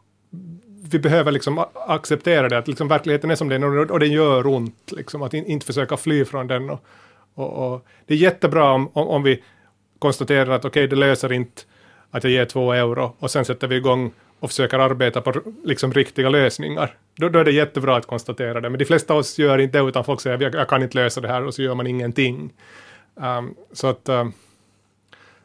vi 0.91 0.99
behöver 0.99 1.31
liksom 1.31 1.65
acceptera 1.87 2.49
det, 2.49 2.57
att 2.57 2.67
liksom 2.67 2.87
verkligheten 2.87 3.31
är 3.31 3.35
som 3.35 3.49
den 3.49 3.63
är 3.63 3.91
och, 3.91 3.99
den 3.99 4.11
gör 4.11 4.47
ont. 4.47 4.91
Liksom, 4.91 5.21
att 5.21 5.33
in, 5.33 5.45
inte 5.45 5.65
försöka 5.65 5.97
fly 5.97 6.25
från 6.25 6.47
den. 6.47 6.69
Och, 6.69 7.73
och, 7.73 7.85
det 8.05 8.13
är 8.13 8.17
jättebra 8.17 8.71
om, 8.71 8.89
om, 8.93 9.07
om 9.07 9.23
vi 9.23 9.43
konstaterar 9.99 10.49
att 10.49 10.65
okej, 10.65 10.69
okay, 10.69 10.87
det 10.87 10.95
löser 10.95 11.31
inte 11.31 11.61
att 12.11 12.23
jag 12.23 12.33
ger 12.33 12.45
två 12.45 12.73
euro 12.73 13.15
och 13.19 13.31
sen 13.31 13.45
sätter 13.45 13.67
vi 13.67 13.75
igång 13.75 14.11
och 14.43 14.49
försöker 14.49 14.79
arbeta 14.79 15.21
på 15.21 15.33
liksom 15.63 15.93
riktiga 15.93 16.29
lösningar. 16.29 16.97
Då, 17.15 17.29
då 17.29 17.39
är 17.39 17.45
det 17.45 17.51
jättebra 17.51 17.95
att 17.97 18.05
konstatera 18.05 18.61
det. 18.61 18.69
Men 18.69 18.79
de 18.79 18.85
flesta 18.85 19.13
av 19.13 19.19
oss 19.19 19.39
gör 19.39 19.57
inte 19.57 19.77
det 19.77 19.87
utan 19.89 20.03
folk 20.03 20.21
säger 20.21 20.41
jag, 20.41 20.55
jag 20.55 20.69
kan 20.69 20.83
inte 20.83 20.97
lösa 20.97 21.21
det 21.21 21.27
här 21.27 21.43
och 21.43 21.53
så 21.53 21.61
gör 21.61 21.75
man 21.75 21.87
ingenting. 21.87 22.53
Um, 23.15 23.55
så 23.71 23.87
att 23.87 24.09
um, 24.09 24.33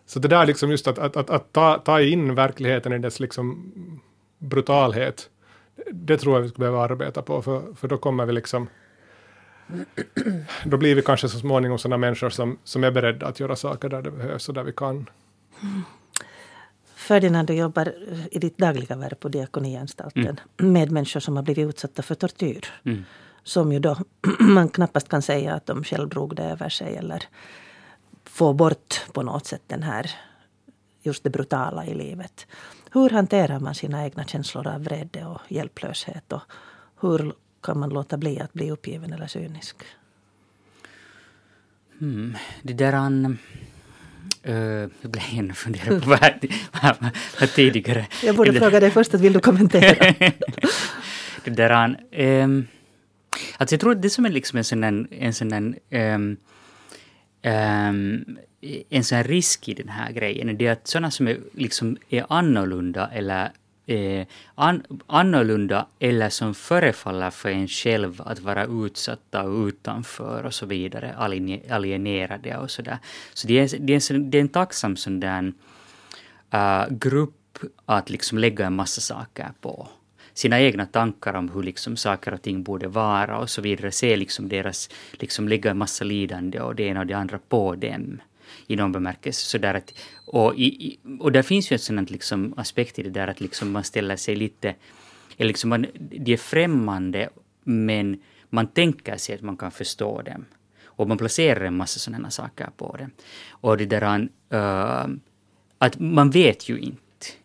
så 0.07 0.19
det 0.19 0.29
där 0.29 0.47
liksom 0.47 0.71
just 0.71 0.87
att, 0.87 0.99
att, 0.99 1.17
att, 1.17 1.31
att, 1.31 1.53
ta, 1.53 1.79
ta 1.79 2.01
in 2.01 2.35
verkligheten 2.35 2.93
i 2.93 2.99
dess 2.99 3.21
liksom 3.21 3.73
brutalhet, 4.39 5.31
det 5.91 6.19
tror 6.19 6.35
jag 6.35 6.43
vi 6.43 6.49
skulle 6.49 6.63
behöva 6.71 6.85
arbeta 6.85 7.23
på, 7.23 7.43
för, 7.43 7.63
för 7.75 7.89
då 7.89 7.99
kommer 7.99 8.27
vi 8.27 8.33
liksom 8.33 8.69
då 10.65 10.77
blir 10.77 10.95
vi 10.95 11.03
kanske 11.03 11.29
så 11.29 11.39
småningom 11.39 11.79
sådana 11.79 11.97
människor 11.97 12.31
som, 12.31 12.59
som 12.65 12.85
är 12.85 12.91
beredda 12.91 13.27
att 13.27 13.41
göra 13.41 13.57
saker 13.57 13.89
där 13.89 14.03
det 14.03 14.11
behövs 14.11 14.49
och 14.49 14.55
där 14.55 14.63
vi 14.63 14.73
kan. 14.73 15.11
Ferdinand, 17.09 17.49
du 17.49 17.55
jobbar 17.55 17.93
i 18.31 18.39
ditt 18.39 18.59
dagliga 18.59 18.97
värv 18.97 19.15
på 19.15 19.29
Diakonianstalten 19.29 20.41
mm. 20.59 20.73
med 20.73 20.91
människor 20.91 21.21
som 21.21 21.37
har 21.37 21.43
blivit 21.43 21.69
utsatta 21.69 22.03
för 22.03 22.15
tortyr. 22.15 22.67
Mm. 22.85 23.05
Som 23.43 23.73
ju 23.73 23.79
då 23.79 23.97
man 24.39 24.69
knappast 24.69 25.09
kan 25.09 25.23
säga 25.23 25.55
att 25.55 25.67
de 25.67 25.85
själv 25.85 26.09
drog 26.09 26.37
det 26.37 26.43
över 26.43 26.69
sig 26.69 26.97
eller 26.97 27.25
få 28.25 28.53
bort 28.53 29.03
på 29.13 29.23
något 29.23 29.47
sätt 29.47 29.63
den 29.67 29.83
här 29.83 30.11
just 31.03 31.25
det 31.25 31.31
brutala 31.31 31.87
i 31.87 31.95
livet. 31.95 32.47
Hur 32.91 33.11
hanterar 33.11 33.61
man 33.61 33.75
sina 33.75 34.05
egna 34.05 34.25
känslor 34.25 34.67
av 34.67 34.85
vrede 34.85 35.27
och 35.27 35.41
hjälplöshet? 35.49 36.33
Och 36.33 36.43
hur 37.01 37.33
kan 37.63 37.79
man 37.79 37.91
låta 37.91 38.17
bli 38.17 38.41
att 38.41 38.53
bli 38.53 38.71
uppgiven 38.71 39.13
eller 39.13 39.27
cynisk? 39.27 39.77
Mm, 42.01 42.37
det 42.63 42.73
där 42.73 42.93
an, 42.93 43.39
Uh, 44.49 44.55
jag 45.03 45.11
blev 45.11 45.25
igen 45.25 45.55
fundera 45.55 46.01
på 46.01 46.09
vad, 46.09 46.47
vad, 46.83 46.97
vad 47.41 47.53
tidigare... 47.55 48.07
Jag 48.25 48.37
borde 48.37 48.53
fråga 48.53 48.81
dig 48.81 48.91
först, 48.91 49.15
att 49.15 49.21
vill 49.21 49.33
du 49.33 49.41
kommentera? 49.41 50.15
det 51.45 51.51
där. 51.51 51.97
Um, 52.19 52.67
alltså 53.57 53.75
jag 53.75 53.81
tror 53.81 53.93
att 53.93 54.03
det 54.03 54.11
som 54.11 54.25
är 54.25 54.31
liksom 54.31 54.59
en 54.59 54.65
sån 54.65 54.81
där, 54.81 55.07
en 55.11 55.35
sån 55.35 55.49
där 55.49 55.59
um, 56.15 56.37
um, 57.43 58.39
en 58.91 59.05
sån 59.05 59.25
risk 59.25 59.69
i 59.69 59.75
den 59.75 59.89
här 59.89 60.13
grejen, 60.13 60.59
det 60.59 60.67
är 60.67 60.73
att 60.73 60.87
sådana 60.87 61.11
som 61.11 61.29
är, 61.29 61.39
liksom 61.55 61.97
är 62.09 62.27
annorlunda 62.29 63.11
eller 63.13 63.53
eh, 63.89 64.27
an, 64.55 64.83
annorlunda 65.07 65.87
eller 65.99 66.29
som 66.29 66.55
förefaller 66.55 67.31
för 67.31 67.49
en 67.49 67.69
själv 67.69 68.23
att 68.25 68.41
vara 68.41 68.65
utsatta 68.65 69.43
och 69.43 69.67
utanför 69.67 70.45
och 70.45 70.55
så 70.55 70.67
vidare, 70.67 71.15
alienerade 71.71 72.57
och 72.57 72.71
sådär. 72.71 72.99
Så 73.35 73.47
det 73.47 73.59
är, 73.59 73.79
det 73.79 73.95
är, 73.95 74.19
det 74.19 74.39
är 74.39 74.43
en 74.43 74.49
tacksam 74.49 74.97
sån 74.97 75.21
där 75.21 75.53
uh, 76.55 76.87
grupp 76.91 77.59
att 77.87 78.11
liksom 78.11 78.39
lägga 78.39 78.67
en 78.67 78.77
massa 78.77 79.01
saker 79.01 79.53
på 79.61 79.89
sina 80.35 80.61
egna 80.61 80.87
tankar 80.87 81.35
om 81.35 81.49
hur 81.49 81.63
liksom 81.63 81.97
saker 81.97 82.35
och 82.35 82.43
ting 82.43 82.63
borde 82.63 82.89
vara 82.89 83.39
och 83.39 83.51
så 83.51 83.63
vidare. 83.63 83.93
Se 83.93 84.17
liksom 84.17 84.49
deras, 84.49 84.91
liksom 85.13 85.49
lägga 85.49 85.71
en 85.71 85.79
massa 85.79 86.05
lidande 86.05 86.61
och 86.61 86.75
det 86.75 86.83
ena 86.83 87.01
och 87.01 87.07
det 87.07 87.15
andra 87.15 87.39
på 87.49 87.75
dem 87.75 88.21
i 88.69 88.77
någon 88.77 88.93
bemärkelse. 88.93 89.47
Så 89.47 89.59
där 89.59 89.75
att, 89.75 89.95
och, 90.27 90.55
i, 90.57 90.99
och 91.21 91.33
där 91.33 91.43
finns 91.43 91.73
ju 91.73 91.75
en 91.75 91.79
sån 91.79 92.05
liksom 92.05 92.55
aspekt 92.57 92.99
i 92.99 93.03
det 93.03 93.11
där 93.11 93.29
att 93.29 93.41
liksom 93.41 93.71
man 93.73 93.85
ställer 93.85 94.17
sig 94.17 94.37
lite, 94.37 94.75
eller 95.37 95.49
liksom 95.49 95.71
man, 95.71 95.87
de 96.11 96.33
är 96.33 96.37
främmande 96.37 97.29
men 97.65 98.21
man 98.51 98.67
tänker 98.67 99.17
sig 99.17 99.35
att 99.35 99.43
man 99.43 99.57
kan 99.57 99.71
förstå 99.71 100.23
dem. 100.23 100.45
Och 100.85 101.09
man 101.09 101.19
placerar 101.19 101.65
en 101.65 101.77
massa 101.77 101.99
sådana 101.99 102.31
saker 102.31 102.71
på 102.77 102.97
det. 102.97 103.11
Och 103.51 103.77
det 103.77 103.87
där 103.87 104.29
uh, 104.55 105.07
att 105.79 105.99
man 105.99 106.31
vet 106.31 106.69
ju 106.69 106.79
inte. 106.79 106.99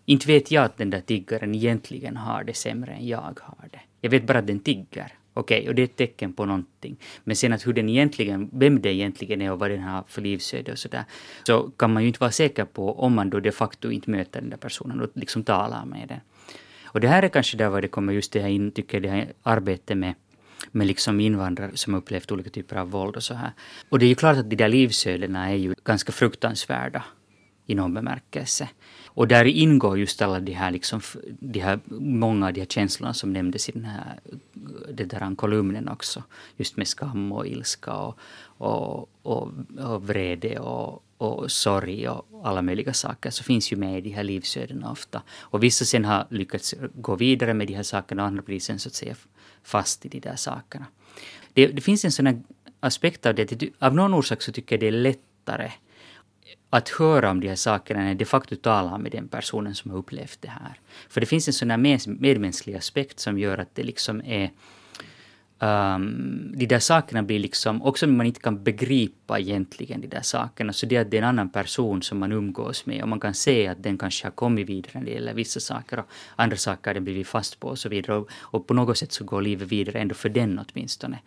Inte 0.06 0.28
vet 0.28 0.52
jag 0.52 0.66
att 0.66 0.78
den 0.78 0.90
där 0.90 1.02
tiggaren 1.02 1.56
egentligen 1.56 2.18
har 2.18 2.44
det 2.44 2.54
sämre 2.54 2.92
än 2.92 3.08
jag 3.08 3.40
har 3.42 3.68
det. 3.72 3.82
Jag 4.02 4.10
vet 4.10 4.28
bara 4.28 4.40
att 4.40 4.48
den 4.48 4.60
tigger. 4.60 5.14
Okej, 5.34 5.60
okay, 5.60 5.70
och 5.70 5.76
det 5.76 5.82
är 5.82 5.84
ett 5.84 5.96
tecken 5.96 6.34
på 6.34 6.46
någonting. 6.46 6.98
Men 7.24 7.36
sen 7.36 7.54
att 7.54 7.68
hur 7.68 7.74
den 7.74 7.90
egentligen, 7.90 8.50
vem 8.54 8.82
det 8.82 8.94
egentligen 8.94 9.42
är 9.42 9.52
och 9.52 9.60
vad 9.60 9.72
den 9.72 9.82
har 9.82 10.04
för 10.08 10.22
livsöde 10.22 10.72
och 10.72 10.80
sådär, 10.80 11.04
så 11.44 11.72
kan 11.78 11.94
man 11.94 12.04
ju 12.04 12.08
inte 12.08 12.20
vara 12.20 12.32
säker 12.32 12.66
på 12.66 13.00
om 13.00 13.14
man 13.16 13.30
då 13.30 13.40
de 13.40 13.52
facto 13.52 13.92
inte 13.92 14.10
möter 14.10 14.42
den 14.42 14.50
där 14.50 14.58
personen 14.58 15.02
och 15.02 15.10
liksom 15.14 15.44
talar 15.44 15.86
med 15.86 16.08
den. 16.08 16.20
Och 16.86 17.00
det 17.00 17.08
här 17.08 17.24
är 17.24 17.30
kanske 17.30 17.58
där 17.58 17.70
var 17.70 17.82
det 17.82 17.88
kommer 17.88 18.14
just 18.14 18.32
det 18.32 18.42
här 18.42 18.50
in, 18.50 18.72
tycker 18.72 18.98
jag, 18.98 19.04
det 19.04 19.10
här 19.10 19.34
arbetet 19.44 19.98
med 19.98 20.14
med 20.72 20.88
liksom 20.88 21.20
invandrare 21.20 21.72
som 21.78 21.96
upplevt 21.96 22.32
olika 22.32 22.50
typer 22.50 22.76
av 22.76 22.92
våld 22.92 23.16
och 23.16 23.24
så 23.24 23.34
här. 23.34 23.52
Och 23.90 24.00
det 24.00 24.06
är 24.06 24.08
ju 24.08 24.16
klart 24.16 24.38
att 24.38 24.50
de 24.50 24.56
där 24.56 24.70
livsödena 24.70 25.50
är 25.50 25.56
ju 25.56 25.76
ganska 25.84 26.12
fruktansvärda 26.12 27.04
i 27.66 27.76
någon 27.76 27.94
bemärkelse. 27.94 28.70
Och 29.16 29.28
där 29.28 29.46
ingår 29.46 30.00
just 30.00 30.22
alla 30.22 30.40
de 30.40 30.54
här, 30.54 30.72
liksom, 30.72 31.02
de 31.40 31.60
här 31.60 31.80
många 32.00 32.48
av 32.48 32.54
de 32.54 32.62
här 32.62 32.68
känslorna 32.68 33.14
som 33.14 33.34
nämndes 33.34 33.70
i 33.70 33.72
den 33.72 33.86
här 33.86 34.20
den 34.90 35.08
där 35.08 35.36
kolumnen 35.36 35.88
också. 35.88 36.24
Just 36.58 36.78
med 36.78 36.88
skam 36.88 37.32
och 37.32 37.48
ilska 37.48 37.94
och, 37.94 38.20
och, 38.58 39.10
och, 39.22 39.50
och 39.78 40.08
vrede 40.08 40.60
och, 40.60 41.04
och 41.18 41.52
sorg 41.52 42.10
och 42.10 42.42
alla 42.44 42.62
möjliga 42.62 42.94
saker 42.94 43.30
så 43.30 43.44
finns 43.44 43.72
ju 43.72 43.76
med 43.76 43.98
i 43.98 44.02
de 44.02 44.10
här 44.10 44.24
livsödena 44.24 44.92
ofta. 44.92 45.22
Och 45.40 45.64
vissa 45.64 45.86
sen 45.86 46.06
har 46.06 46.28
lyckats 46.30 46.76
gå 46.96 47.16
vidare 47.16 47.54
med 47.54 47.68
de 47.68 47.74
här 47.74 47.84
sakerna 47.84 48.22
och 48.22 48.28
andra 48.28 48.42
blir 48.42 48.60
sen 48.60 48.80
så 48.80 48.90
att 48.90 48.96
säga 48.96 49.16
fast 49.64 50.06
i 50.06 50.10
de 50.10 50.20
där 50.20 50.36
sakerna. 50.36 50.86
Det, 51.54 51.68
det 51.68 51.82
finns 51.82 52.06
en 52.06 52.12
sån 52.12 52.28
här 52.28 52.42
aspekt 52.80 53.26
av 53.26 53.36
det, 53.36 53.64
av 53.80 53.96
någon 53.96 54.14
orsak 54.14 54.42
så 54.42 54.52
tycker 54.52 54.76
jag 54.76 54.80
det 54.80 54.88
är 54.88 55.02
lättare 55.02 55.72
att 56.78 56.90
höra 56.90 57.32
om 57.32 57.40
de 57.40 57.48
här 57.48 57.56
sakerna 57.56 58.04
när 58.04 58.16
de 58.16 58.26
facto 58.26 58.56
talar 58.56 58.98
med 58.98 59.12
den 59.12 59.28
personen 59.28 59.76
som 59.76 59.92
har 59.92 59.98
upplevt 59.98 60.42
det 60.42 60.50
här. 60.50 60.80
För 61.10 61.22
det 61.22 61.28
finns 61.28 61.48
en 61.48 61.54
sån 61.54 61.70
här 61.70 61.78
medmänsklig 62.20 62.76
aspekt 62.76 63.20
som 63.20 63.40
gör 63.40 63.58
att 63.58 63.76
det 63.76 63.84
liksom 63.84 64.22
är 64.26 64.52
Um, 65.60 66.52
de 66.56 66.66
där 66.66 66.80
sakerna 66.80 67.24
blir 67.24 67.40
liksom, 67.40 67.82
också 67.82 68.06
om 68.06 68.18
man 68.18 68.26
inte 68.26 68.40
kan 68.40 68.64
begripa 68.64 69.40
egentligen 69.40 70.02
de 70.02 70.08
där 70.08 70.22
sakerna, 70.22 70.74
så 70.74 70.86
det 70.86 70.96
är 70.96 71.02
att 71.02 71.12
det 71.12 71.18
är 71.18 71.22
en 71.22 71.28
annan 71.28 71.50
person 71.50 72.02
som 72.02 72.20
man 72.20 72.32
umgås 72.32 72.86
med 72.86 73.02
och 73.02 73.10
man 73.10 73.20
kan 73.20 73.34
se 73.34 73.68
att 73.68 73.84
den 73.84 73.98
kanske 73.98 74.26
har 74.26 74.32
kommit 74.32 74.70
vidare 74.70 74.92
när 74.94 75.06
det 75.06 75.12
gäller 75.12 75.34
vissa 75.34 75.60
saker 75.60 76.00
och 76.00 76.06
andra 76.36 76.58
saker 76.58 76.90
har 76.90 76.94
den 76.94 77.04
blivit 77.04 77.28
fast 77.28 77.60
på 77.60 77.68
och 77.68 77.80
så 77.80 77.90
vidare. 77.90 78.18
Och, 78.18 78.30
och 78.34 78.68
på 78.68 78.74
något 78.74 78.98
sätt 78.98 79.12
så 79.12 79.24
går 79.24 79.42
livet 79.42 79.68
vidare 79.68 80.00
ändå 80.00 80.16
för 80.16 80.30
den 80.30 80.60
åtminstone 80.60 81.20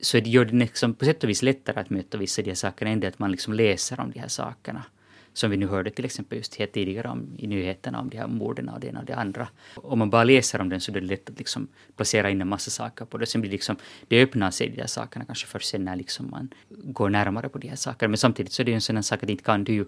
så 0.00 0.20
det 0.20 0.30
gör 0.30 0.44
det 0.44 0.56
liksom 0.56 0.94
på 0.94 1.04
sätt 1.04 1.24
och 1.24 1.30
vis 1.30 1.42
lättare 1.42 1.80
att 1.80 1.90
möta 1.90 2.18
vissa 2.18 2.42
av 2.42 2.44
de 2.44 2.50
här 2.50 2.54
sakerna 2.54 2.90
än 2.90 3.00
det 3.00 3.06
att 3.06 3.18
man 3.18 3.30
liksom 3.30 3.54
läser 3.54 4.00
om 4.00 4.10
de 4.10 4.20
här 4.20 4.28
sakerna. 4.28 4.84
Som 5.32 5.50
vi 5.50 5.56
nu 5.56 5.66
hörde 5.66 5.90
till 5.90 6.04
exempel 6.04 6.38
just 6.38 6.54
här 6.54 6.66
tidigare 6.66 7.08
om, 7.08 7.34
i 7.38 7.46
nyheterna 7.46 8.00
om 8.00 8.08
de 8.08 8.18
här 8.18 8.26
morden 8.26 8.68
och 8.68 8.80
det 8.80 8.86
ena 8.86 9.00
och 9.00 9.06
det 9.06 9.16
andra. 9.16 9.48
Om 9.74 9.98
man 9.98 10.10
bara 10.10 10.24
läser 10.24 10.60
om 10.60 10.68
den 10.68 10.80
så 10.80 10.92
är 10.92 10.94
det 10.94 11.06
lätt 11.06 11.30
att 11.30 11.38
liksom 11.38 11.68
placera 11.96 12.30
in 12.30 12.40
en 12.40 12.48
massa 12.48 12.70
saker 12.70 13.04
på 13.04 13.18
det. 13.18 13.26
Sen 13.26 13.40
blir 13.40 13.50
det 13.50 13.54
liksom, 13.54 13.76
det 14.08 14.22
öppnar 14.22 14.50
sig 14.50 14.68
de 14.68 14.80
här 14.80 14.86
sakerna 14.86 15.24
kanske 15.24 15.46
först 15.46 15.68
sen 15.68 15.84
när 15.84 15.96
liksom 15.96 16.30
man 16.30 16.54
går 16.68 17.10
närmare 17.10 17.48
på 17.48 17.58
de 17.58 17.68
här 17.68 17.76
sakerna. 17.76 18.08
Men 18.08 18.18
samtidigt 18.18 18.52
så 18.52 18.62
är 18.62 18.64
det 18.64 18.70
ju 18.70 18.74
en 18.74 18.80
sån 18.80 19.02
sak 19.02 19.22
att 19.22 19.30
inte 19.30 19.44
kan 19.44 19.64
du 19.64 19.72
ju 19.72 19.84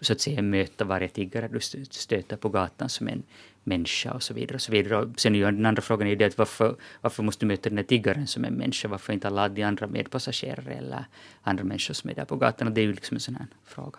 så 0.00 0.12
att 0.12 0.20
säga 0.20 0.42
möta 0.42 0.84
varje 0.84 1.08
tiggare 1.08 1.48
du 1.48 1.60
stöter 1.90 2.36
på 2.36 2.48
gatan 2.48 2.88
som 2.88 3.08
en 3.08 3.22
människa 3.64 4.12
och 4.12 4.22
så 4.22 4.34
vidare. 4.34 4.54
Och 4.54 4.60
så 4.60 4.72
vidare. 4.72 4.96
Och 4.96 5.20
sen 5.20 5.34
är 5.34 5.44
den 5.44 5.66
andra 5.66 5.82
frågan 5.82 6.08
är 6.08 6.16
det 6.16 6.24
att 6.24 6.38
varför, 6.38 6.76
varför 7.00 7.22
måste 7.22 7.44
du 7.44 7.48
möta 7.48 7.68
den 7.68 7.78
här 7.78 7.84
tiggaren 7.84 8.26
som 8.26 8.44
en 8.44 8.54
människa? 8.54 8.88
Varför 8.88 9.12
inte 9.12 9.26
alla 9.26 9.48
de 9.48 9.62
andra 9.62 9.86
medpassagerare 9.86 10.72
eller 10.72 11.04
andra 11.42 11.64
människor 11.64 11.94
som 11.94 12.10
är 12.10 12.14
där 12.14 12.24
på 12.24 12.36
gatan? 12.36 12.68
Och 12.68 12.74
det 12.74 12.80
är 12.80 12.84
ju 12.84 12.92
liksom 12.92 13.14
en 13.14 13.20
sån 13.20 13.34
här 13.34 13.46
fråga. 13.64 13.98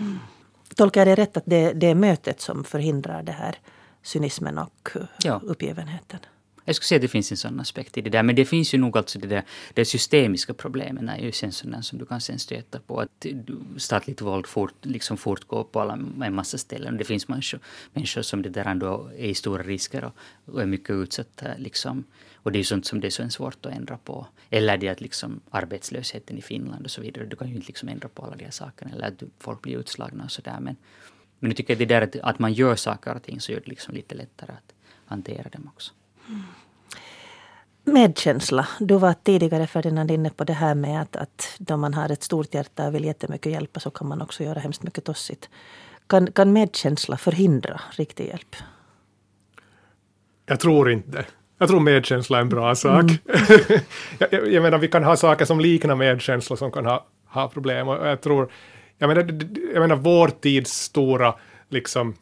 Mm. 0.00 0.18
Tolkar 0.74 1.00
jag 1.00 1.08
det 1.18 1.22
rätt 1.22 1.36
att 1.36 1.46
det, 1.46 1.72
det 1.72 1.86
är 1.86 1.94
mötet 1.94 2.40
som 2.40 2.64
förhindrar 2.64 3.22
det 3.22 3.32
här 3.32 3.56
cynismen 4.02 4.58
och 4.58 4.90
ja. 5.24 5.40
uppgivenheten? 5.44 6.20
Jag 6.68 6.74
skulle 6.76 6.86
säga 6.86 6.96
att 6.96 7.02
det 7.02 7.08
finns 7.08 7.30
en 7.30 7.36
sån 7.36 7.60
aspekt 7.60 7.98
i 7.98 8.00
det 8.00 8.10
där. 8.10 8.22
Men 8.22 8.36
det 8.36 8.44
finns 8.44 8.74
ju 8.74 8.78
nog 8.78 8.96
alltså 8.98 9.18
det 9.18 9.26
där 9.26 9.42
det 9.74 9.84
systemiska 9.84 10.54
problemen 10.54 11.08
är 11.08 11.18
ju 11.18 11.32
sen 11.32 11.52
sådana 11.52 11.82
som 11.82 11.98
du 11.98 12.06
kan 12.06 12.20
sen 12.20 12.38
stöta 12.38 12.80
på. 12.80 13.00
Att 13.00 13.26
statligt 13.76 14.20
våld 14.20 14.46
fort, 14.46 14.74
liksom 14.82 15.16
fortgår 15.16 15.64
på 15.64 15.80
alla, 15.80 15.98
en 16.22 16.34
massa 16.34 16.58
ställen. 16.58 16.96
Det 16.96 17.04
finns 17.04 17.28
människor, 17.28 17.60
människor 17.92 18.22
som 18.22 18.42
det 18.42 18.48
där 18.48 18.64
ändå 18.64 19.10
är 19.18 19.26
i 19.26 19.34
stora 19.34 19.62
risker 19.62 20.04
och, 20.04 20.12
och 20.44 20.62
är 20.62 20.66
mycket 20.66 20.90
utsatta. 20.90 21.46
Liksom. 21.58 22.04
Och 22.34 22.52
det 22.52 22.56
är 22.56 22.60
ju 22.60 22.64
sånt 22.64 22.86
som 22.86 23.00
det 23.00 23.06
är 23.06 23.10
så 23.10 23.28
svårt 23.28 23.66
att 23.66 23.72
ändra 23.72 23.96
på. 23.96 24.26
Eller 24.50 24.76
det 24.76 24.88
att 24.88 25.00
liksom 25.00 25.40
arbetslösheten 25.50 26.38
i 26.38 26.42
Finland 26.42 26.84
och 26.84 26.90
så 26.90 27.00
vidare. 27.00 27.26
Du 27.26 27.36
kan 27.36 27.48
ju 27.48 27.54
inte 27.54 27.66
liksom 27.66 27.88
ändra 27.88 28.08
på 28.08 28.22
alla 28.22 28.36
de 28.36 28.44
här 28.44 28.50
sakerna. 28.50 28.90
Eller 28.94 29.06
att 29.08 29.22
folk 29.38 29.62
blir 29.62 29.78
utslagna 29.78 30.24
och 30.24 30.32
sådär. 30.32 30.60
Men, 30.60 30.76
men 31.38 31.50
jag 31.50 31.56
tycker 31.56 31.72
att 31.72 31.78
det 31.78 31.86
där 31.86 32.02
att, 32.02 32.16
att 32.16 32.38
man 32.38 32.52
gör 32.52 32.76
saker 32.76 33.14
och 33.14 33.22
ting 33.22 33.40
så 33.40 33.52
gör 33.52 33.60
det 33.60 33.70
liksom 33.70 33.94
lite 33.94 34.14
lättare 34.14 34.52
att 34.52 34.74
hantera 35.04 35.48
dem 35.48 35.70
också. 35.74 35.92
Medkänsla. 37.84 38.68
Du 38.80 38.98
var 38.98 39.14
tidigare 39.22 39.66
Ferdinand 39.66 40.10
inne 40.10 40.30
på 40.30 40.44
det 40.44 40.52
här 40.52 40.74
med 40.74 41.02
att, 41.02 41.16
att 41.16 41.56
då 41.58 41.76
man 41.76 41.94
har 41.94 42.12
ett 42.12 42.22
stort 42.22 42.54
hjärta 42.54 42.86
och 42.86 42.94
vill 42.94 43.04
jättemycket 43.04 43.52
hjälpa 43.52 43.80
så 43.80 43.90
kan 43.90 44.08
man 44.08 44.22
också 44.22 44.44
göra 44.44 44.58
hemskt 44.58 44.82
mycket 44.82 45.04
tossigt. 45.04 45.48
Kan, 46.06 46.32
kan 46.32 46.52
medkänsla 46.52 47.16
förhindra 47.16 47.80
riktig 47.96 48.26
hjälp? 48.26 48.56
Jag 50.46 50.60
tror 50.60 50.90
inte 50.90 51.24
jag 51.58 51.68
tror 51.68 51.80
medkänsla 51.80 52.38
är 52.38 52.42
en 52.42 52.48
bra 52.48 52.74
sak. 52.74 53.04
Mm. 53.04 53.80
jag, 54.18 54.52
jag, 54.52 54.62
menar, 54.62 54.78
vi 54.78 54.88
kan 54.88 55.04
ha 55.04 55.16
saker 55.16 55.44
som 55.44 55.60
liknar 55.60 55.94
medkänsla 55.94 56.56
som 56.56 56.72
kan 56.72 56.86
ha, 56.86 57.06
ha 57.26 57.48
problem. 57.48 57.88
Och 57.88 58.06
jag 58.06 58.20
tror, 58.20 58.52
jag 58.98 59.08
menar, 59.08 59.22
jag 59.72 59.80
menar 59.80 59.96
vår 59.96 60.28
tids 60.28 60.72
stora 60.72 61.34
liksom, 61.68 62.14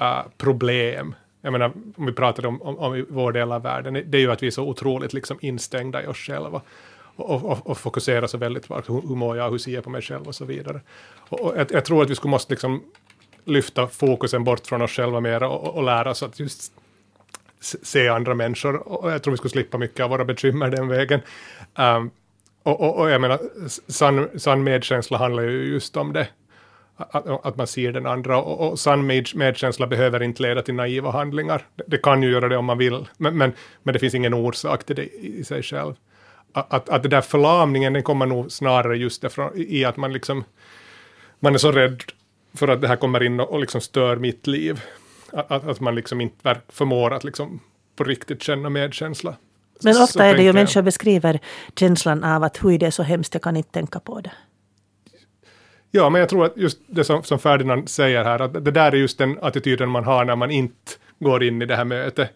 uh, 0.00 0.22
problem 0.36 1.14
jag 1.42 1.52
menar, 1.52 1.72
om 1.96 2.06
vi 2.06 2.12
pratar 2.12 2.46
om, 2.46 2.62
om, 2.62 2.78
om 2.78 3.06
vår 3.08 3.32
del 3.32 3.52
av 3.52 3.62
världen, 3.62 3.94
det 4.06 4.18
är 4.18 4.20
ju 4.20 4.32
att 4.32 4.42
vi 4.42 4.46
är 4.46 4.50
så 4.50 4.68
otroligt 4.68 5.12
liksom 5.12 5.38
instängda 5.40 6.02
i 6.02 6.06
oss 6.06 6.16
själva 6.16 6.60
och, 7.16 7.44
och, 7.44 7.66
och 7.66 7.78
fokuserar 7.78 8.26
så 8.26 8.38
väldigt 8.38 8.68
på 8.68 8.74
hur, 8.74 9.08
hur 9.08 9.16
mår 9.16 9.36
jag, 9.36 9.50
hur 9.50 9.58
ser 9.58 9.72
jag 9.72 9.84
på 9.84 9.90
mig 9.90 10.02
själv 10.02 10.26
och 10.26 10.34
så 10.34 10.44
vidare. 10.44 10.80
Och, 11.28 11.40
och 11.40 11.52
jag, 11.56 11.72
jag, 11.72 11.84
tror 11.84 12.02
att 12.02 12.10
vi 12.10 12.14
skulle 12.14 12.30
måste 12.30 12.52
liksom 12.52 12.82
lyfta 13.44 13.86
fokusen 13.86 14.44
bort 14.44 14.66
från 14.66 14.82
oss 14.82 14.90
själva 14.90 15.20
mer 15.20 15.42
och, 15.42 15.76
och 15.76 15.82
lära 15.82 16.10
oss 16.10 16.22
att 16.22 16.40
just 16.40 16.72
se 17.60 18.08
andra 18.08 18.34
människor 18.34 18.88
och 18.88 19.12
jag 19.12 19.22
tror 19.22 19.32
vi 19.32 19.38
skulle 19.38 19.50
slippa 19.50 19.78
mycket 19.78 20.00
av 20.00 20.10
våra 20.10 20.24
bekymmer 20.24 20.70
den 20.70 20.88
vägen. 20.88 21.20
Um, 21.78 22.10
och, 22.62 22.80
och, 22.80 22.96
och, 22.96 23.10
jag 23.10 23.20
menar, 23.20 23.40
sann, 23.68 24.28
sann 24.36 24.64
medkänsla 24.64 25.18
handlar 25.18 25.42
ju 25.42 25.64
just 25.64 25.96
om 25.96 26.12
det 26.12 26.28
att, 26.98 27.46
att 27.46 27.56
man 27.56 27.66
ser 27.66 27.92
den 27.92 28.06
andra. 28.06 28.42
Och, 28.42 28.70
och 28.70 28.78
sann 28.78 29.06
medkänsla 29.34 29.86
behöver 29.86 30.22
inte 30.22 30.42
leda 30.42 30.62
till 30.62 30.74
naiva 30.74 31.10
handlingar. 31.10 31.66
Det, 31.76 31.84
det, 31.86 31.98
kan 31.98 32.22
ju 32.22 32.30
göra 32.30 32.48
det 32.48 32.56
om 32.56 32.64
man 32.64 32.78
vill, 32.78 33.08
men, 33.16 33.38
men, 33.38 33.52
men 33.82 33.92
det 33.92 33.98
finns 33.98 34.14
ingen 34.14 34.34
orsak 34.34 34.84
till 34.84 34.96
det 34.96 35.04
i, 35.04 35.38
i 35.38 35.44
sig 35.44 35.62
själv. 35.62 35.94
Att, 36.52 36.72
att, 36.72 36.88
att 36.88 37.02
den 37.02 37.10
där 37.10 37.20
förlamningen 37.20 37.92
den 37.92 38.02
kommer 38.02 38.26
nog 38.26 38.52
snarare 38.52 38.96
just 38.96 39.22
därför, 39.22 39.50
i 39.56 39.84
att 39.84 39.96
man 39.96 40.12
liksom 40.12 40.44
man 41.40 41.54
är 41.54 41.58
så 41.58 41.72
rädd 41.72 42.02
för 42.54 42.68
att 42.68 42.80
det 42.80 42.88
här 42.88 42.96
kommer 42.96 43.22
in 43.22 43.40
och, 43.40 43.50
och 43.50 43.60
liksom 43.60 43.80
stör 43.80 44.16
mitt 44.16 44.46
liv. 44.46 44.80
Att, 45.32 45.68
att 45.68 45.80
man 45.80 45.94
liksom 45.94 46.20
inte 46.20 46.60
förmår 46.68 47.14
att 47.14 47.24
liksom 47.24 47.60
på 47.96 48.04
riktigt 48.04 48.42
känna 48.42 48.70
medkänsla. 48.70 49.36
Men 49.82 50.02
ofta 50.02 50.24
är 50.24 50.36
det 50.36 50.42
ju 50.42 50.52
människor 50.52 50.82
beskriver 50.82 51.40
känslan 51.76 52.24
av 52.24 52.44
att 52.44 52.64
hur 52.64 52.78
det 52.78 52.86
är 52.86 52.90
så 52.90 53.02
hemskt, 53.02 53.34
jag 53.34 53.42
kan 53.42 53.56
inte 53.56 53.70
tänka 53.70 54.00
på 54.00 54.20
det. 54.20 54.32
Ja, 55.90 56.10
men 56.10 56.20
jag 56.20 56.28
tror 56.28 56.44
att 56.44 56.56
just 56.56 56.78
det 56.86 57.04
som, 57.04 57.22
som 57.22 57.38
Ferdinand 57.38 57.88
säger 57.88 58.24
här, 58.24 58.40
att 58.40 58.64
det 58.64 58.70
där 58.70 58.92
är 58.92 58.96
just 58.96 59.18
den 59.18 59.38
attityden 59.42 59.88
man 59.88 60.04
har 60.04 60.24
när 60.24 60.36
man 60.36 60.50
inte 60.50 60.92
går 61.18 61.42
in 61.42 61.62
i 61.62 61.66
det 61.66 61.76
här 61.76 61.84
mötet. 61.84 62.30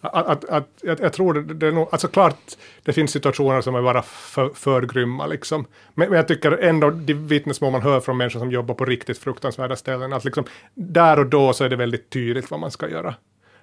Att, 0.00 0.26
att, 0.26 0.44
att, 0.44 0.68
jag, 0.82 1.00
jag 1.00 1.12
tror 1.12 1.34
det, 1.34 1.54
det 1.54 1.66
är 1.66 1.72
nog, 1.72 1.88
alltså 1.92 2.08
klart 2.08 2.36
det 2.82 2.92
finns 2.92 3.10
situationer 3.10 3.60
som 3.60 3.74
är 3.74 3.82
bara 3.82 4.02
för, 4.02 4.48
för 4.48 4.82
grymma 4.82 5.26
liksom. 5.26 5.66
Men, 5.94 6.08
men 6.08 6.16
jag 6.16 6.28
tycker 6.28 6.52
ändå 6.52 6.90
de 6.90 7.14
vittnesmål 7.14 7.72
man 7.72 7.82
hör 7.82 8.00
från 8.00 8.16
människor 8.16 8.40
som 8.40 8.50
jobbar 8.50 8.74
på 8.74 8.84
riktigt 8.84 9.18
fruktansvärda 9.18 9.76
ställen, 9.76 10.12
att 10.12 10.24
liksom 10.24 10.44
där 10.74 11.18
och 11.18 11.26
då 11.26 11.52
så 11.52 11.64
är 11.64 11.68
det 11.68 11.76
väldigt 11.76 12.10
tydligt 12.10 12.50
vad 12.50 12.60
man 12.60 12.70
ska 12.70 12.88
göra. 12.88 13.14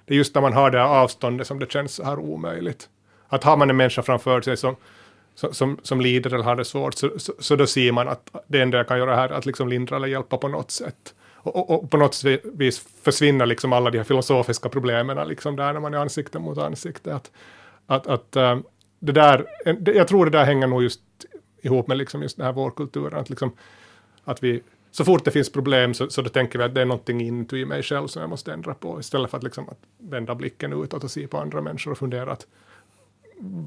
Det 0.04 0.14
är 0.14 0.18
just 0.18 0.34
när 0.34 0.42
man 0.42 0.52
har 0.52 0.70
det 0.70 0.78
här 0.78 0.86
avståndet 0.86 1.46
som 1.46 1.58
det 1.58 1.72
känns 1.72 1.92
så 1.92 2.04
här 2.04 2.18
omöjligt. 2.18 2.88
Att 3.28 3.44
har 3.44 3.56
man 3.56 3.70
en 3.70 3.76
människa 3.76 4.02
framför 4.02 4.40
sig 4.40 4.56
som, 4.56 4.76
som, 5.36 5.78
som 5.82 6.00
lider 6.00 6.34
eller 6.34 6.44
har 6.44 6.56
det 6.56 6.64
svårt, 6.64 6.94
så, 6.94 7.10
så, 7.18 7.32
så 7.38 7.56
då 7.56 7.66
ser 7.66 7.92
man 7.92 8.08
att 8.08 8.30
det 8.46 8.60
enda 8.60 8.78
jag 8.78 8.88
kan 8.88 8.98
göra 8.98 9.16
här 9.16 9.28
är 9.28 9.32
att 9.32 9.46
liksom 9.46 9.68
lindra 9.68 9.96
eller 9.96 10.08
hjälpa 10.08 10.36
på 10.36 10.48
något 10.48 10.70
sätt. 10.70 11.14
Och, 11.34 11.56
och, 11.56 11.70
och, 11.70 11.90
på 11.90 11.96
något 11.96 12.24
vis 12.44 12.86
försvinner 13.02 13.46
liksom 13.46 13.72
alla 13.72 13.90
de 13.90 13.98
här 13.98 14.04
filosofiska 14.04 14.68
problemen 14.68 15.28
liksom 15.28 15.56
där 15.56 15.72
när 15.72 15.80
man 15.80 15.94
är 15.94 15.98
ansikte 15.98 16.38
mot 16.38 16.58
ansikte. 16.58 17.14
Att, 17.14 17.30
att, 17.86 18.06
att 18.06 18.36
ähm, 18.36 18.62
det 18.98 19.12
där, 19.12 19.46
jag 19.94 20.08
tror 20.08 20.24
det 20.24 20.30
där 20.30 20.44
hänger 20.44 20.66
nog 20.66 20.82
just 20.82 21.00
ihop 21.62 21.88
med 21.88 21.96
liksom 21.96 22.22
just 22.22 22.36
den 22.36 22.46
här 22.46 22.52
vårkulturen. 22.52 23.18
Att, 23.18 23.30
liksom, 23.30 23.52
att 24.24 24.42
vi, 24.42 24.62
så 24.90 25.04
fort 25.04 25.24
det 25.24 25.30
finns 25.30 25.52
problem 25.52 25.94
så, 25.94 26.10
så 26.10 26.22
då 26.22 26.28
tänker 26.28 26.58
vi 26.58 26.64
att 26.64 26.74
det 26.74 26.80
är 26.80 26.84
någonting 26.84 27.20
inuti 27.20 27.64
mig 27.64 27.82
själv 27.82 28.06
som 28.06 28.20
jag 28.20 28.30
måste 28.30 28.52
ändra 28.52 28.74
på. 28.74 29.00
Istället 29.00 29.30
för 29.30 29.38
att, 29.38 29.44
liksom, 29.44 29.68
att 29.68 29.80
vända 29.98 30.34
blicken 30.34 30.72
utåt 30.72 31.04
och 31.04 31.10
se 31.10 31.26
på 31.26 31.38
andra 31.38 31.60
människor 31.60 31.90
och 31.90 31.98
fundera 31.98 32.32
att 32.32 32.46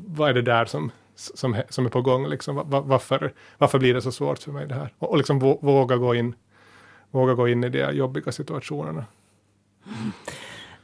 vad 0.07 0.29
är 0.29 0.33
det 0.33 0.41
där 0.41 0.65
som, 0.65 0.91
som, 1.19 1.61
som 1.69 1.85
är 1.85 1.89
på 1.89 2.01
gång? 2.01 2.27
Liksom, 2.27 2.63
varför, 2.65 3.33
varför 3.57 3.79
blir 3.79 3.93
det 3.93 4.01
så 4.01 4.11
svårt 4.11 4.39
för 4.39 4.51
mig 4.51 4.67
det 4.67 4.75
här? 4.75 4.93
Och, 4.99 5.09
och 5.09 5.17
liksom 5.17 5.39
våga 5.39 5.97
gå 5.97 6.15
in 6.15 6.35
våga 7.11 7.33
gå 7.33 7.47
in 7.47 7.63
i 7.63 7.69
de 7.69 7.91
jobbiga 7.91 8.31
situationerna. 8.31 9.05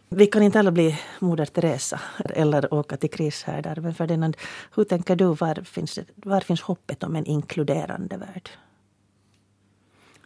Vi 0.10 0.28
kan 0.28 0.44
inte 0.44 0.60
alla 0.60 0.72
bli 0.72 1.00
Moder 1.20 1.46
Teresa 1.46 2.02
eller 2.30 2.74
åka 2.74 2.98
till 2.98 3.10
krishärdar. 3.10 3.76
Men 3.76 3.94
Ferdinand, 3.94 4.38
hur 4.76 4.84
tänker 4.84 5.16
du, 5.16 5.26
var 5.26 5.64
finns, 5.64 6.00
var 6.16 6.42
finns 6.42 6.62
hoppet 6.62 7.04
om 7.04 7.16
en 7.16 7.26
inkluderande 7.26 8.18
värld? 8.18 8.50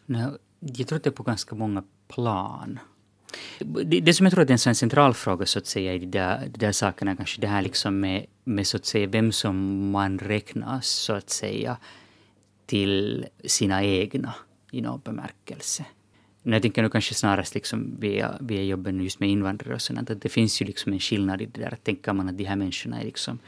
Nej, 0.05 0.27
jag 0.59 0.87
tror 0.87 0.97
att 0.97 1.03
det 1.03 1.09
är 1.09 1.11
på 1.11 1.23
ganska 1.23 1.55
många 1.55 1.83
plan. 2.07 2.79
Det, 3.59 3.99
det 3.99 4.13
som 4.13 4.25
jag 4.25 4.33
tror 4.33 4.45
är 4.45 4.51
en 4.51 4.59
sån 4.59 4.75
central 4.75 5.13
fråga 5.13 5.45
så 5.45 5.59
att 5.59 5.67
säga 5.67 5.93
i 5.93 5.99
de 5.99 6.05
där, 6.05 6.47
de 6.47 6.57
där 6.57 6.71
sakerna 6.71 7.15
kanske 7.15 7.41
det 7.41 7.47
här 7.47 7.61
liksom 7.61 7.99
med, 7.99 8.25
med 8.43 8.67
så 8.67 8.77
att 8.77 8.85
säga 8.85 9.07
vem 9.07 9.31
som 9.31 9.89
man 9.91 10.19
räknas 10.19 10.87
så 10.87 11.13
att 11.13 11.29
säga 11.29 11.77
till 12.65 13.25
sina 13.43 13.83
egna 13.83 14.33
i 14.71 14.81
någon 14.81 15.01
bemärkelse. 15.03 15.85
Men 16.43 16.53
jag 16.53 16.61
tänker 16.61 16.81
nu 16.81 16.89
kanske 16.89 17.13
snarast 17.13 17.53
liksom 17.53 17.95
via, 17.99 18.37
via 18.39 18.63
jobben 18.63 19.01
just 19.01 19.19
med 19.19 19.29
invandrare 19.29 19.73
och 19.73 19.81
sånt, 19.81 20.09
att 20.09 20.21
det 20.21 20.29
finns 20.29 20.61
ju 20.61 20.65
liksom 20.65 20.93
en 20.93 20.99
skillnad 20.99 21.41
i 21.41 21.45
det 21.45 21.61
där. 21.61 21.77
Tänker 21.83 22.13
man 22.13 22.29
att 22.29 22.37
de 22.37 22.43
här 22.43 22.55
människorna 22.55 23.01
är 23.01 23.05
liksom, 23.05 23.39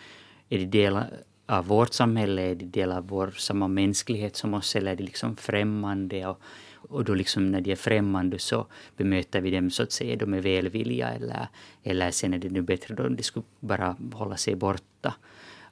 är 0.50 0.58
de 0.58 0.66
delar 0.66 1.10
av 1.46 1.68
vårt 1.68 1.94
samhälle, 1.94 2.42
är 2.42 2.56
de 2.56 2.66
delar 2.66 2.98
av 2.98 3.08
vår 3.08 3.32
samma 3.32 3.68
mänsklighet 3.68 4.36
som 4.36 4.54
oss, 4.54 4.76
eller 4.76 4.92
är 4.92 4.96
de 4.96 5.04
liksom 5.04 5.36
främmande? 5.36 6.28
Och, 6.28 6.42
och 6.90 7.06
då 7.06 7.14
liksom 7.14 7.52
när 7.52 7.62
de 7.62 7.72
är 7.72 7.76
främmande 7.76 8.40
så 8.40 8.68
bemöter 8.98 9.42
vi 9.42 9.52
dem 9.52 9.70
så 9.70 9.84
att 9.84 9.92
säga, 9.92 10.16
de 10.16 10.34
är 10.34 10.42
välvilja 10.42 11.10
eller, 11.10 11.48
eller 11.84 12.12
sen 12.12 12.34
är 12.34 12.38
det 12.38 12.50
nu 12.50 12.62
bättre 12.62 12.96
då 12.96 13.10
de 13.10 13.24
skulle 13.24 13.46
bara 13.60 13.96
hålla 14.14 14.38
sig 14.38 14.56
borta. 14.56 15.14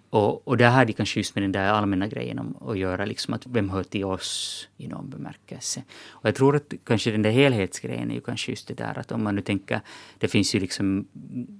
Och, 0.09 0.47
och 0.47 0.57
där 0.57 0.69
har 0.69 0.85
de 0.85 0.93
kanske 0.93 1.19
just 1.19 1.35
med 1.35 1.43
den 1.43 1.51
där 1.51 1.69
allmänna 1.69 2.07
grejen 2.07 2.39
om 2.39 2.55
att 2.69 2.77
göra, 2.77 3.05
liksom 3.05 3.33
att 3.33 3.47
vem 3.47 3.69
hör 3.69 3.83
till 3.83 4.05
oss 4.05 4.67
i 4.77 4.87
någon 4.87 5.09
bemärkelse. 5.09 5.83
Och 6.09 6.27
jag 6.27 6.35
tror 6.35 6.55
att 6.55 6.73
kanske 6.83 7.11
den 7.11 7.21
där 7.21 7.31
helhetsgrejen 7.31 8.11
är 8.11 8.15
ju 8.15 8.21
kanske 8.21 8.51
just 8.51 8.67
det 8.67 8.73
där 8.73 8.99
att 8.99 9.11
om 9.11 9.23
man 9.23 9.35
nu 9.35 9.41
tänker, 9.41 9.81
det 10.17 10.27
finns 10.27 10.55
ju 10.55 10.59
liksom 10.59 11.07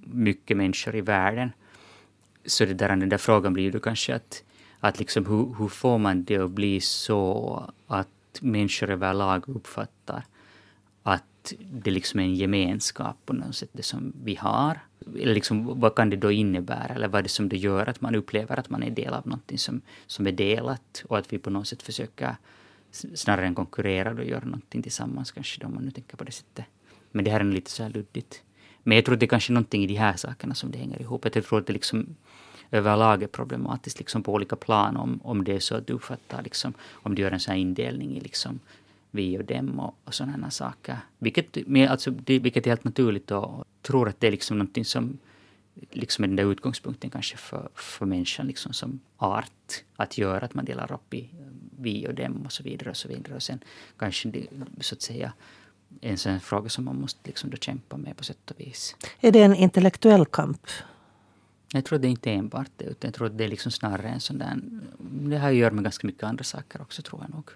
mycket 0.04 0.58
människor 0.58 0.96
i 0.96 1.02
världen. 1.02 1.52
Så 2.46 2.66
det 2.66 2.74
där, 2.74 2.90
den 2.90 3.10
där 3.10 3.18
frågan 3.18 3.54
blir 3.54 3.64
ju 3.64 3.72
då 3.72 3.80
kanske 3.80 4.16
att, 4.16 4.44
att 4.80 5.00
liksom 5.00 5.26
hur, 5.26 5.56
hur 5.60 5.68
får 5.68 5.98
man 5.98 6.24
det 6.24 6.38
att 6.38 6.52
bli 6.52 6.82
så 6.82 7.64
att 7.88 8.08
människor 8.42 8.90
överlag 8.90 9.50
uppfattar 9.50 10.26
att 11.04 11.54
det 11.72 11.92
liksom 11.92 12.20
är 12.20 12.24
en 12.24 12.36
gemenskap 12.36 13.18
på 13.26 13.34
något 13.34 13.56
sätt, 13.56 13.70
det 13.74 13.84
som 13.84 14.14
vi 14.24 14.36
har 14.36 14.80
eller 15.06 15.34
liksom, 15.34 15.80
vad 15.80 15.96
kan 15.96 16.10
det 16.10 16.16
då 16.16 16.32
innebära? 16.32 16.96
Eller 16.96 17.08
vad 17.08 17.20
är 17.20 17.24
det 17.24 17.30
som 17.30 17.50
det 17.50 17.58
gör 17.58 17.90
att 17.90 18.02
man 18.02 18.16
upplever 18.16 18.60
att 18.60 18.70
man 18.70 18.84
är 18.84 18.90
del 18.90 19.14
av 19.14 19.28
någonting 19.28 19.58
som, 19.58 19.82
som 20.08 20.28
är 20.28 20.32
delat 20.32 21.04
och 21.08 21.18
att 21.18 21.34
vi 21.34 21.38
på 21.38 21.50
något 21.50 21.68
sätt 21.68 21.84
försöker 21.84 22.36
snarare 22.92 23.46
än 23.46 23.56
konkurrera 23.56 24.12
och 24.12 24.24
göra 24.24 24.46
någonting 24.46 24.84
tillsammans 24.84 25.32
kanske 25.32 25.62
då, 25.62 25.68
om 25.68 25.74
man 25.74 25.86
nu 25.86 25.92
tänker 25.92 26.18
på 26.18 26.24
det 26.24 26.32
sättet. 26.32 26.66
Men 27.12 27.26
det 27.26 27.32
här 27.32 27.40
är 27.40 27.44
lite 27.44 27.72
så 27.72 27.84
här 27.84 27.90
luddigt. 27.90 28.44
Men 28.84 28.96
jag 28.96 29.06
tror 29.06 29.14
att 29.14 29.20
det 29.20 29.26
är 29.26 29.28
kanske 29.28 29.54
någonting 29.54 29.84
i 29.84 29.88
de 29.88 29.96
här 29.96 30.16
sakerna 30.16 30.56
som 30.56 30.72
det 30.72 30.78
hänger 30.78 31.02
ihop. 31.02 31.26
Jag 31.36 31.46
tror 31.46 31.60
att 31.60 31.68
det 31.68 31.74
liksom 31.74 32.16
överlag 32.72 33.24
är 33.24 33.28
problematiskt 33.28 34.00
liksom 34.00 34.24
på 34.24 34.34
olika 34.34 34.56
plan 34.56 34.98
om, 34.98 35.20
om 35.24 35.44
det 35.44 35.56
är 35.56 35.60
så 35.60 35.76
att 35.76 35.88
du 35.88 35.94
uppfattar, 35.94 36.44
liksom, 36.44 36.74
om 36.92 37.16
du 37.16 37.22
gör 37.22 37.32
en 37.32 37.40
sån 37.40 37.52
här 37.52 37.60
indelning 37.60 38.18
i 38.18 38.20
liksom 38.20 38.60
vi 39.12 39.40
och 39.40 39.46
dem 39.46 39.80
och, 39.80 39.96
och 40.04 40.14
sådana 40.14 40.52
saker. 40.52 40.98
Vilket, 41.18 41.68
men 41.68 41.90
alltså, 41.90 42.12
det, 42.12 42.40
vilket 42.40 42.66
är 42.66 42.72
helt 42.72 42.84
naturligt 42.84 43.32
och 43.32 43.66
tror 43.82 44.10
att 44.10 44.20
det 44.20 44.28
är 44.28 44.32
liksom 44.32 44.58
någonting 44.58 44.86
som 44.86 45.18
liksom 45.92 46.24
är 46.24 46.28
den 46.28 46.36
där 46.36 46.52
utgångspunkten 46.52 47.10
kanske 47.10 47.38
för, 47.38 47.70
för 47.76 48.06
människan 48.06 48.48
liksom 48.48 48.74
som 48.74 49.00
art 49.18 49.84
att 49.96 50.18
göra, 50.18 50.46
att 50.46 50.54
man 50.54 50.66
delar 50.66 50.92
upp 50.92 51.14
i 51.14 51.20
eh, 51.20 51.48
vi 51.78 52.08
och 52.08 52.14
dem 52.14 52.42
och 52.46 52.52
så 52.52 52.64
vidare 52.64 52.90
och 52.90 52.98
så 52.98 53.08
vidare. 53.08 53.36
Och 53.36 53.44
sen 53.44 53.60
kanske 53.98 54.30
det, 54.30 54.48
så 54.82 54.96
att 54.96 55.02
säga 55.02 55.34
en 56.02 56.18
sån 56.18 56.40
fråga 56.40 56.70
som 56.70 56.86
man 56.86 57.02
måste 57.02 57.20
liksom 57.24 57.50
då 57.50 57.58
kämpa 57.58 57.98
med 57.98 58.18
på 58.18 58.24
sätt 58.24 58.52
och 58.52 58.60
vis. 58.60 58.96
Är 59.20 59.32
det 59.32 59.42
en 59.42 59.56
intellektuell 59.56 60.26
kamp? 60.26 60.68
Jag 61.74 61.86
tror 61.86 61.96
att 61.96 62.02
det 62.02 62.08
inte 62.08 62.32
enbart 62.32 62.72
det, 62.78 62.86
utan 62.86 63.08
jag 63.08 63.14
tror 63.14 63.30
det 63.30 63.44
är 63.44 63.48
liksom 63.48 63.72
snarare 63.72 64.08
en 64.08 64.20
sån 64.20 64.38
där... 64.38 64.60
Det 65.00 65.38
har 65.38 65.50
att 65.50 65.56
göra 65.56 65.74
med 65.74 65.84
ganska 65.84 66.08
mycket 66.08 66.24
andra 66.24 66.44
saker 66.44 66.82
också, 66.82 67.02
tror 67.02 67.22
jag 67.22 67.36
nog. 67.36 67.50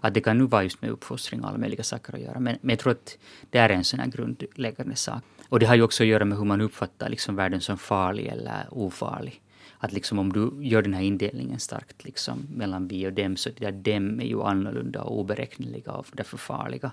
Att 0.00 0.14
det 0.14 0.20
kan 0.20 0.38
nu 0.38 0.46
vara 0.46 0.62
just 0.62 0.82
med 0.82 0.90
uppfostring 0.90 1.40
och 1.42 1.48
alla 1.48 1.58
möjliga 1.58 1.82
saker 1.82 2.14
att 2.14 2.20
göra. 2.20 2.40
Men, 2.40 2.58
men 2.60 2.70
jag 2.70 2.78
tror 2.78 2.92
att 2.92 3.18
det 3.50 3.58
är 3.58 3.68
en 3.68 3.84
sån 3.84 4.00
här 4.00 4.06
grundläggande 4.06 4.96
sak. 4.96 5.22
Och 5.48 5.60
det 5.60 5.66
har 5.66 5.74
ju 5.74 5.82
också 5.82 6.02
att 6.02 6.08
göra 6.08 6.24
med 6.24 6.38
hur 6.38 6.44
man 6.44 6.60
uppfattar 6.60 7.08
liksom 7.08 7.36
världen 7.36 7.60
som 7.60 7.78
farlig 7.78 8.26
eller 8.26 8.66
ofarlig. 8.70 9.42
Att 9.78 9.92
liksom 9.92 10.18
om 10.18 10.32
du 10.32 10.52
gör 10.60 10.82
den 10.82 10.94
här 10.94 11.02
indelningen 11.02 11.60
starkt 11.60 12.04
liksom 12.04 12.46
mellan 12.54 12.88
vi 12.88 13.06
och 13.06 13.12
dem, 13.12 13.36
så 13.36 13.50
det 13.56 13.70
där 13.70 13.72
dem 13.72 14.20
är 14.20 14.24
ju 14.24 14.42
annorlunda 14.42 15.02
och 15.02 15.18
oberäkneliga 15.20 15.92
och 15.92 16.06
därför 16.12 16.36
farliga. 16.36 16.92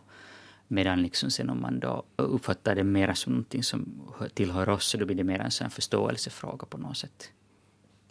Medan 0.67 1.01
liksom 1.01 1.31
sen 1.31 1.49
om 1.49 1.61
man 1.61 1.79
då 1.79 2.03
uppfattar 2.15 2.75
det 2.75 2.83
mer 2.83 3.13
som 3.13 3.33
någonting 3.33 3.63
som 3.63 4.01
tillhör 4.33 4.69
oss, 4.69 4.85
så 4.85 4.97
då 4.97 5.05
blir 5.05 5.15
det 5.15 5.23
mer 5.23 5.39
en 5.39 5.51
sån 5.51 5.69
förståelsefråga 5.69 6.65
på 6.65 6.77
något 6.77 6.97
sätt. 6.97 7.31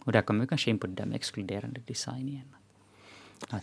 Och 0.03 0.11
där 0.11 0.21
kommer 0.21 0.41
vi 0.41 0.47
kanske 0.47 0.69
in 0.69 0.79
på 0.79 0.87
det 0.87 0.93
där 0.93 1.05
med 1.05 1.15
exkluderande 1.15 1.81
design 1.85 2.29
igen. 2.29 2.55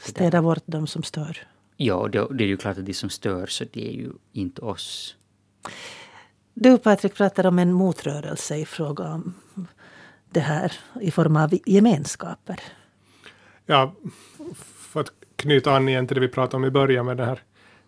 Städa 0.00 0.42
bort 0.42 0.62
de 0.66 0.86
som 0.86 1.02
stör. 1.02 1.38
Ja, 1.76 2.08
det, 2.08 2.26
det, 2.30 2.44
är 2.44 2.48
ju 2.48 2.56
klart 2.56 2.78
att 2.78 2.86
de 2.86 2.94
som 2.94 3.10
stör, 3.10 3.46
så 3.46 3.64
det 3.72 3.88
är 3.88 3.92
ju 3.92 4.12
inte 4.32 4.62
oss. 4.62 5.16
Du 6.54 6.78
Patrik 6.78 7.14
pratar 7.14 7.46
om 7.46 7.58
en 7.58 7.72
motrörelse 7.72 8.56
i 8.56 8.66
fråga 8.66 9.04
om 9.04 9.34
det 10.30 10.40
här 10.40 10.72
i 11.00 11.10
form 11.10 11.36
av 11.36 11.58
gemenskaper. 11.66 12.60
Ja, 13.66 13.94
för 14.54 15.00
att 15.00 15.12
knyta 15.36 15.76
an 15.76 15.88
igen 15.88 16.06
till 16.06 16.14
det 16.14 16.20
vi 16.20 16.28
pratade 16.28 16.56
om 16.56 16.64
i 16.64 16.70
början 16.70 17.06
med 17.06 17.16
den 17.16 17.26
här 17.26 17.42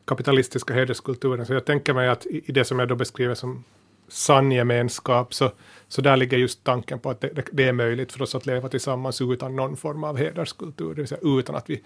kapitalistiska 0.06 0.74
hederskulturen. 0.74 1.46
Så 1.46 1.52
jag 1.52 1.64
tänker 1.64 1.94
mig 1.94 2.08
att 2.08 2.26
i 2.26 2.52
det 2.52 2.64
som 2.64 2.78
jag 2.78 2.88
då 2.88 2.94
beskriver 2.94 3.34
som 3.34 3.64
sann 4.08 4.52
gemenskap, 4.52 5.34
så, 5.34 5.52
så 5.88 6.02
där 6.02 6.16
ligger 6.16 6.38
just 6.38 6.64
tanken 6.64 6.98
på 6.98 7.10
att 7.10 7.20
det, 7.20 7.44
det, 7.52 7.64
är 7.64 7.72
möjligt 7.72 8.12
för 8.12 8.22
oss 8.22 8.34
att 8.34 8.46
leva 8.46 8.68
tillsammans 8.68 9.20
utan 9.20 9.56
någon 9.56 9.76
form 9.76 10.04
av 10.04 10.16
hederskultur, 10.16 10.88
det 10.88 10.94
vill 10.94 11.08
säga 11.08 11.20
utan 11.22 11.56
att 11.56 11.70
vi, 11.70 11.82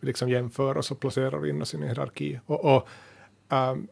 vi 0.00 0.06
liksom 0.06 0.28
jämför 0.28 0.76
oss 0.76 0.90
och 0.90 1.00
placerar 1.00 1.46
in 1.48 1.62
oss 1.62 1.74
i 1.74 1.76
en 1.76 1.82
hierarki. 1.82 2.40
Och, 2.46 2.76
och 2.76 2.88
um, 3.48 3.88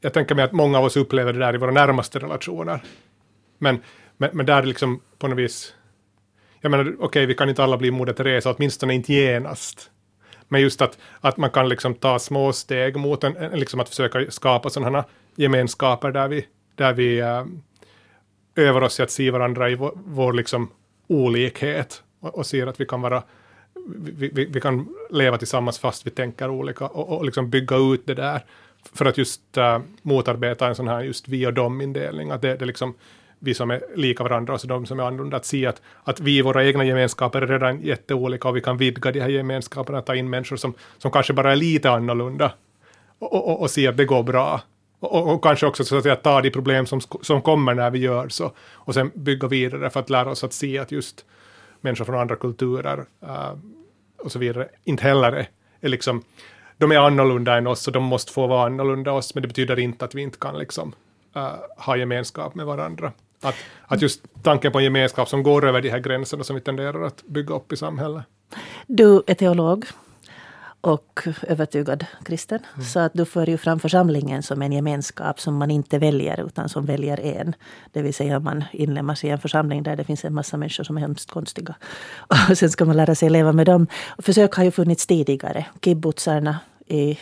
jag 0.00 0.12
tänker 0.12 0.34
mig 0.34 0.44
att 0.44 0.52
många 0.52 0.78
av 0.78 0.84
oss 0.84 0.96
upplever 0.96 1.32
det 1.32 1.38
där 1.38 1.54
i 1.54 1.58
våra 1.58 1.70
närmaste 1.70 2.18
relationer. 2.18 2.82
Men, 3.58 3.82
men, 4.16 4.30
men 4.32 4.46
där 4.46 4.62
liksom 4.62 5.00
på 5.18 5.28
något 5.28 5.38
vis, 5.38 5.74
jag 6.60 6.70
menar 6.70 6.84
okej, 6.84 7.04
okay, 7.04 7.26
vi 7.26 7.34
kan 7.34 7.48
inte 7.48 7.64
alla 7.64 7.76
bli 7.76 7.90
Moder 7.90 8.12
Teresa, 8.12 8.54
åtminstone 8.54 8.94
inte 8.94 9.12
genast. 9.12 9.90
Men 10.54 10.62
just 10.62 10.82
att, 10.82 10.98
att 11.20 11.36
man 11.36 11.50
kan 11.50 11.68
liksom 11.68 11.94
ta 11.94 12.18
små 12.18 12.52
steg 12.52 12.96
mot 12.96 13.24
en, 13.24 13.32
liksom 13.52 13.80
att 13.80 13.88
försöka 13.88 14.30
skapa 14.30 14.70
sådana 14.70 15.04
gemenskaper 15.36 16.10
där 16.10 16.28
vi, 16.28 16.46
där 16.74 16.92
vi 16.92 17.18
äh, 17.20 17.44
övar 18.56 18.80
oss 18.80 19.00
i 19.00 19.02
att 19.02 19.10
se 19.10 19.30
varandra 19.30 19.70
i 19.70 19.74
vår, 19.74 19.92
vår 19.94 20.32
liksom 20.32 20.70
olikhet 21.06 22.02
och, 22.20 22.38
och 22.38 22.46
ser 22.46 22.66
att 22.66 22.80
vi 22.80 22.86
kan 22.86 23.00
vara 23.00 23.22
vi, 23.96 24.30
vi, 24.32 24.44
vi, 24.44 24.60
kan 24.60 24.88
leva 25.10 25.38
tillsammans 25.38 25.78
fast 25.78 26.06
vi 26.06 26.10
tänker 26.10 26.50
olika 26.50 26.86
och, 26.86 27.16
och 27.16 27.24
liksom 27.24 27.50
bygga 27.50 27.76
ut 27.76 28.06
det 28.06 28.14
där 28.14 28.44
för 28.92 29.04
att 29.04 29.18
just 29.18 29.56
äh, 29.56 29.78
motarbeta 30.02 30.68
en 30.68 30.74
sån 30.74 30.88
här 30.88 31.02
just 31.02 31.28
vi 31.28 31.46
och 31.46 31.54
dom-indelning. 31.54 32.30
Att 32.30 32.42
det, 32.42 32.56
det 32.56 32.64
liksom 32.64 32.94
vi 33.44 33.54
som 33.54 33.70
är 33.70 33.80
lika 33.94 34.22
varandra 34.22 34.54
och 34.54 34.60
så 34.60 34.66
de 34.66 34.86
som 34.86 35.00
är 35.00 35.04
annorlunda. 35.04 35.36
Att 35.36 35.46
se 35.46 35.66
att, 35.66 35.82
att 36.04 36.20
vi 36.20 36.38
i 36.38 36.42
våra 36.42 36.64
egna 36.64 36.84
gemenskaper 36.84 37.42
är 37.42 37.46
redan 37.46 37.82
jätteolika 37.82 38.48
och 38.48 38.56
vi 38.56 38.60
kan 38.60 38.76
vidga 38.76 39.12
de 39.12 39.20
här 39.20 39.28
gemenskaperna, 39.28 40.02
ta 40.02 40.14
in 40.14 40.30
människor 40.30 40.56
som, 40.56 40.74
som 40.98 41.10
kanske 41.10 41.32
bara 41.32 41.52
är 41.52 41.56
lite 41.56 41.90
annorlunda 41.90 42.52
och, 43.18 43.32
och, 43.32 43.48
och, 43.48 43.60
och 43.60 43.70
se 43.70 43.88
att 43.88 43.96
det 43.96 44.04
går 44.04 44.22
bra 44.22 44.60
Och, 45.00 45.32
och, 45.32 45.42
kanske 45.42 45.66
också 45.66 45.84
så 45.84 45.96
att 45.96 46.02
säga, 46.02 46.16
ta 46.16 46.40
de 46.40 46.50
problem 46.50 46.86
som, 46.86 47.00
som 47.00 47.42
kommer 47.42 47.74
när 47.74 47.90
vi 47.90 47.98
gör 47.98 48.28
så 48.28 48.52
och 48.72 48.94
sen 48.94 49.10
bygga 49.14 49.48
vidare 49.48 49.90
för 49.90 50.00
att 50.00 50.10
lära 50.10 50.30
oss 50.30 50.44
att 50.44 50.52
se 50.52 50.78
att 50.78 50.92
just 50.92 51.24
människor 51.80 52.04
från 52.04 52.20
andra 52.20 52.36
kulturer 52.36 53.06
uh, 53.22 53.52
och 54.18 54.32
så 54.32 54.38
vidare 54.38 54.68
inte 54.84 55.02
heller 55.02 55.32
är, 55.32 55.48
är 55.80 55.88
liksom 55.88 56.22
de 56.78 56.92
är 56.92 56.98
annorlunda 56.98 57.56
än 57.56 57.66
oss 57.66 57.86
och 57.86 57.92
de 57.92 58.02
måste 58.02 58.32
få 58.32 58.46
vara 58.46 58.66
annorlunda 58.66 59.12
oss 59.12 59.34
men 59.34 59.42
det 59.42 59.48
betyder 59.48 59.78
inte 59.78 60.04
att 60.04 60.14
vi 60.14 60.22
inte 60.22 60.38
kan 60.38 60.58
liksom 60.58 60.92
uh, 61.36 61.54
ha 61.76 61.96
gemenskap 61.96 62.54
med 62.54 62.66
varandra. 62.66 63.12
Att, 63.44 63.54
att 63.86 64.02
just 64.02 64.22
tanken 64.42 64.72
på 64.72 64.78
en 64.78 64.84
gemenskap 64.84 65.28
som 65.28 65.42
går 65.42 65.66
över 65.66 65.82
de 65.82 65.90
här 65.90 65.98
gränserna 65.98 66.44
som 66.44 66.56
vi 66.56 66.62
tenderar 66.62 67.02
att 67.02 67.22
bygga 67.22 67.54
upp 67.54 67.72
i 67.72 67.76
samhället. 67.76 68.24
Du 68.86 69.22
är 69.26 69.34
teolog 69.34 69.84
och 70.84 71.28
övertygad 71.42 72.06
kristen. 72.24 72.58
Mm. 72.74 72.86
Så 72.86 73.00
att 73.00 73.12
du 73.14 73.24
för 73.24 73.46
ju 73.46 73.56
fram 73.56 73.80
församlingen 73.80 74.42
som 74.42 74.62
en 74.62 74.72
gemenskap 74.72 75.40
som 75.40 75.56
man 75.56 75.70
inte 75.70 75.98
väljer 75.98 76.46
utan 76.46 76.68
som 76.68 76.86
väljer 76.86 77.20
en. 77.20 77.54
Det 77.92 78.02
vill 78.02 78.14
säga 78.14 78.40
man 78.40 78.64
inlemmas 78.72 79.24
i 79.24 79.28
en 79.28 79.38
församling 79.38 79.82
där 79.82 79.96
det 79.96 80.04
finns 80.04 80.24
en 80.24 80.34
massa 80.34 80.56
människor 80.56 80.84
som 80.84 80.96
är 80.96 81.00
hemskt 81.00 81.30
konstiga. 81.30 81.74
Och 82.50 82.58
sen 82.58 82.70
ska 82.70 82.84
man 82.84 82.96
lära 82.96 83.14
sig 83.14 83.30
leva 83.30 83.52
med 83.52 83.66
dem. 83.66 83.86
försök 84.18 84.54
har 84.54 84.64
ju 84.64 84.70
funnits 84.70 85.06
tidigare. 85.06 85.66
Kibbutzarna 85.82 86.58
i 86.86 87.18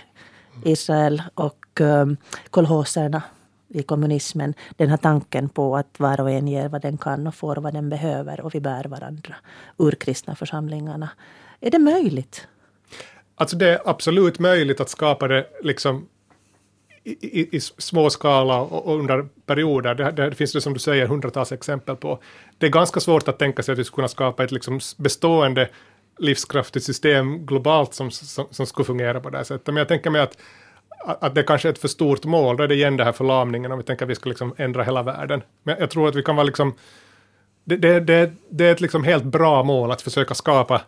Israel 0.64 1.22
och 1.34 1.80
um, 1.80 2.16
kolhoserna 2.50 3.22
i 3.74 3.82
kommunismen. 3.82 4.54
Den 4.76 4.88
här 4.88 4.96
tanken 4.96 5.48
på 5.48 5.76
att 5.76 6.00
var 6.00 6.20
och 6.20 6.30
en 6.30 6.48
ger 6.48 6.68
vad 6.68 6.82
den 6.82 6.98
kan 6.98 7.26
och 7.26 7.34
får 7.34 7.56
vad 7.56 7.74
den 7.74 7.88
behöver 7.88 8.40
och 8.40 8.54
vi 8.54 8.60
bär 8.60 8.84
varandra. 8.84 9.34
ur 9.78 9.92
kristna 9.92 10.34
församlingarna. 10.34 11.08
Är 11.60 11.70
det 11.70 11.78
möjligt? 11.78 12.48
Alltså 13.34 13.56
det 13.56 13.68
är 13.68 13.80
absolut 13.84 14.38
möjligt 14.38 14.80
att 14.80 14.88
skapa 14.88 15.28
det 15.28 15.46
liksom 15.62 16.08
i, 17.04 17.40
i, 17.40 17.56
i 17.56 17.60
små 17.60 18.10
skala 18.10 18.60
och, 18.60 18.98
under 18.98 19.28
perioder. 19.46 19.94
Det, 19.94 20.10
det, 20.10 20.34
finns 20.34 20.52
det 20.52 20.60
som 20.60 20.72
du 20.72 20.78
säger 20.78 21.06
hundratals 21.06 21.52
exempel 21.52 21.96
på. 21.96 22.22
Det 22.58 22.66
är 22.66 22.70
ganska 22.70 23.00
svårt 23.00 23.28
att 23.28 23.38
tänka 23.38 23.62
sig 23.62 23.72
att 23.72 23.78
vi 23.78 23.84
skulle 23.84 23.94
kunna 23.94 24.08
skapa 24.08 24.44
ett 24.44 24.52
liksom 24.52 24.80
bestående 24.96 25.68
livskraftigt 26.18 26.84
system 26.84 27.46
globalt 27.46 27.94
som, 27.94 28.10
som, 28.10 28.46
som 28.50 28.66
skulle 28.66 28.86
fungera 28.86 29.20
på 29.20 29.30
det 29.30 29.36
här 29.36 29.44
sättet. 29.44 29.66
Men 29.66 29.76
jag 29.76 29.88
tänker 29.88 30.10
mig 30.10 30.20
att, 30.20 30.38
att 31.04 31.34
det 31.34 31.42
kanske 31.42 31.68
är 31.68 31.72
ett 31.72 31.78
för 31.78 31.88
stort 31.88 32.24
mål. 32.24 32.56
Då 32.56 32.62
är 32.62 32.68
det 32.68 32.74
igen 32.74 32.96
det 32.96 33.04
här 33.04 33.12
förlamningen 33.12 33.72
om 33.72 33.78
vi 33.78 33.84
tänker 33.84 34.04
att 34.04 34.10
vi 34.10 34.14
ska 34.14 34.28
liksom 34.28 34.54
ändra 34.56 34.82
hela 34.82 35.02
världen. 35.02 35.42
Men 35.62 35.76
jag 35.78 35.90
tror 35.90 36.08
att 36.08 36.14
vi 36.14 36.22
kan 36.22 36.36
vara 36.36 36.46
liksom 36.46 36.74
det, 37.64 37.76
det, 37.76 38.00
det, 38.00 38.32
det 38.50 38.66
är 38.66 38.72
ett 38.72 38.80
liksom 38.80 39.04
helt 39.04 39.24
bra 39.24 39.62
mål 39.62 39.90
att 39.90 40.02
försöka 40.02 40.34
skapa 40.34 40.82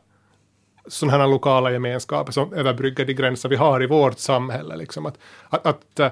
sådana 0.87 1.19
här 1.19 1.29
lokala 1.29 1.71
gemenskaper 1.71 2.33
som 2.33 2.53
överbryggar 2.53 3.05
de 3.05 3.15
gränser 3.15 3.49
vi 3.49 3.57
har 3.57 3.83
i 3.83 3.87
vårt 3.87 4.19
samhälle. 4.19 4.77
Liksom. 4.77 5.07
Att, 5.07 5.19
att, 5.49 5.67
att, 5.67 6.01
eh, 6.01 6.11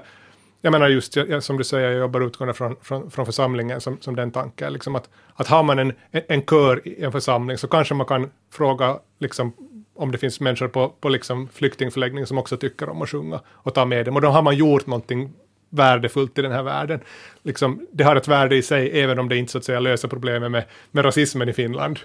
jag 0.61 0.71
menar 0.71 0.87
just, 0.87 1.15
jag, 1.15 1.43
som 1.43 1.57
du 1.57 1.63
säger, 1.63 1.91
jag 1.91 1.99
jobbar 1.99 2.21
utgående 2.21 2.53
från, 2.53 2.75
från, 2.81 3.11
från 3.11 3.25
församlingen 3.25 3.81
som, 3.81 3.97
som 4.01 4.15
den 4.15 4.31
tanken. 4.31 4.73
Liksom 4.73 4.95
att, 4.95 5.09
att 5.35 5.47
har 5.47 5.63
man 5.63 5.79
en, 5.79 5.93
en 6.11 6.41
kör 6.45 6.87
i 6.87 7.03
en 7.03 7.11
församling 7.11 7.57
så 7.57 7.67
kanske 7.67 7.93
man 7.93 8.05
kan 8.05 8.31
fråga 8.51 8.99
liksom, 9.19 9.53
om 9.95 10.11
det 10.11 10.17
finns 10.17 10.39
människor 10.39 10.67
på, 10.67 10.89
på 10.89 11.09
liksom 11.09 11.47
flyktingförläggning 11.47 12.25
som 12.25 12.37
också 12.37 12.57
tycker 12.57 12.89
om 12.89 13.01
att 13.01 13.09
sjunga 13.09 13.41
och 13.47 13.73
ta 13.73 13.85
med 13.85 14.05
dem. 14.05 14.15
Och 14.15 14.21
då 14.21 14.27
har 14.27 14.41
man 14.41 14.55
gjort 14.55 14.87
någonting 14.87 15.33
värdefullt 15.69 16.39
i 16.39 16.41
den 16.41 16.51
här 16.51 16.63
världen. 16.63 16.99
Liksom, 17.43 17.87
det 17.91 18.03
har 18.03 18.15
ett 18.15 18.27
värde 18.27 18.55
i 18.55 18.61
sig, 18.61 19.01
även 19.01 19.19
om 19.19 19.29
det 19.29 19.37
inte 19.37 19.51
så 19.51 19.57
att 19.57 19.63
säga 19.63 19.79
löser 19.79 20.07
problemet 20.07 20.51
med, 20.51 20.63
med 20.91 21.05
rasismen 21.05 21.49
i 21.49 21.53
Finland. 21.53 21.99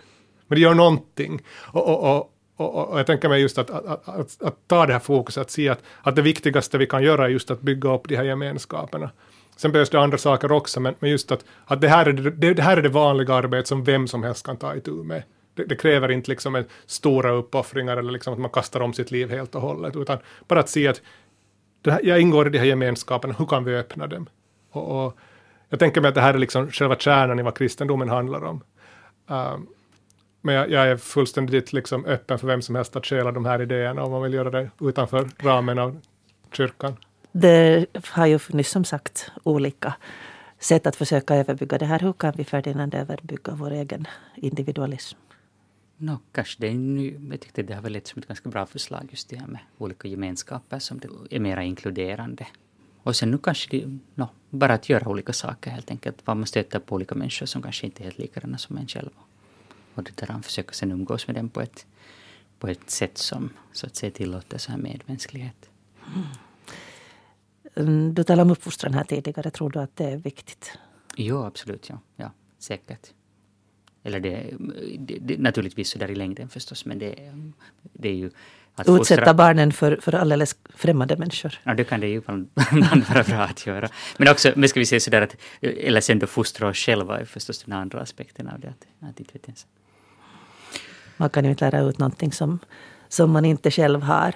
Men 0.46 0.56
det 0.56 0.62
gör 0.62 0.74
någonting. 0.74 1.40
Och, 1.72 1.88
och, 1.88 2.16
och, 2.16 2.30
och, 2.56 2.90
och, 2.90 2.98
jag 2.98 3.06
tänker 3.06 3.28
mig 3.28 3.40
just 3.40 3.58
att, 3.58 3.70
att, 3.70 4.08
att, 4.08 4.42
att, 4.42 4.56
ta 4.66 4.86
det 4.86 4.92
här 4.92 5.00
fokuset, 5.00 5.40
att 5.40 5.50
se 5.50 5.68
att, 5.68 5.82
att 6.02 6.16
det 6.16 6.22
viktigaste 6.22 6.78
vi 6.78 6.86
kan 6.86 7.02
göra 7.02 7.24
är 7.24 7.28
just 7.28 7.50
att 7.50 7.60
bygga 7.60 7.94
upp 7.94 8.08
de 8.08 8.16
här 8.16 8.24
gemenskaperna. 8.24 9.10
Sen 9.56 9.72
behövs 9.72 9.90
det 9.90 10.00
andra 10.00 10.18
saker 10.18 10.52
också, 10.52 10.80
men, 10.80 10.94
men 10.98 11.10
just 11.10 11.32
att, 11.32 11.44
att 11.64 11.80
det, 11.80 11.88
här 11.88 12.06
är 12.06 12.12
det, 12.12 12.54
det 12.54 12.62
här 12.62 12.76
är 12.76 12.82
det 12.82 12.88
vanliga 12.88 13.34
arbetet 13.34 13.66
som 13.66 13.84
vem 13.84 14.08
som 14.08 14.22
helst 14.22 14.46
kan 14.46 14.56
ta 14.56 14.74
itu 14.74 14.90
med. 14.90 15.22
Det, 15.58 15.64
det 15.64 15.76
kräver 15.76 16.10
inte 16.10 16.30
liksom 16.30 16.54
en 16.54 16.64
stora 16.86 17.30
uppoffringar 17.30 17.96
eller 17.96 18.12
liksom 18.12 18.32
att 18.32 18.38
man 18.38 18.50
kastar 18.50 18.80
om 18.80 18.92
sitt 18.92 19.10
liv 19.10 19.30
helt 19.30 19.54
och 19.54 19.60
hållet, 19.60 19.96
utan 19.96 20.18
bara 20.48 20.60
att 20.60 20.68
se 20.68 20.88
att 20.88 21.02
här, 21.86 22.00
jag 22.04 22.20
ingår 22.20 22.46
i 22.46 22.50
de 22.50 22.58
här 22.58 22.66
gemenskaperna, 22.66 23.34
hur 23.38 23.46
kan 23.46 23.64
vi 23.64 23.76
öppna 23.76 24.06
dem? 24.06 24.28
Och, 24.70 25.06
och, 25.06 25.18
jag 25.68 25.78
tänker 25.78 26.00
mig 26.00 26.08
att 26.08 26.14
det 26.14 26.20
här 26.20 26.34
är 26.34 26.38
liksom 26.38 26.70
själva 26.70 26.96
kärnan 26.96 27.38
i 27.38 27.42
vad 27.42 27.56
kristendomen 27.56 28.08
handlar 28.08 28.44
om. 28.44 28.62
Um, 29.26 29.68
men 30.40 30.54
jag, 30.54 30.70
jag, 30.70 30.88
är 30.88 30.96
fullständigt 30.96 31.72
liksom 31.72 32.04
öppen 32.04 32.38
för 32.38 32.46
vem 32.46 32.62
som 32.62 32.74
helst 32.74 32.96
att 32.96 33.06
stjäla 33.06 33.32
de 33.32 33.44
här 33.44 33.62
idéerna 33.62 34.02
om 34.02 34.10
man 34.10 34.22
vill 34.22 34.34
göra 34.34 34.50
det 34.50 34.70
utanför 34.80 35.28
ramen 35.38 35.78
av 35.78 36.00
kyrkan. 36.52 36.96
Det 37.32 37.86
har 38.04 38.26
ju 38.26 38.38
funnits 38.38 38.70
som 38.70 38.84
sagt 38.84 39.30
olika 39.42 39.94
sätt 40.58 40.86
att 40.86 40.96
försöka 40.96 41.34
överbygga 41.34 41.78
det 41.78 41.86
här. 41.86 41.98
Hur 41.98 42.12
kan 42.12 42.32
vi 42.36 42.44
Ferdinand 42.44 42.94
överbygga 42.94 43.52
vår 43.54 43.70
egen 43.70 44.06
individualism? 44.36 45.18
No, 46.00 46.18
kanske 46.32 46.60
det 46.60 46.68
är 46.68 46.74
nu, 46.74 47.28
jag 47.30 47.40
tyckte 47.40 47.62
det 47.62 47.74
har 47.74 47.82
väl 47.82 47.92
lett 47.92 48.06
som 48.06 48.22
ett 48.22 48.28
ganska 48.28 48.48
bra 48.48 48.66
förslag 48.66 49.08
just 49.10 49.28
det 49.28 49.36
här 49.36 49.46
med 49.46 49.60
olika 49.78 50.08
gemenskaper 50.08 50.78
som 50.78 51.00
är 51.30 51.40
mera 51.40 51.64
inkluderande. 51.64 52.46
Och 53.02 53.16
sen 53.16 53.30
nu 53.30 53.38
kanske 53.38 53.70
det, 53.70 53.98
no, 54.14 54.28
bara 54.50 54.74
att 54.74 54.88
göra 54.88 55.08
olika 55.08 55.32
saker 55.32 55.70
helt 55.70 55.90
enkelt. 55.90 56.26
Man 56.26 56.46
stöter 56.46 56.78
på 56.78 56.94
olika 56.94 57.14
människor 57.14 57.46
som 57.46 57.62
kanske 57.62 57.86
inte 57.86 58.02
är 58.02 58.04
helt 58.04 58.18
likadana 58.18 58.58
som 58.58 58.76
en 58.76 58.88
själv 58.88 59.10
och 59.98 60.04
det 60.04 60.16
där 60.16 60.26
han 60.26 60.42
försöker 60.42 60.74
sen 60.74 60.92
umgås 60.92 61.26
med 61.26 61.36
dem 61.36 61.48
på 61.48 61.60
ett, 61.60 61.86
på 62.58 62.68
ett 62.68 62.90
sätt 62.90 63.18
som 63.18 63.50
så 63.72 63.86
att 63.86 63.96
säga 63.96 64.10
tillåter 64.10 64.58
så 64.58 64.70
här 64.70 64.78
medmänsklighet. 64.78 65.70
Mm. 67.74 68.14
Du 68.14 68.24
talade 68.24 68.42
om 68.42 68.50
uppfostran 68.50 68.94
här 68.94 69.04
tidigare. 69.04 69.50
Tror 69.50 69.70
du 69.70 69.78
att 69.78 69.96
det 69.96 70.04
är 70.04 70.16
viktigt? 70.16 70.78
Jo, 71.16 71.42
absolut. 71.42 71.88
Ja, 71.88 71.98
ja 72.16 72.32
säkert. 72.58 73.12
Eller 74.08 74.20
det, 74.20 74.54
det, 74.98 75.18
det 75.20 75.38
naturligtvis 75.38 75.90
så 75.90 75.98
där 75.98 76.10
i 76.10 76.14
längden 76.14 76.48
förstås, 76.48 76.84
men 76.84 76.98
det, 76.98 77.14
det 77.92 78.08
är 78.08 78.14
ju 78.14 78.30
att 78.74 78.88
Utsätta 78.88 79.20
fostra... 79.20 79.34
barnen 79.34 79.72
för, 79.72 79.98
för 80.02 80.14
alldeles 80.14 80.56
främmande 80.74 81.16
människor. 81.16 81.58
Ja, 81.64 81.74
det 81.74 81.84
kan 81.84 82.00
det 82.00 82.06
ju 82.06 82.16
ibland 82.72 83.08
vara 83.08 83.22
bra 83.22 83.38
att 83.38 83.66
göra. 83.66 83.88
Men 84.16 84.28
också, 84.28 84.52
men 84.56 84.68
ska 84.68 84.80
vi 84.80 84.86
säga 84.86 85.00
sådär 85.00 85.22
att, 85.22 85.36
eller 85.60 86.00
sen 86.00 86.18
då 86.18 86.26
fostra 86.26 86.68
oss 86.68 86.76
själva 86.76 87.20
är 87.20 87.24
förstås 87.24 87.62
den 87.62 87.74
andra 87.74 88.00
aspekten 88.00 88.48
av 88.48 88.60
det. 88.60 88.68
Att, 88.68 89.08
att 89.10 89.20
inte 89.20 89.32
vet 89.32 89.44
ens. 89.44 89.66
Man 91.16 91.30
kan 91.30 91.44
ju 91.44 91.50
inte 91.50 91.70
lära 91.70 91.80
ut 91.80 91.98
någonting 91.98 92.32
som, 92.32 92.58
som 93.08 93.30
man 93.30 93.44
inte 93.44 93.70
själv 93.70 94.02
har. 94.02 94.34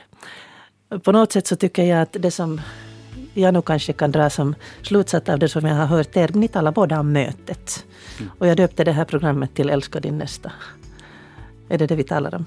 På 1.02 1.12
något 1.12 1.32
sätt 1.32 1.46
så 1.46 1.56
tycker 1.56 1.84
jag 1.84 2.02
att 2.02 2.16
det 2.20 2.30
som 2.30 2.60
jag 3.34 3.54
nog 3.54 3.64
kanske 3.64 3.92
kan 3.92 4.12
dra 4.12 4.30
som 4.30 4.54
slutsats 4.82 5.28
av 5.28 5.38
det 5.38 5.48
som 5.48 5.66
jag 5.66 5.74
har 5.74 5.86
hört 5.86 6.16
er, 6.16 6.30
ni 6.34 6.48
talar 6.48 6.72
båda 6.72 7.00
om 7.00 7.12
mötet. 7.12 7.84
Mm. 8.18 8.30
Och 8.38 8.46
jag 8.46 8.56
döpte 8.56 8.84
det 8.84 8.92
här 8.92 9.04
programmet 9.04 9.54
till 9.54 9.70
Älska 9.70 10.00
din 10.00 10.18
nästa. 10.18 10.52
Är 11.68 11.78
det 11.78 11.86
det 11.86 11.96
vi 11.96 12.04
talar 12.04 12.34
om? 12.34 12.46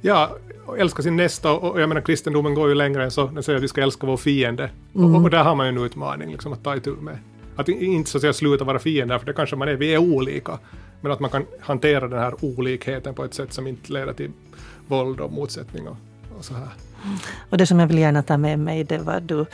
Ja, 0.00 0.36
älska 0.78 1.02
sin 1.02 1.16
nästa 1.16 1.52
och 1.52 1.80
jag 1.80 1.88
menar 1.88 2.00
kristendomen 2.00 2.54
går 2.54 2.68
ju 2.68 2.74
längre 2.74 3.04
än 3.04 3.10
så. 3.10 3.26
Den 3.26 3.42
säger 3.42 3.56
att 3.56 3.62
vi 3.62 3.68
ska 3.68 3.82
älska 3.82 4.06
vår 4.06 4.16
fiende. 4.16 4.70
Mm. 4.94 5.14
Och, 5.14 5.22
och, 5.22 5.30
där 5.30 5.44
har 5.44 5.54
man 5.54 5.66
ju 5.66 5.68
en 5.68 5.84
utmaning 5.84 6.32
liksom, 6.32 6.52
att 6.52 6.64
ta 6.64 6.76
itu 6.76 6.90
med. 6.90 7.18
Att 7.56 7.68
inte 7.68 8.10
så 8.10 8.18
att 8.18 8.22
säga 8.22 8.32
sluta 8.32 8.64
vara 8.64 8.78
fiender, 8.78 9.18
för 9.18 9.26
det 9.26 9.32
kanske 9.32 9.56
man 9.56 9.68
är, 9.68 9.74
vi 9.74 9.94
är 9.94 9.98
olika. 9.98 10.58
Men 11.00 11.12
att 11.12 11.20
man 11.20 11.30
kan 11.30 11.44
hantera 11.60 12.08
den 12.08 12.18
här 12.18 12.44
olikheten 12.44 13.14
på 13.14 13.24
ett 13.24 13.34
sätt 13.34 13.52
som 13.52 13.66
inte 13.66 13.92
leder 13.92 14.12
till 14.12 14.30
våld 14.86 15.20
och 15.20 15.32
motsättning 15.32 15.88
och, 15.88 15.96
och 16.38 16.44
så 16.44 16.54
här. 16.54 16.68
Och 17.50 17.58
det 17.58 17.66
som 17.66 17.80
jag 17.80 17.86
vill 17.86 17.98
gärna 17.98 18.22
ta 18.22 18.36
med 18.36 18.58
mig, 18.58 18.84
det 18.84 18.98
var 18.98 19.20
du 19.20 19.46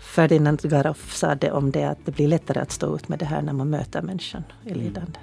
Ferdinand 0.00 0.60
Garoff 0.62 1.14
sa 1.14 1.34
det 1.34 1.50
om 1.52 1.70
det 1.70 1.84
att 1.84 1.98
det 2.04 2.12
blir 2.12 2.28
lättare 2.28 2.60
att 2.60 2.72
stå 2.72 2.94
ut 2.96 3.08
med 3.08 3.18
det 3.18 3.24
här 3.24 3.42
när 3.42 3.52
man 3.52 3.70
möter 3.70 4.02
människan 4.02 4.44
i 4.64 4.70
mm. 4.70 4.84
lidande. 4.84 5.18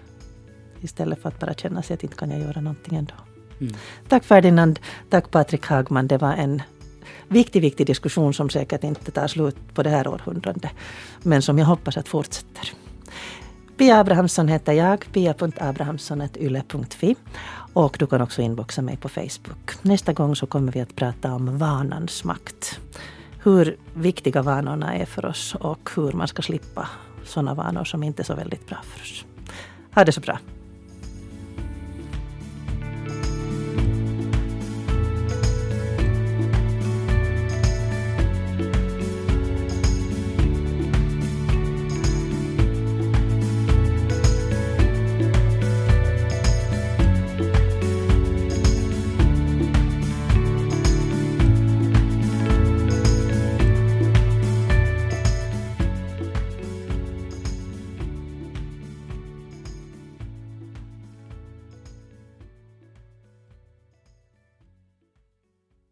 Istället 0.82 1.22
för 1.22 1.30
att 1.30 1.40
bara 1.40 1.54
känna 1.54 1.82
sig 1.82 1.94
att 1.94 2.04
inte 2.04 2.16
kan 2.16 2.32
jag 2.32 2.40
göra 2.40 2.62
någonting 2.62 2.98
ändå. 2.98 3.14
Mm. 3.62 3.74
Tack 4.08 4.24
Ferdinand, 4.24 4.80
tack 5.10 5.32
Patrik 5.32 5.66
Hagman. 5.66 6.08
Det 6.08 6.18
var 6.18 6.34
en 6.34 6.62
viktig, 7.28 7.62
viktig 7.62 7.88
diskussion 7.88 8.34
som 8.34 8.50
säkert 8.50 8.84
inte 8.84 9.12
tar 9.12 9.28
slut 9.28 9.56
på 9.74 9.84
det 9.84 9.90
här 9.90 10.08
århundradet. 10.08 10.72
Men 11.24 11.42
som 11.42 11.60
jag 11.60 11.66
hoppas 11.66 11.98
att 11.98 12.08
fortsätter. 12.08 12.72
Pia 13.78 14.00
Abrahamsson 14.00 14.48
heter 14.48 14.74
jag, 14.74 15.06
pia.abrahamsson.yle.fi. 15.12 17.16
Och 17.74 17.96
du 18.00 18.08
kan 18.08 18.22
också 18.22 18.42
inboxa 18.42 18.82
mig 18.82 18.98
på 18.98 19.10
Facebook. 19.10 19.72
Nästa 19.82 20.14
gång 20.14 20.36
så 20.36 20.46
kommer 20.46 20.72
vi 20.72 20.82
att 20.82 20.96
prata 20.96 21.34
om 21.34 21.58
vanans 21.58 22.24
makt. 22.24 22.80
Hur 23.44 23.78
viktiga 23.94 24.42
vanorna 24.42 24.96
är 24.96 25.06
för 25.06 25.26
oss 25.26 25.56
och 25.56 25.90
hur 25.96 26.12
man 26.12 26.28
ska 26.28 26.42
slippa 26.42 26.90
sådana 27.26 27.54
vanor 27.54 27.84
som 27.84 28.04
inte 28.04 28.22
är 28.22 28.24
så 28.24 28.36
väldigt 28.36 28.68
bra 28.68 28.78
för 28.84 29.02
oss. 29.02 29.26
Ha 29.96 30.04
det 30.04 30.12
så 30.12 30.22
bra. 30.22 30.40